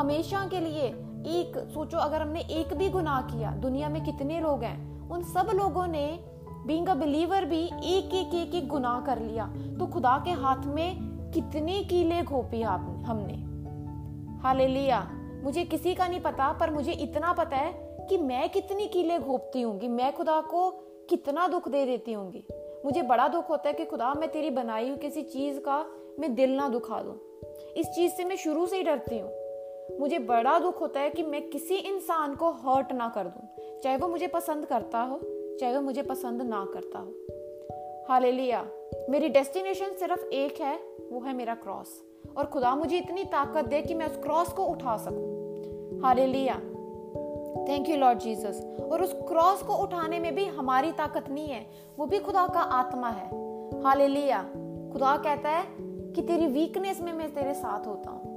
हमेशा 0.00 0.46
के 0.46 0.60
लिए 0.60 0.86
एक 1.34 1.58
सोचो 1.74 1.98
अगर 1.98 2.22
हमने 2.22 2.40
एक 2.40 2.74
भी 2.74 2.88
गुनाह 2.88 3.20
किया 3.22 3.50
दुनिया 3.50 3.88
में 3.88 4.02
कितने 4.04 4.40
लोग 4.40 4.62
हैं 4.62 5.08
उन 5.10 5.22
सब 5.22 5.50
लोगों 5.54 5.86
ने 5.86 6.06
बींग 6.70 6.88
अ 6.88 6.94
बिलीवर 6.94 7.44
भी 7.44 7.64
एक 7.64 8.14
एक 8.14 8.34
एक 8.34 8.54
एक 8.54 8.68
गुनाह 8.68 9.00
कर 9.00 9.18
लिया। 9.18 9.46
तो 9.78 9.86
खुदा 9.86 10.22
के 10.24 10.30
हाथ 10.30 10.66
में 10.66 11.30
कितनी 11.34 11.84
कीले 11.84 12.22
घोपी 12.22 12.62
आप 12.62 12.80
हमने। 13.06 13.34
हाले 14.42 14.66
लिया 14.66 15.00
मुझे 15.44 15.64
किसी 15.64 15.94
का 15.94 16.06
नहीं 16.08 16.20
पता, 16.20 16.52
पर 16.52 16.70
मुझे 16.70 16.92
इतना 16.92 17.32
पता 17.32 17.56
है 17.56 17.72
कि 18.08 18.18
मैं 18.18 18.48
कितनी 18.48 18.86
कीले 18.86 19.18
घोपती 19.18 19.62
हूँ 19.62 19.88
मैं 19.88 20.12
खुदा 20.12 20.40
को 20.40 20.70
कितना 21.10 21.48
दुख 21.48 21.68
दे 21.68 21.84
देती 21.86 22.12
हूँ 22.12 22.32
मुझे 22.84 23.02
बड़ा 23.02 23.28
दुख 23.28 23.50
होता 23.50 23.68
है 23.68 23.74
कि 23.74 23.84
खुदा, 23.84 24.14
मैं 24.14 24.30
तेरी 24.30 24.50
बनाई 24.50 24.88
हुई 24.88 24.98
किसी 24.98 25.22
चीज़ 25.22 25.58
का 25.58 25.84
मैं 26.18 26.34
दिल 26.34 26.50
ना 26.50 26.68
दुखा 26.68 27.02
दूँ। 27.02 27.16
इस 27.76 27.86
चीज़ 27.86 28.12
से 28.12 28.24
मैं 28.24 28.36
शुरू 28.36 28.66
से 28.66 28.76
ही 28.76 28.82
डरती 28.82 29.18
हूँ। 29.18 29.98
मुझे 30.00 30.18
बड़ा 30.18 30.58
दुख 30.58 30.80
होता 30.80 31.00
है 31.00 31.10
कि 31.10 31.22
मैं 31.22 31.48
किसी 31.50 31.74
इंसान 31.74 32.34
को 32.34 32.50
हर्ट 32.50 32.92
ना 32.92 33.08
कर 33.08 33.24
दूँ। 33.24 33.80
चाहे 33.80 33.96
वो 33.96 34.08
मुझे 34.08 34.26
पसंद 34.26 34.66
करता 34.66 35.00
हो 35.02 35.20
चाहे 35.58 35.74
वो 35.74 35.80
मुझे 35.80 36.02
पसंद 36.02 36.42
ना 36.42 36.66
करता 36.74 36.98
हो। 36.98 37.12
हाले 38.08 38.52
मेरी 39.10 39.28
डेस्टिनेशन 39.28 39.92
सिर्फ़ 39.92 40.24
एक 40.24 40.60
है, 40.60 40.80
वो 41.12 41.20
है 41.20 41.36
मेरा 41.36 41.54
क्रॉस। 41.54 42.04
और 42.36 42.46
खुदा 42.46 42.74
मुझे 42.74 42.98
इतनी 42.98 43.24
ताकत 43.24 43.64
दे 43.64 43.82
कि 43.82 43.94
मैं 43.94 44.06
उस 44.06 44.16
क्रॉस 44.16 44.52
को 44.52 44.64
उठा 44.64 44.96
सकूँ। 44.96 45.40
हाले 46.00 46.50
थैंक 47.68 47.88
यू 47.88 47.96
लॉर्ड 47.96 48.18
जीसस 48.18 48.76
और 48.92 49.02
उस 49.02 49.12
क्रॉस 49.12 49.62
को 49.62 49.74
उठाने 49.74 50.18
में 50.18 50.34
भी 50.34 50.44
हमारी 50.44 50.92
ताकत 50.92 51.28
नहीं 51.28 51.48
है, 51.48 51.66
वो 51.98 52.06
भी 52.06 52.18
खुदा 52.18 52.46
का 52.46 52.60
आत्मा 52.60 53.08
है। 53.08 53.26
हाले 53.82 54.08
खुदा 54.92 55.16
कहता 55.16 55.50
है 55.50 55.66
कि 56.12 56.22
तेरी 56.22 56.46
वीकनेस 56.46 57.00
में 57.00 57.12
मैं 57.12 57.34
तेरे 57.34 57.54
साथ 57.54 57.86
होता 57.86 58.10
हूँ। 58.10 58.30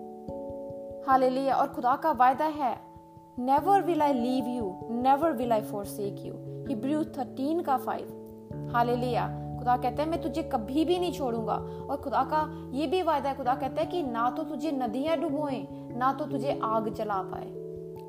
हाले 1.08 1.52
और 1.52 1.68
खुदा 1.68 1.96
का 1.96 2.12
वायदा 2.12 2.46
है 2.46 2.93
never 3.40 3.82
will 3.82 4.02
I 4.02 4.14
leave 4.14 4.48
you 4.48 4.66
never 4.92 5.32
will 5.32 5.52
I 5.52 5.62
forsake 5.86 6.26
you 6.26 6.34
Hebrew 6.68 7.04
thirteen 7.04 7.62
का 7.62 7.78
फाइव 7.78 8.70
हाले 8.74 8.96
लिया 8.96 9.26
खुदा 9.60 9.78
कहते 9.78 10.02
हैं, 10.02 10.10
मैं 10.10 10.22
तुझे 10.22 10.44
कभी 10.44 10.86
भी 10.86 10.98
नहीं 11.00 11.12
छोड़ूँगा. 11.14 11.54
और 11.54 11.98
खुदा 11.98 12.24
का 12.24 12.42
ये 12.74 12.88
भी 12.88 13.02
वायदा 13.02 13.30
है, 13.30 13.36
खुदा 13.36 13.56
कहते 13.56 13.82
हैं 13.82 13.90
कि 13.90 14.04
ना 14.04 14.30
तो 14.30 14.44
तुझे 14.44 14.72
नदियाँ 14.72 15.18
डुबोए, 15.18 15.62
ना 15.98 16.12
तो 16.14 16.26
तुझे 16.26 16.60
आग 16.64 16.90
जला 16.94 17.22
पाए। 17.24 17.52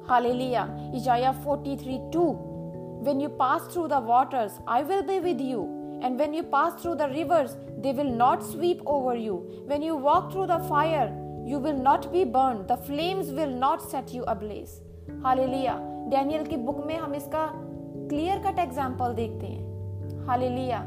Hallelujah 0.33 0.69
Isaiah 0.95 1.33
forty 1.45 1.77
three 1.77 1.99
two 2.13 2.31
when 3.05 3.21
you 3.21 3.29
pass 3.39 3.69
through 3.73 3.87
the 3.89 4.05
waters 4.07 4.59
I 4.69 4.83
will 4.83 5.03
be 5.03 5.19
with 5.21 5.41
you 5.41 5.63
and 6.05 6.19
when 6.19 6.35
you 6.35 6.43
pass 6.53 6.81
through 6.83 6.95
the 6.95 7.13
rivers 7.13 7.55
they 7.83 7.93
will 7.93 8.15
not 8.17 8.43
sweep 8.53 8.87
over 8.89 9.17
you 9.17 9.43
when 9.69 9.83
you 9.83 9.99
walk 10.01 10.33
through 10.33 10.47
the 10.47 10.65
fire 10.71 11.21
you 11.49 11.59
will 11.59 11.83
not 11.83 12.07
be 12.07 12.25
burn 12.33 12.67
the 12.67 12.83
flames 12.87 13.31
will 13.31 13.55
not 13.59 13.81
set 13.91 14.15
you 14.15 14.23
ablaze 14.23 14.81
hallelujah. 15.11 15.79
Daniel 16.09 16.47
की 16.47 16.57
book 16.57 16.79
में 16.87 16.97
हम 16.97 17.15
इसका 17.15 17.51
clear 18.09 18.39
cut 18.39 18.59
example 18.59 19.15
देखते 19.15 19.47
हैं। 19.47 20.27
Hallelujah. 20.27 20.81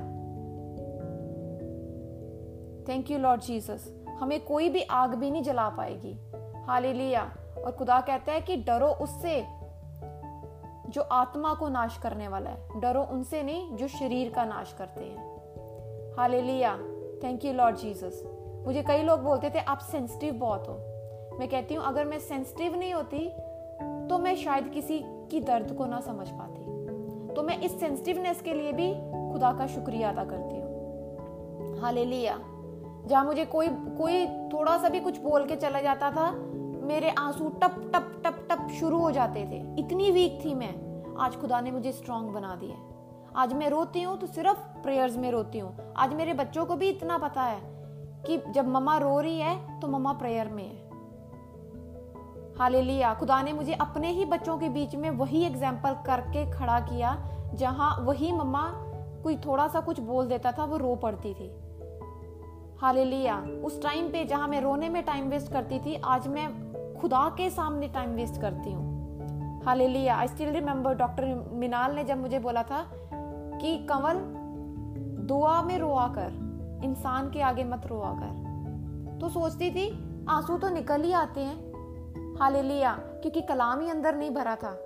Thank 2.89 3.11
you 3.11 3.17
Lord 3.17 3.41
Jesus 3.41 3.93
हमें 4.19 4.45
कोई 4.45 4.69
भी 4.69 4.81
आग 4.81 5.15
भी 5.15 5.31
नहीं 5.31 5.43
जला 5.43 5.69
पाएगी। 5.69 6.19
हालेलुया। 6.65 7.31
और 7.57 7.71
खुदा 7.71 8.01
कहता 8.01 8.31
है 8.31 8.41
कि 8.41 8.55
डरो 8.55 8.87
उससे 8.87 9.45
जो 10.89 11.01
आत्मा 11.01 11.53
को 11.53 11.69
नाश 11.69 11.97
करने 11.97 12.27
वाला 12.27 12.49
है। 12.49 12.79
डरो 12.79 13.03
उनसे 13.03 13.43
नहीं, 13.43 13.75
जो 13.75 13.87
शरीर 13.87 14.31
का 14.33 14.45
नाश 14.45 14.73
करते 14.73 15.01
हैं। 15.01 15.37
Hallelujah. 16.17 16.77
Thank 17.23 17.45
you 17.45 17.53
Lord 17.53 17.75
Jesus 17.75 18.23
मुझे 18.65 18.83
कई 18.83 19.03
लोग 19.03 19.19
बोलते 19.19 19.49
थे, 19.49 19.59
आप 19.59 19.77
सेंसिटिव 19.77 20.33
बहुत 20.33 20.67
हो। 20.67 20.73
मैं 21.39 21.47
कहती 21.49 21.75
हूँ, 21.75 21.85
अगर 21.85 22.05
मैं 22.05 22.19
सेंसिटिव 22.19 22.75
नहीं 22.75 22.93
होती 22.93 23.31
तो 24.09 24.17
मैं 24.17 24.35
शायद 24.35 24.69
किसी 24.69 24.99
की 25.31 25.39
दर्द 25.41 25.71
को 25.71 25.85
ना 25.85 25.99
समझ 26.01 26.27
पाती। 26.29 27.33
तो 27.33 27.43
मैं 27.43 27.59
इस 27.61 27.79
सेंसिटिवनेस 27.79 28.41
के 28.41 28.53
लिए 28.53 28.71
भी 28.71 28.93
खुदा 29.33 29.51
का 29.53 29.67
शुक्रिया 29.67 30.09
अदा 30.09 30.23
करती 30.23 30.55
हूँ। 30.55 31.79
हाले 31.79 32.05
लिया 32.05 32.39
जहाँ 33.07 33.23
मुझे 33.25 33.45
कोई 33.45 33.67
कोई 33.97 34.25
थोड़ा 34.53 34.77
सा 34.77 34.89
भी 34.89 34.99
कुछ 34.99 35.17
बोल 35.17 35.45
के 35.45 35.55
चला 35.55 35.81
जाता 35.81 36.11
था, 36.11 36.31
मेरे 36.83 37.09
आँसू 37.09 37.49
टप 37.49 37.79
टप 37.93 38.21
टप 38.25 38.47
टप 38.51 38.67
शुरू 38.79 38.99
हो 38.99 39.11
जाते 39.11 39.45
थे। 39.45 39.59
इतनी 39.79 40.11
वीक 40.11 40.39
थी 40.45 40.53
मैं। 40.53 40.73
आज 41.19 41.35
खुदा 41.35 41.61
ने 41.61 41.71
मुझे 41.71 41.91
स्ट्रांग 41.91 42.29
बना 42.29 42.55
दिया 42.55 42.75
आज 43.35 43.53
मैं 43.53 43.69
रोती 43.69 44.01
हूँ 44.01 44.17
तो 44.17 44.27
सिर्फ़ 44.27 44.59
प्रेयर्स 44.83 45.17
में 45.17 45.29
रोती 45.31 45.59
हूँ। 45.59 45.93
आज 45.97 46.13
मेरे 46.13 46.33
बच्चों 46.33 46.65
को 46.65 46.75
भी 46.75 46.89
इतना 46.89 47.17
पता 47.17 47.43
है 47.43 47.59
कि 48.25 48.37
जब 48.51 48.67
मम्मा 48.67 48.97
रो 48.97 49.19
रही 49.19 49.39
है 49.39 49.79
तो 49.79 49.87
मम्मा 49.87 50.13
प्रेयर 50.13 50.47
में 50.47 50.63
है। 50.63 50.86
हालेलुया 52.59 53.13
खुदा 53.13 53.41
ने 53.41 53.53
मुझे 53.53 53.73
अपने 53.73 54.11
ही 54.11 54.25
बच्चों 54.25 54.57
के 54.57 54.69
बीच 54.69 54.95
में 54.95 55.09
वही 55.09 55.43
एग्ज़ाम्पल 55.43 55.93
करके 56.05 56.51
खड़ा 56.51 56.79
किया, 56.79 57.17
जहाँ 57.53 57.95
वही 57.99 58.31
मम्मा 58.31 58.71
कोई 59.23 59.35
थोड़ा 59.35 59.67
सा 59.67 59.79
कुछ 59.79 59.99
बोल 59.99 60.27
देता 60.27 60.51
था, 60.51 60.63
वो 60.63 60.77
रो 60.77 60.95
पड़ती 60.95 61.33
थी। 61.33 61.51
हालेलुया 62.81 63.37
उस 63.63 63.81
टाइम 63.81 64.09
पे 64.09 64.25
जहाँ 64.25 64.47
मैं 64.47 64.61
रोने 64.61 64.89
में 64.89 65.03
टाइम 65.03 65.29
वेस्ट 65.29 65.51
करती 65.51 65.79
थी, 65.79 65.95
आज 65.95 66.27
मैं 66.27 66.47
खुदा 67.01 67.29
के 67.29 67.49
सामने 67.49 67.87
टाइम 67.87 68.09
वेस्ट 68.09 68.41
करती 68.41 68.71
हूँ। 68.71 69.63
Hallelujah 69.65 70.15
I 70.15 70.27
still 70.27 70.49
remember 70.49 70.93
doctor 70.93 71.49
Meenal 71.53 71.95
ने 71.95 72.03
जब 72.03 72.21
मुझे 72.21 72.39
बोला 72.39 72.63
था 72.63 72.81
कि, 73.61 73.77
कंवल, 73.77 74.17
दुआ 75.27 75.61
में 75.61 75.77
रोआ 75.79 76.07
कर, 76.07 76.33
इंसान 76.83 77.29
के 77.29 77.41
आगे 77.41 77.63
मत 77.63 77.85
रोआ 77.85 78.11
कर। 78.13 79.17
तो 79.21 79.29
सोचती 79.29 79.71
थी, 79.71 79.87
आँसू 80.29 80.57
तो 80.57 80.69
निकल 80.69 81.01
ही 81.01 81.11
आते 81.11 81.41
हैं। 81.41 81.66
हालेलुया 82.39 82.93
क्योंकि 83.21 83.41
कलाम 83.41 83.81
ही 83.81 83.89
अंदर 83.89 84.15
नहीं 84.15 84.29
भरा 84.31 84.55
था। 84.55 84.77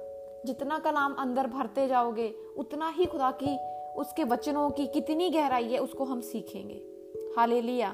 जितना 0.45 0.79
कलाम 0.79 1.13
अंदर 1.13 1.47
भरते 1.47 1.87
जाओगे, 1.87 2.33
उतना 2.57 2.89
ही 2.89 3.05
खुदा 3.05 3.31
की, 3.43 3.57
उसके 4.01 4.23
वचनों 4.23 4.69
की 4.69 4.87
कितनी 4.87 5.29
गहराई 5.29 5.67
है, 5.67 5.79
उसको 5.79 6.03
हम 6.03 6.21
सीखेंगे। 6.21 6.81
हालेलुया 7.37 7.89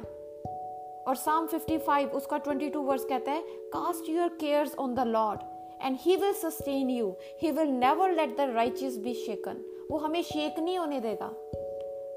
और 1.07 1.15
साम 1.15 1.47
55 1.47 2.05
उसका 2.05 2.37
22 2.37 2.75
वर्स 2.75 3.05
कहता 3.05 3.31
है 3.31 3.41
cast 3.67 4.09
your 4.09 4.27
cares 4.27 4.75
on 4.75 4.95
the 4.95 4.99
Lord 4.99 5.39
and 5.81 5.97
he 5.99 6.15
will 6.15 6.33
sustain 6.33 6.89
you 6.89 7.13
he 7.41 7.51
will 7.51 7.67
never 7.67 8.11
let 8.11 8.37
the 8.37 8.41
righteous 8.41 8.97
be 8.97 9.13
shaken 9.13 9.63
वो 9.91 9.97
हमें 9.97 10.21
शेक 10.21 10.59
नहीं 10.59 10.77
होने 10.77 10.99
देगा। 10.99 11.31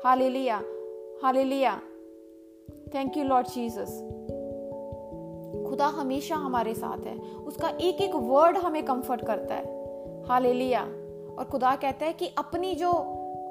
Hallelujah 0.05 0.63
hallelujah 1.23 1.81
thank 2.95 3.17
you 3.17 3.25
Lord 3.25 3.47
Jesus 3.47 4.01
खुदा 5.81 5.89
हमेशा 5.89 6.37
हमारे 6.37 6.75
साथ 6.75 7.07
है। 7.07 7.19
उसका 7.19 7.69
एक 7.69 8.01
एक 8.01 8.15
वर्ड 8.15 8.57
हमें 8.57 8.85
कंफर्ट 8.85 9.25
करता 9.25 9.55
है। 9.55 9.63
हालेलुया 10.29 10.83
और 11.39 11.49
खुदा 11.51 11.77
कहता 11.77 12.07
है 12.07 12.13
कि 12.13 12.27
अपनी 12.39 12.75
जो, 12.75 12.91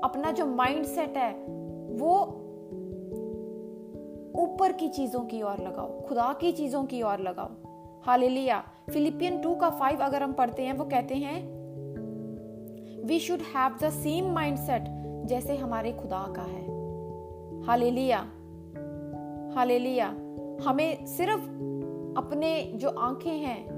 अपना 0.03 0.31
जो 0.31 0.45
माइंड 0.45 0.85
सेट 0.85 1.17
है, 1.17 1.33
वो 1.97 2.19
ऊपर 4.35 4.71
की 4.71 4.87
चीज़ों 4.87 5.19
की 5.19 5.41
ओर 5.41 5.57
लगाओ। 5.59 6.01
खुदा 6.01 6.33
की 6.41 6.51
चीज़ों 6.51 6.83
की 6.83 7.01
ओर 7.01 7.19
लगाओ। 7.19 7.49
हालेलुया 8.03 8.63
फिलिपियन 8.89 9.41
टू 9.41 9.55
का 9.55 9.69
फाइव 9.69 9.99
अगर 9.99 10.23
हम 10.23 10.33
पढ़ते 10.33 10.63
हैं, 10.63 10.73
वो 10.73 10.85
कहते 10.85 11.15
हैं 11.15 11.39
we 13.05 13.19
should 13.19 13.39
have 13.39 13.77
the 13.83 13.89
same 13.89 14.31
mindset 14.57 14.83
जैसे 15.25 15.55
हमारे 15.55 15.91
खुदा 15.91 16.33
का 16.35 16.41
है। 16.41 16.63
हालेलुया 17.63 18.19
हालेलुया 19.55 20.07
हमें 20.69 21.05
सिर्फ़ 21.05 21.69
अपने 22.17 22.71
जो 22.75 22.89
आँखें 22.89 23.31
हैं, 23.31 23.69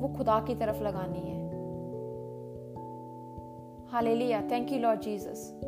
वो 0.00 0.08
खुदा 0.08 0.40
की 0.40 0.54
तरफ़ 0.54 0.82
लगानी 0.82 1.18
है। 1.18 1.48
Hallelujah 3.92 4.48
thank 4.50 4.72
you 4.72 4.78
Lord 4.78 5.00
Jesus 5.00 5.60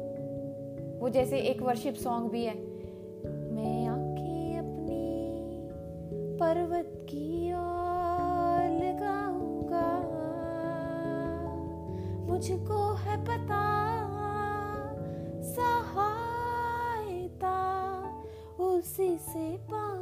वो 1.01 1.09
जैसे 1.09 1.39
एक 1.39 1.63
वर्शिप 1.63 1.95
सॉन्ग 1.95 2.31
भी 2.31 2.45
है। 2.45 2.71
मैं 3.27 3.87
आँखें 3.87 4.59
अपनी 4.59 5.39
पर्वत 6.39 7.07
की 7.11 7.53
ओर 7.53 8.85
लगाऊँगा। 8.85 10.01
मुझको 12.33 12.95
है 12.95 13.25
पता 13.25 13.81
सहायता 15.43 17.61
उसी 18.61 19.17
से 19.17 19.57
पाऊँगा 19.57 20.00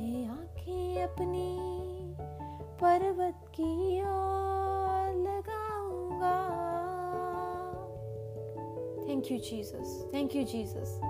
मैं 0.00 0.26
आँखें 0.26 1.02
अपनी 1.02 1.56
पर्वत 2.80 3.40
की 3.48 4.00
ओर 4.00 5.08
लगाऊँगा। 5.16 6.36
Thank 9.08 9.30
you 9.32 9.38
Jesus 9.38 10.10
thank 10.14 10.36
you 10.36 10.44
Jesus 10.44 11.00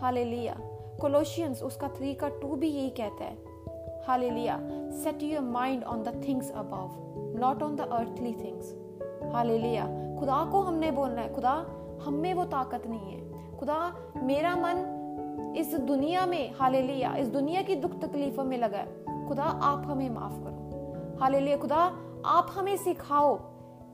hallelujah 0.00 0.56
Colossians 1.00 1.62
उसका 1.62 1.88
थ्री 1.88 2.14
का 2.14 2.28
टू 2.28 2.56
भी 2.56 2.68
यही 2.68 2.90
कहता 2.90 3.24
है। 3.24 3.36
Hallelujah 4.06 4.58
set 4.90 5.22
your 5.22 5.42
mind 5.42 5.84
on 5.84 6.02
the 6.02 6.22
things 6.28 6.50
above 6.50 6.90
not 7.40 7.62
on 7.62 7.76
the 7.76 7.80
earthly 7.80 8.32
things 8.32 8.74
hallelujah 9.34 9.84
खुदा 10.20 10.44
को 10.44 10.60
हमने 10.60 10.90
बोलना 10.90 11.20
है। 11.20 11.34
खुदा, 11.34 11.52
हम 12.02 12.14
में 12.14 12.34
वो 12.34 12.44
ताकत 12.44 12.82
नहीं 12.86 13.12
है। 13.12 13.56
खुदा, 13.58 13.96
मेरा 14.16 14.56
मन 14.56 14.98
इस 15.56 15.74
दुनिया 15.74 16.26
में, 16.26 16.54
हालेलुया, 16.60 17.16
इस 17.16 17.28
दुनिया 17.28 17.62
की 17.62 17.74
दुख 17.74 18.00
तकलीफों 18.00 18.44
में 18.44 18.58
लगा 18.58 18.86
खुदा, 19.28 19.42
आप 19.42 19.82
हमें 19.86 20.10
माफ़ 20.10 20.32
करो। 20.32 21.18
हालेलुया, 21.20 21.56
खुदा, 21.56 21.92
आप 22.26 22.46
हमें 22.50 22.76
सिखाओ 22.76 23.38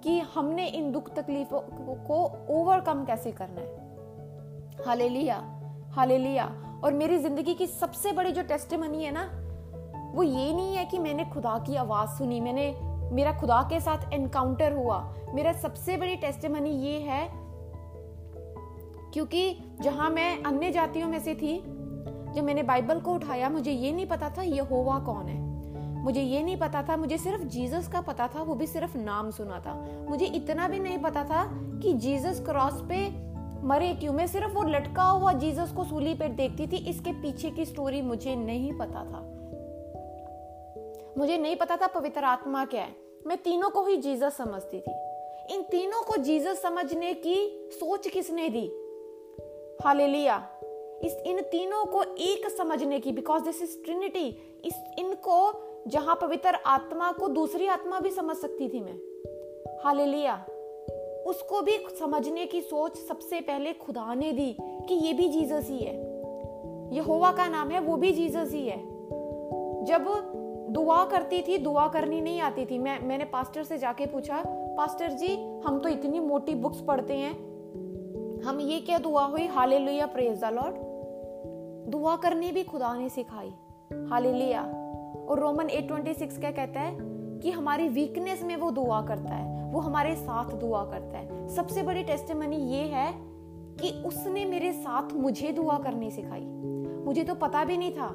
कि 0.02 0.20
हमने 0.20 0.66
इन 0.66 0.92
दुख 0.92 1.14
तकलीफों 1.14 1.60
को 1.96 2.46
ओवरकम 2.50 3.04
कैसे 3.04 3.32
करना 3.32 3.60
है। 3.60 3.88
Hallelujah 4.86 5.54
hallelujah. 5.90 6.64
और 6.84 6.92
मेरी 6.92 7.18
ज़िंदगी 7.18 7.54
की 7.54 7.66
सबसे 7.66 8.12
बड़ी 8.12 8.32
जो 8.32 8.42
टेस्टमनी 8.42 9.04
है 9.04 9.10
ना, 9.14 9.30
वो 10.14 10.22
ये 10.22 10.54
नहीं 10.54 10.76
है 10.76 10.84
कि 10.84 10.98
मैंने 10.98 11.24
खुदा 11.24 11.58
की 11.58 11.76
आवाज़ 11.76 12.10
सुनी, 12.10 12.40
मैंने, 12.40 12.80
मेरा 13.12 13.32
खुदा 13.32 13.62
के 13.62 13.80
साथ 13.80 14.12
एनकाउंटर 14.12 14.72
हुआ। 14.72 15.14
मेरा 15.34 15.52
सबसे 15.52 15.96
बड़ी 15.96 16.16
टेस्टमनी 16.16 16.70
ये 16.70 16.98
है 16.98 17.47
क्योंकि 19.18 19.56
जहाँ 19.80 20.10
मैं 20.10 20.42
अन्य 20.42 20.70
जातियों 20.70 21.08
में 21.08 21.18
से 21.20 21.34
थी, 21.34 21.58
जब 22.34 22.42
मैंने 22.42 22.62
बाइबल 22.62 23.00
को 23.00 23.12
उठाया, 23.14 23.48
मुझे 23.48 23.72
ये 23.72 23.92
नहीं 23.92 24.06
पता 24.06 24.34
था 24.38 24.42
ये 24.42 24.60
होवा 24.60 24.98
कौन 24.98 25.26
है। 25.26 25.40
मुझे 26.04 26.22
ये 26.22 26.42
नहीं 26.42 26.56
पता 26.56 26.82
था, 26.82 26.96
मुझे 26.96 27.18
सिर्फ़ 27.18 27.42
जीसस 27.42 27.88
का 27.92 28.00
पता 28.00 28.28
था, 28.28 28.42
वो 28.42 28.54
भी 28.54 28.66
सिर्फ़ 28.66 28.98
नाम 28.98 29.30
सुना 29.30 29.60
था। 29.60 30.06
मुझे 30.08 30.26
इतना 30.26 30.68
भी 30.68 30.78
नहीं 30.78 30.98
पता 30.98 31.24
था 31.24 31.50
कि 31.54 31.92
जीसस 31.92 32.42
क्रॉस 32.46 32.84
पे 32.92 33.10
मरे 33.66 33.94
क्यों। 33.94 34.12
मैं 34.12 34.26
सिर्फ़ 34.26 34.52
वो 34.52 34.62
लटका 34.62 35.02
हुआ 35.02 35.32
जीसस 35.32 35.72
को 35.76 35.84
सूली 35.84 36.14
पे 36.14 36.28
देखती 36.28 36.66
थी, 36.66 36.76
इसके 36.76 37.12
पीछे 37.12 37.50
की 37.50 37.64
स्टोरी 37.64 38.02
मुझे 38.02 38.36
नहीं 38.36 38.72
पता 38.72 39.04
था। 39.04 39.20
मुझे 41.18 41.38
नहीं 41.38 41.56
पता 41.56 41.76
था 41.76 41.86
पवित्र 41.86 42.24
आत्मा 42.24 42.64
क्या 42.64 42.82
है। 42.82 42.96
मैं 43.26 43.36
तीनों 43.36 43.70
को 43.70 43.86
ही 43.86 43.96
जीसस 43.96 44.36
समझती 44.36 44.80
थी। 44.80 45.08
इन 45.54 45.62
तीनों 45.62 46.02
को 46.02 46.16
जीसस 46.16 46.62
समझने 46.62 47.14
की 47.14 47.68
सोच 47.72 48.08
किसने 48.08 48.48
दी? 48.48 48.77
हालेलुया। 49.84 50.48
इस 51.04 51.22
इन 51.26 51.40
तीनों 51.40 51.84
को 51.84 52.02
एक 52.02 52.50
समझने 52.58 53.00
की 53.00 53.12
बिकॉज़ 53.12 53.44
दिस 53.44 53.62
इज़ 53.62 53.84
ट्रिनिटी 53.84 54.26
इस 54.64 54.74
इनको 54.98 55.52
जहाँ 55.86 56.18
पवित्र 56.22 56.58
आत्मा 56.66 57.12
को 57.12 57.28
दूसरी 57.28 57.66
आत्मा 57.66 58.00
भी 58.00 58.10
समझ 58.10 58.36
सकती 58.36 58.68
थी 58.68 58.80
मैं। 58.80 58.98
हालेलुया। 59.84 60.46
उसको 61.26 61.62
भी 61.62 61.72
समझने 61.98 62.46
की 62.46 62.60
सोच 62.60 62.96
सबसे 62.96 63.40
पहले 63.40 63.72
खुदा 63.72 64.14
ने 64.14 64.32
दी 64.32 64.56
कि 64.60 64.94
ये 64.94 65.12
भी 65.12 65.28
जीसस 65.28 65.68
ही 65.70 65.78
है। 65.78 65.94
यहोवा 66.94 67.32
का 67.32 67.48
नाम 67.48 67.68
है, 67.68 67.80
वो 67.80 67.96
भी 67.96 68.12
जीसस 68.12 68.50
ही 68.52 68.68
है। 68.68 68.78
जब 69.84 70.32
दुआ 70.70 71.04
करती 71.04 71.42
थी, 71.42 71.58
दुआ 71.58 71.88
करनी 71.88 72.20
नहीं 72.20 72.40
आती 72.40 72.66
थी। 72.66 72.78
मैं, 72.78 73.00
मैंने 73.00 73.24
पास्टर 73.24 73.62
से 73.62 73.78
जाके 73.78 74.06
पूछा, 74.06 74.44
पास्टर 74.48 75.08
जी, 75.10 75.60
हम 75.64 75.78
तो 75.78 75.88
इतनी 75.88 76.20
मोटी 76.20 76.54
बुक्स 76.54 76.80
पढ़ते 76.80 77.14
हैं 77.14 77.48
हम 78.44 78.60
ये 78.60 78.80
क्या 78.80 78.98
दुआ 78.98 79.24
हुई 79.24 79.46
हाले 79.46 79.78
लुया 79.78 80.06
प्रेज 80.06 80.40
द 80.40 80.44
लॉर्ड 80.44 80.74
दुआ 81.90 82.16
करनी 82.16 82.52
भी 82.52 82.64
खुदा 82.64 82.96
ने 82.96 83.08
सिखाई। 83.08 83.52
हाले 84.10 84.32
लिया 84.32 84.62
और 85.28 85.38
रोमन 85.38 85.68
826 85.68 86.38
क्या 86.38 86.50
कहता 86.50 86.80
है 86.80 86.98
कि 87.38 87.50
हमारी 87.50 87.88
वीकनेस 87.88 88.42
में 88.42 88.56
वो 88.56 88.70
दुआ 88.70 89.02
करता 89.02 89.34
है, 89.34 89.72
वो 89.72 89.80
हमारे 89.80 90.16
साथ 90.16 90.44
दुआ 90.44 90.84
करता 90.84 91.18
है। 91.18 91.48
सबसे 91.48 91.82
बड़ी 91.82 92.02
टेस्टमनी 92.02 92.56
ये 92.56 92.82
है 92.82 93.12
कि 93.80 94.02
उसने 94.06 94.44
मेरे 94.44 94.72
साथ 94.72 95.12
मुझे 95.12 95.52
दुआ 95.52 95.78
करनी 95.78 96.10
सिखाई। 96.10 96.44
मुझे 97.04 97.24
तो 97.24 97.34
पता 97.34 97.64
भी 97.64 97.76
नहीं 97.76 97.92
था। 97.92 98.08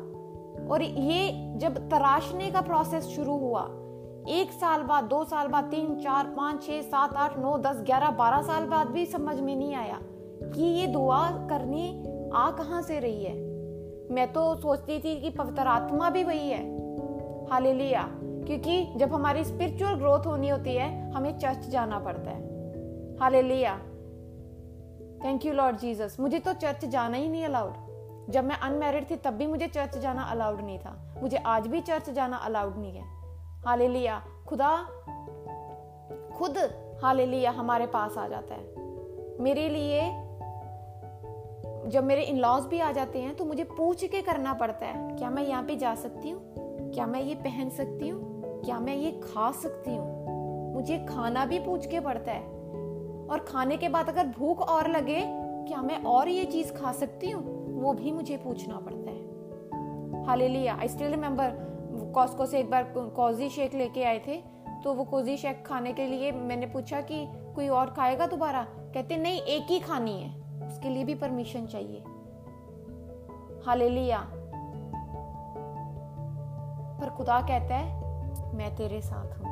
और 0.67 0.81
ये 0.81 1.53
जब 1.57 1.89
तराशने 1.89 2.51
का 2.51 2.61
प्रोसेस 2.61 3.03
शुरू 3.03 3.37
हुआ, 3.37 3.63
एक 4.27 4.51
साल 4.51 4.83
बाद, 4.83 5.03
दो 5.03 5.23
साल 5.23 5.47
बाद, 5.47 5.63
तीन, 5.63 5.95
चार, 5.95 6.25
पाँच 6.27 6.63
छः 6.63 6.81
सात, 6.81 7.13
आठ, 7.13 7.39
नौ, 7.39 7.57
दस, 7.57 7.81
ग्यारह, 7.81 8.11
बारह 8.11 8.41
साल 8.41 8.65
बाद 8.65 8.87
भी 8.87 9.05
समझ 9.05 9.39
में 9.39 9.55
नहीं 9.55 9.75
आया। 9.75 9.99
कि 10.51 10.63
ये 10.63 10.87
दुआ 10.87 11.29
करनी 11.29 12.03
आ 12.33 12.51
कहाँ 12.51 12.81
से 12.81 12.99
रही 12.99 13.23
है? 13.23 13.33
मैं 14.11 14.33
तो 14.33 14.55
सोचती 14.55 14.99
थी 14.99 15.21
कि 15.21 15.29
पवित्र 15.29 15.61
आत्मा 15.61 16.09
भी 16.09 16.23
वही 16.23 16.49
है। 16.49 16.63
हालेलुया। 17.51 18.09
क्योंकि 18.23 18.93
जब 18.95 19.13
हमारी 19.13 19.43
स्पिरिचुअल 19.43 19.93
ग्रोथ 19.93 20.19
होनी 20.19 20.49
होती 20.49 20.75
है, 20.75 21.11
हमें 21.11 21.39
चर्च 21.39 21.57
जाना 21.57 21.99
पड़ता 21.99 22.31
है। 22.31 22.41
Hallelujah. 23.19 23.77
Thank 25.25 25.45
you 25.45 25.53
Lord 25.53 25.77
Jesus 25.77 26.17
मुझे 26.19 26.39
तो 26.39 26.53
चर्च 26.53 26.85
जाना 26.85 27.17
ही 27.17 27.29
नहीं 27.29 27.45
अलाउड 27.45 27.73
जब 28.29 28.43
मैं 28.43 28.55
अनमेरिड 28.55 29.09
थी, 29.09 29.15
तब 29.15 29.31
भी 29.31 29.47
मुझे 29.47 29.67
चर्च 29.67 29.97
जाना 29.97 30.23
अलाउड 30.23 30.61
नहीं 30.61 30.79
था। 30.79 31.15
मुझे 31.21 31.37
आज 31.37 31.67
भी 31.67 31.81
चर्च 31.81 32.09
जाना 32.09 32.37
अलाउड 32.37 32.77
नहीं 32.77 32.91
है। 32.91 33.03
हालेलुया। 33.65 34.25
खुदा, 34.47 34.77
खुद, 36.35 36.57
हालेलुया, 37.03 37.51
हमारे 37.51 37.85
पास 37.85 38.17
आ 38.17 38.27
जाता 38.27 38.55
है। 38.55 38.75
मेरे 39.39 39.69
लिए 39.69 40.01
जब 41.93 42.03
मेरे 42.03 42.21
इन 42.21 42.37
लॉज 42.37 42.63
भी 42.63 42.79
आ 42.79 42.91
जाते 42.91 43.19
हैं 43.19 43.35
तो 43.35 43.45
मुझे 43.45 43.63
पूछ 43.63 44.03
के 44.05 44.21
करना 44.21 44.53
पड़ता 44.53 44.85
है, 44.85 45.15
क्या 45.17 45.29
मैं 45.29 45.43
यहाँ 45.43 45.63
पे 45.63 45.75
जा 45.75 45.93
सकती 45.95 46.29
हूँ? 46.29 46.91
क्या 46.93 47.05
मैं 47.07 47.21
ये 47.21 47.35
पहन 47.35 47.69
सकती 47.69 48.09
हूँ? 48.09 48.61
क्या 48.65 48.79
मैं 48.79 48.95
ये 48.95 49.11
खा 49.23 49.51
सकती 49.51 49.95
हूँ? 49.95 50.73
मुझे 50.73 50.97
खाना 51.09 51.45
भी 51.45 51.59
पूछ 51.59 51.85
के 51.85 51.99
पड़ता 51.99 52.31
है। 52.31 52.41
और 53.29 53.45
खाने 53.47 53.77
के 53.77 53.89
बाद 53.89 54.09
अगर 54.09 54.27
भूख 54.27 54.61
और 54.61 54.89
लगे, 54.89 55.21
क्या 55.67 55.81
मैं 55.81 56.03
और 56.03 56.29
ये 56.29 56.45
चीज़ 56.45 56.73
खा 56.73 56.91
सकती 56.91 57.29
हूँ? 57.29 57.43
वो 57.81 57.93
भी 57.93 58.11
मुझे 58.11 58.37
पूछना 58.37 58.79
पड़ता 58.79 59.11
है। 59.11 60.25
हाले 60.25 60.47
लिया 60.47 60.75
आई 60.75 60.87
स्टिल 60.87 61.11
रिमेम्बर 61.11 62.11
कॉस्को 62.15 62.45
से 62.45 62.59
एक 62.59 62.69
बार 62.69 62.93
कॉजी 62.97 63.49
शेक 63.49 63.73
लेके 63.73 64.03
आए 64.03 64.19
थे 64.19 64.41
तो 64.83 64.93
वो 64.93 65.03
कोजी 65.03 65.37
शेक 65.37 65.65
खाने 65.65 65.93
के 65.93 66.07
लिए 66.07 66.31
मैंने 66.31 66.65
पूछा 66.65 67.01
कि 67.01 67.25
कोई 67.55 67.67
और 67.67 67.89
खाएगा 67.89 68.27
दोबारा? 68.27 68.67
कहते, 68.69 69.17
नहीं, 69.17 69.41
एक 69.41 69.71
ही 69.71 69.79
खानी 69.79 70.21
है। 70.21 70.42
उसके 70.73 70.89
लिए 70.89 71.03
भी 71.03 71.15
परमिशन 71.15 71.65
चाहिए। 71.65 72.03
हालेलुया 73.65 74.19
पर 76.99 77.09
खुदा 77.09 77.39
कहता 77.41 77.75
है, 77.75 78.55
मैं 78.55 78.75
तेरे 78.75 79.01
साथ 79.01 79.37
हूँ। 79.37 79.51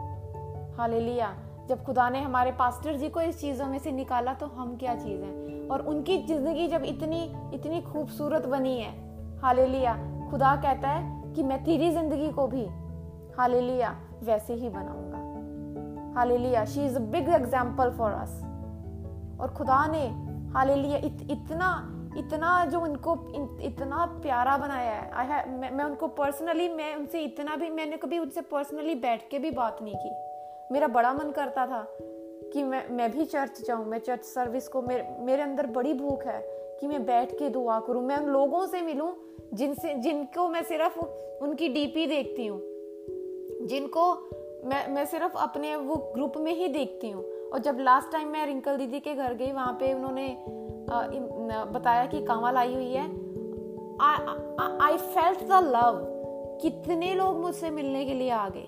हालेलुया 0.78 1.34
जब 1.70 1.84
खुदा 1.84 2.10
ने 2.10 2.22
हमारे 2.22 2.52
पास्टर 2.52 2.96
जी 2.98 3.10
को 3.10 3.22
इस 3.22 3.40
चीज़ों 3.42 3.68
में 3.68 3.78
से 3.80 3.92
निकाला 3.92 4.34
तो 4.34 4.46
हम 4.48 4.76
क्या 4.78 4.96
चीज़ 4.96 5.22
हैं? 5.22 5.68
और 5.70 5.82
उनकी 5.82 6.18
ज़िंदगी 6.18 6.68
जब 6.68 6.84
इतनी 6.86 7.24
इतनी 7.54 7.82
खूबसूरत 7.82 8.46
बनी 8.46 8.78
है। 8.80 8.92
हालेलुया 9.42 9.94
खुदा 10.32 10.56
कहता 10.56 10.90
है 10.90 11.34
कि 11.34 11.44
मैं 11.44 11.64
तेरी 11.64 11.92
ज़िंदगी 11.92 12.32
को 12.32 12.48
भी 12.48 12.66
हालेलुया 13.38 13.96
वैसे 14.24 14.54
ही 14.54 14.70
बनाऊँगा। 14.70 16.20
Hallelujah 16.20 16.66
she 16.66 16.86
is 16.86 16.96
a 16.96 17.02
big 17.12 17.30
example 17.30 17.92
for 17.92 18.12
us 18.12 18.42
और 19.42 19.54
खुदा 19.58 19.86
ने 19.88 20.06
हालेलुया 20.54 20.98
इत, 20.98 21.28
इतना 21.32 21.98
इतना 22.18 22.66
जो 22.66 22.80
उनको 22.80 23.14
इतना 23.62 24.06
प्यारा 24.22 24.58
बनाया 24.58 24.92
है। 24.92 25.12
आई 25.12 25.52
मैं, 25.52 25.72
मैं 25.72 25.86
उनको 25.86 26.08
पर्सनली 26.08 26.70
मैं 26.70 26.96
उनसे 26.96 27.22
इतना 27.22 27.56
भी 27.56 27.70
मैंने 27.70 27.98
कभी 27.98 28.20
उनसे 28.20 28.42
पर्सनली 28.42 28.96
बैठ 28.96 29.30
के 29.30 29.40
भी 29.40 29.52
बात 29.52 29.82
नहीं 29.82 29.96
की। 29.96 30.74
मेरा 30.74 30.88
बड़ा 30.88 31.14
मन 31.14 31.32
करता 31.32 31.66
था 31.68 31.88
कि 32.54 32.64
मैं 32.64 32.90
मैं 32.90 33.12
भी 33.12 33.26
चर्च 33.26 33.62
जाऊँ 33.68 33.86
मैं 33.86 34.00
चर्च 34.00 34.24
सर्विस 34.24 34.68
को 34.68 34.82
मेरे 34.82 35.16
मेरे 35.20 35.42
अंदर 35.42 35.68
बड़ी 35.68 35.94
भूख 35.94 36.26
है 36.26 36.42
कि 36.80 36.88
मैं 36.88 37.06
बैठ 37.06 37.32
के 37.32 37.50
दुआ 37.50 37.80
करूँ। 37.80 38.04
मैं 38.04 38.18
उन 38.18 38.30
लोगों 38.30 38.66
से 38.68 38.82
मिलूं 38.82 39.12
जिनसे 39.54 39.94
जिनको 39.94 40.48
मैं 40.48 40.64
सिर्फ़ 40.64 41.00
उनकी 41.44 41.68
डीपी 41.68 42.08
देखती 42.08 42.48
हूँ। 42.48 42.60
जिनको 43.68 44.14
मैं 44.66 44.88
मैं 44.94 45.06
सिर्फ़ 45.06 45.38
अपने 45.38 45.76
वो 45.76 45.96
ग्रुप 46.16 46.34
में 46.38 46.54
ही 46.54 46.68
देखती 46.68 47.10
हूँ। 47.10 47.24
और 47.54 47.60
जब 47.60 47.78
लास्ट 47.80 48.12
टाइम 48.12 48.28
मैं 48.28 48.46
रिंकल 48.46 48.78
दीदी 48.78 49.00
के 49.00 49.14
घर 49.14 49.34
गई, 49.34 49.52
वहाँ 49.52 49.74
पे 49.74 49.94
उन्होंने 49.94 50.28
बताया 51.72 52.06
कि 52.06 52.22
कांवल 52.26 52.58
आई 52.58 52.74
हुई 52.74 52.92
है 52.92 53.06
आई 54.82 54.98
फेल्ट 54.98 55.44
द 55.44 55.60
लव 55.66 56.00
कितने 56.62 57.14
लोग 57.16 57.38
मुझसे 57.38 57.70
मिलने 57.70 58.06
के 58.06 58.14
लिए 58.14 58.30
आ 58.30 58.48
गए? 58.50 58.68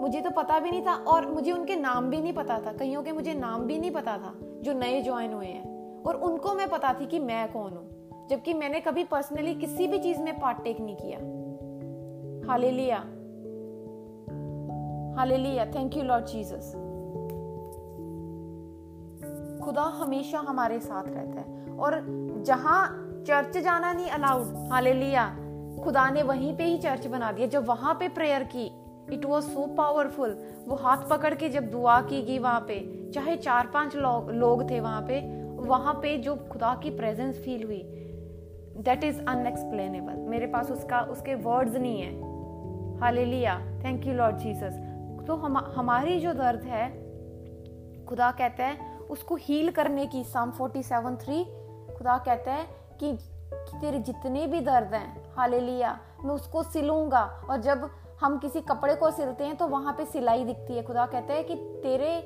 मुझे 0.00 0.20
तो 0.20 0.30
पता 0.30 0.58
भी 0.60 0.70
नहीं 0.70 0.82
था 0.86 0.94
और 1.04 1.26
मुझे 1.26 1.52
उनके 1.52 1.76
नाम 1.76 2.10
भी 2.10 2.20
नहीं 2.20 2.32
पता 2.32 2.58
था। 2.60 2.72
कईयों 2.72 3.02
के 3.02 3.12
मुझे 3.12 3.34
नाम 3.34 3.62
भी 3.62 3.78
नहीं 3.78 3.90
पता 3.90 4.16
था 4.18 4.34
जो 4.62 4.72
नए 4.72 5.00
ज्वाइन 5.02 5.32
हुए 5.32 5.46
हैं। 5.46 6.02
और 6.02 6.16
उनको 6.22 6.54
मैं 6.54 6.68
पता 6.68 6.92
थी 6.92 7.06
कि 7.06 7.18
मैं 7.18 7.52
कौन 7.52 7.72
हूँ, 7.72 8.26
जबकि 8.30 8.54
मैंने 8.54 8.80
कभी 8.80 9.04
पर्सनली 9.04 9.54
किसी 9.54 9.86
भी 9.86 9.98
चीज़ 9.98 10.20
में 10.22 10.38
पार्ट 10.40 10.62
टेक 10.64 10.80
नहीं 10.80 10.96
किया। 10.96 11.18
हाले 12.50 12.70
लिया 12.70 12.98
हाले 15.18 15.36
लिया 15.36 15.66
थैंक 15.66 15.96
यू 15.96 16.02
लॉर्ड 16.02 16.24
जीसस 16.24 16.72
खुदा 19.60 19.82
हमेशा 19.82 20.38
हमारे 20.38 20.78
साथ 20.80 21.08
रहता 21.08 21.40
है। 21.40 21.76
और 21.76 22.02
जहाँ 22.46 22.80
चर्च 23.26 23.58
जाना 23.58 23.92
नहीं 23.92 24.10
अलाउड 24.10 24.70
हाले 24.72 24.92
खुदा 25.82 26.08
ने 26.10 26.22
वहीं 26.22 26.56
पे 26.56 26.64
ही 26.64 26.78
चर्च 26.78 27.06
बना 27.06 27.32
दिया। 27.32 27.46
जब 27.46 27.66
वहाँ 27.66 27.94
पे 27.94 28.08
प्रेयर 28.08 28.42
की 28.54 28.64
इट 29.14 29.24
वॉज़ 29.24 29.44
सो 29.44 29.66
पावरफुल 29.74 30.36
वो 30.66 30.76
हाथ 30.76 31.08
पकड़ 31.10 31.34
के 31.34 31.48
जब 31.48 31.70
दुआ 31.70 32.00
की 32.00 32.22
गई 32.22 32.38
वहाँ 32.38 32.60
पे, 32.60 33.10
चाहे 33.14 33.36
चार 33.36 33.66
पाँच 33.66 33.96
लोग 33.96 34.30
लोग 34.30 34.70
थे 34.70 34.80
वहाँ 34.80 35.02
पे 35.02 35.20
वहाँ 35.68 35.94
पे 35.94 36.16
जो 36.18 36.34
खुदा 36.50 36.74
की 36.82 36.90
प्रेजेंस 36.90 37.36
फील 37.36 37.62
हुई 37.62 37.82
दैट 38.78 39.04
इज़ 39.04 39.20
अनएक्सप्लेनेबल 39.20 40.16
मेरे 40.28 40.46
पास 40.46 40.70
उसका, 40.70 41.00
उसके 41.00 41.34
वर्ड्स 41.34 41.74
नहीं 41.74 42.00
है। 42.00 43.00
हाले 43.00 43.24
थैंक 43.84 44.06
यू 44.06 44.14
लॉर्ड 44.14 44.36
जीसस 44.36 44.78
तो 45.26 45.34
हम, 45.34 45.56
हमारी 45.58 46.18
जो 46.20 46.32
दर्द 46.32 46.62
है, 46.62 46.86
खुदा 48.06 48.30
कहता 48.30 48.64
है 48.64 48.97
उसको 49.10 49.36
हील 49.36 49.70
करने 49.70 50.06
की 50.06 50.22
साम 50.24 50.50
फोर्टी 50.50 50.82
सेवन 50.82 51.16
थ्री 51.16 51.44
खुदा 51.98 52.16
कहता 52.18 52.52
है 52.52 52.66
कि, 53.00 53.12
कि 53.52 53.78
तेरे 53.80 53.98
जितने 53.98 54.46
भी 54.46 54.60
दर्द 54.60 54.94
हैं 54.94 55.32
हाले 55.36 55.60
लिया 55.60 55.98
मैं 56.24 56.34
उसको 56.34 56.62
सिलूँगा। 56.62 57.22
और 57.50 57.60
जब 57.60 57.88
हम 58.20 58.38
किसी 58.38 58.60
कपड़े 58.60 58.94
को 58.94 59.10
सिलते 59.10 59.44
हैं 59.44 59.56
तो 59.56 59.66
वहाँ 59.66 59.92
पे 59.92 60.04
सिलाई 60.04 60.44
दिखती 60.44 60.76
है। 60.76 60.82
खुदा 60.82 61.06
कहता 61.06 61.34
है 61.34 61.42
कि 61.42 61.54
तेरे 61.82 62.16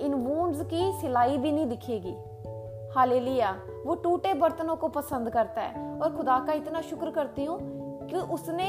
इन 0.00 0.14
वूंड्स 0.16 0.60
की 0.64 0.92
सिलाई 1.00 1.38
भी 1.38 1.52
नहीं 1.52 1.66
दिखेगी। 1.66 2.16
हाले 2.94 3.20
लिया 3.20 3.50
वो 3.86 3.94
टूटे 3.94 4.34
बर्तनों 4.34 4.76
को 4.76 4.88
पसंद 4.88 5.30
करता 5.30 5.62
है। 5.62 5.98
और 5.98 6.16
खुदा 6.16 6.38
का 6.38 6.52
इतना 6.52 6.80
शुक्र 6.80 7.10
करती 7.10 7.44
हूँ 7.44 7.58
कि 8.08 8.16
उसने 8.34 8.68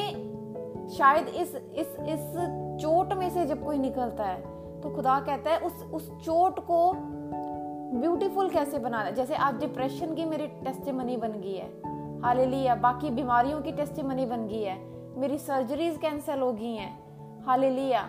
शायद 0.98 1.28
इस 1.28 1.56
इस 1.56 1.96
इस 2.10 2.32
चोट 2.82 3.14
में 3.14 3.30
से 3.30 3.46
जब 3.46 3.64
कोई 3.64 3.78
निकलता 3.78 4.24
है 4.24 4.42
तो 4.82 4.90
खुदा 4.96 5.20
कहता 5.20 5.52
है 5.52 5.60
उस 5.60 5.84
उस 5.94 6.10
चोट 6.20 6.60
को 6.60 6.80
ब्यूटीफुल 7.94 8.50
कैसे 8.50 8.80
बनाना 8.80 9.10
जैसे 9.12 9.36
आज 9.36 9.60
डिप्रेशन 9.60 10.14
की 10.16 10.26
मेरी 10.26 10.46
टेस्टिमनी 10.58 11.16
बन 11.18 11.32
गई 11.34 11.54
है। 11.54 11.66
हाल 12.22 12.40
लिया 12.50 12.76
बाकी 12.78 13.10
बीमारियों 13.10 13.60
की 13.62 13.72
टेस्टिमनी 13.72 14.26
बन 14.26 14.48
गई 14.48 14.62
है। 14.62 14.78
मेरी 15.20 15.38
सर्जरीज 15.40 15.98
कैंसिल 15.98 16.40
हो 16.40 16.52
गई 16.54 16.74
हैं। 16.76 17.44
हाल 17.46 17.66
लिया 17.66 18.04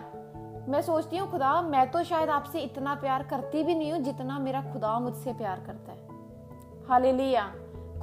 मैं 0.69 0.81
सोचती 0.81 1.17
हूँ, 1.17 1.29
खुदा, 1.31 1.61
मैं 1.61 1.89
तो 1.91 2.03
शायद 2.03 2.29
आपसे 2.29 2.59
इतना 2.59 2.93
प्यार 2.95 3.23
करती 3.23 3.63
भी 3.63 3.75
नहीं 3.75 3.91
हूँ 3.91 3.99
जितना 4.01 4.39
मेरा 4.39 4.61
खुदा 4.73 4.97
मुझसे 4.99 5.33
प्यार 5.33 5.63
करता 5.65 5.91
है। 5.91 6.87
हाल 6.87 7.07
लिया 7.15 7.45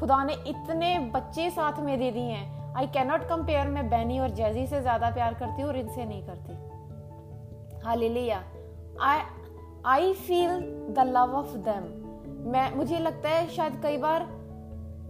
खुदा 0.00 0.22
ने 0.24 0.34
इतने 0.46 0.98
बच्चे 1.14 1.50
साथ 1.50 1.80
में 1.80 1.98
दे 1.98 2.10
दिए 2.10 2.22
हैं। 2.22 2.74
आई 2.74 2.86
कैनॉट 2.88 3.28
कंपेयर 3.28 3.68
मैं 3.68 3.88
बैनी 3.90 4.18
और 4.18 4.30
जैजी 4.34 4.66
से 4.66 4.80
ज़्यादा 4.80 5.10
प्यार 5.10 5.34
करती 5.34 5.62
हूँ 5.62 5.70
और 5.70 5.76
इनसे 5.76 6.04
नहीं 6.04 6.22
करती। 6.26 7.80
Hallelujah 7.98 8.42
I 9.02 9.20
I 9.86 10.12
feel 10.12 10.60
the 10.94 11.04
love 11.06 11.34
of 11.34 11.56
them 11.58 11.82
मैं, 12.50 12.74
मुझे 12.76 12.98
लगता 12.98 13.28
है 13.28 13.48
शायद 13.48 13.80
कई 13.82 13.96
बार 13.96 14.22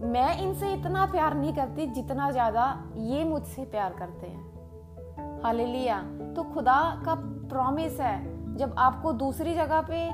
मैं 0.03 0.41
इनसे 0.41 0.71
इतना 0.73 1.05
प्यार 1.05 1.33
नहीं 1.33 1.53
करती 1.53 1.85
जितना 1.87 2.29
ज़्यादा 2.31 2.93
ये 2.97 3.23
मुझसे 3.23 3.65
प्यार 3.65 3.93
करते 3.93 4.27
हैं। 4.27 5.41
हालेलुया। 5.43 5.99
तो 6.35 6.43
खुदा 6.43 7.03
का 7.05 7.15
प्रॉमिस 7.49 7.99
है, 7.99 8.57
जब 8.57 8.75
आपको 8.77 9.11
दूसरी 9.13 9.53
जगह 9.53 9.81
पे 9.81 10.09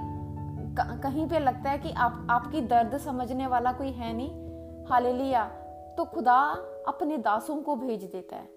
कहीं 1.02 1.28
पे 1.30 1.40
लगता 1.40 1.70
है 1.70 1.78
कि 1.78 1.92
आप, 1.92 2.28
आपकी 2.30 2.62
दर्द 2.62 2.98
समझने 2.98 3.48
वाला 3.48 3.72
कोई 3.72 3.92
है 3.92 4.14
नहीं, 4.14 4.86
हालेलुया। 4.86 5.44
तो 5.98 6.06
खुदा 6.06 6.40
अपने 6.88 7.18
दासों 7.18 7.56
को 7.56 7.76
भेज 7.76 8.04
देता 8.04 8.36
है। 8.36 8.50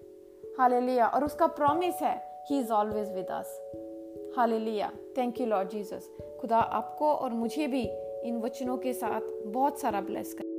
हालेलुया। 0.59 1.07
और 1.07 1.23
उसका 1.23 1.47
प्रॉमिस 1.47 2.01
है 2.01 2.15
he 2.49 2.59
is 2.59 2.71
always 2.71 3.13
with 3.13 3.31
us 3.31 3.59
hallelujah. 4.37 4.91
Thank 5.17 5.41
you 5.41 5.47
Lord 5.47 5.69
Jesus 5.69 6.09
खुदा 6.41 6.57
आपको 6.57 7.13
और 7.13 7.33
मुझे 7.33 7.67
भी 7.67 7.83
इन 8.23 8.41
वचनों 8.41 8.77
के 8.77 8.93
साथ 8.93 9.21
बहुत 9.45 9.79
सारा 9.79 10.01
ब्लेस 10.01 10.33
कर। 10.33 10.50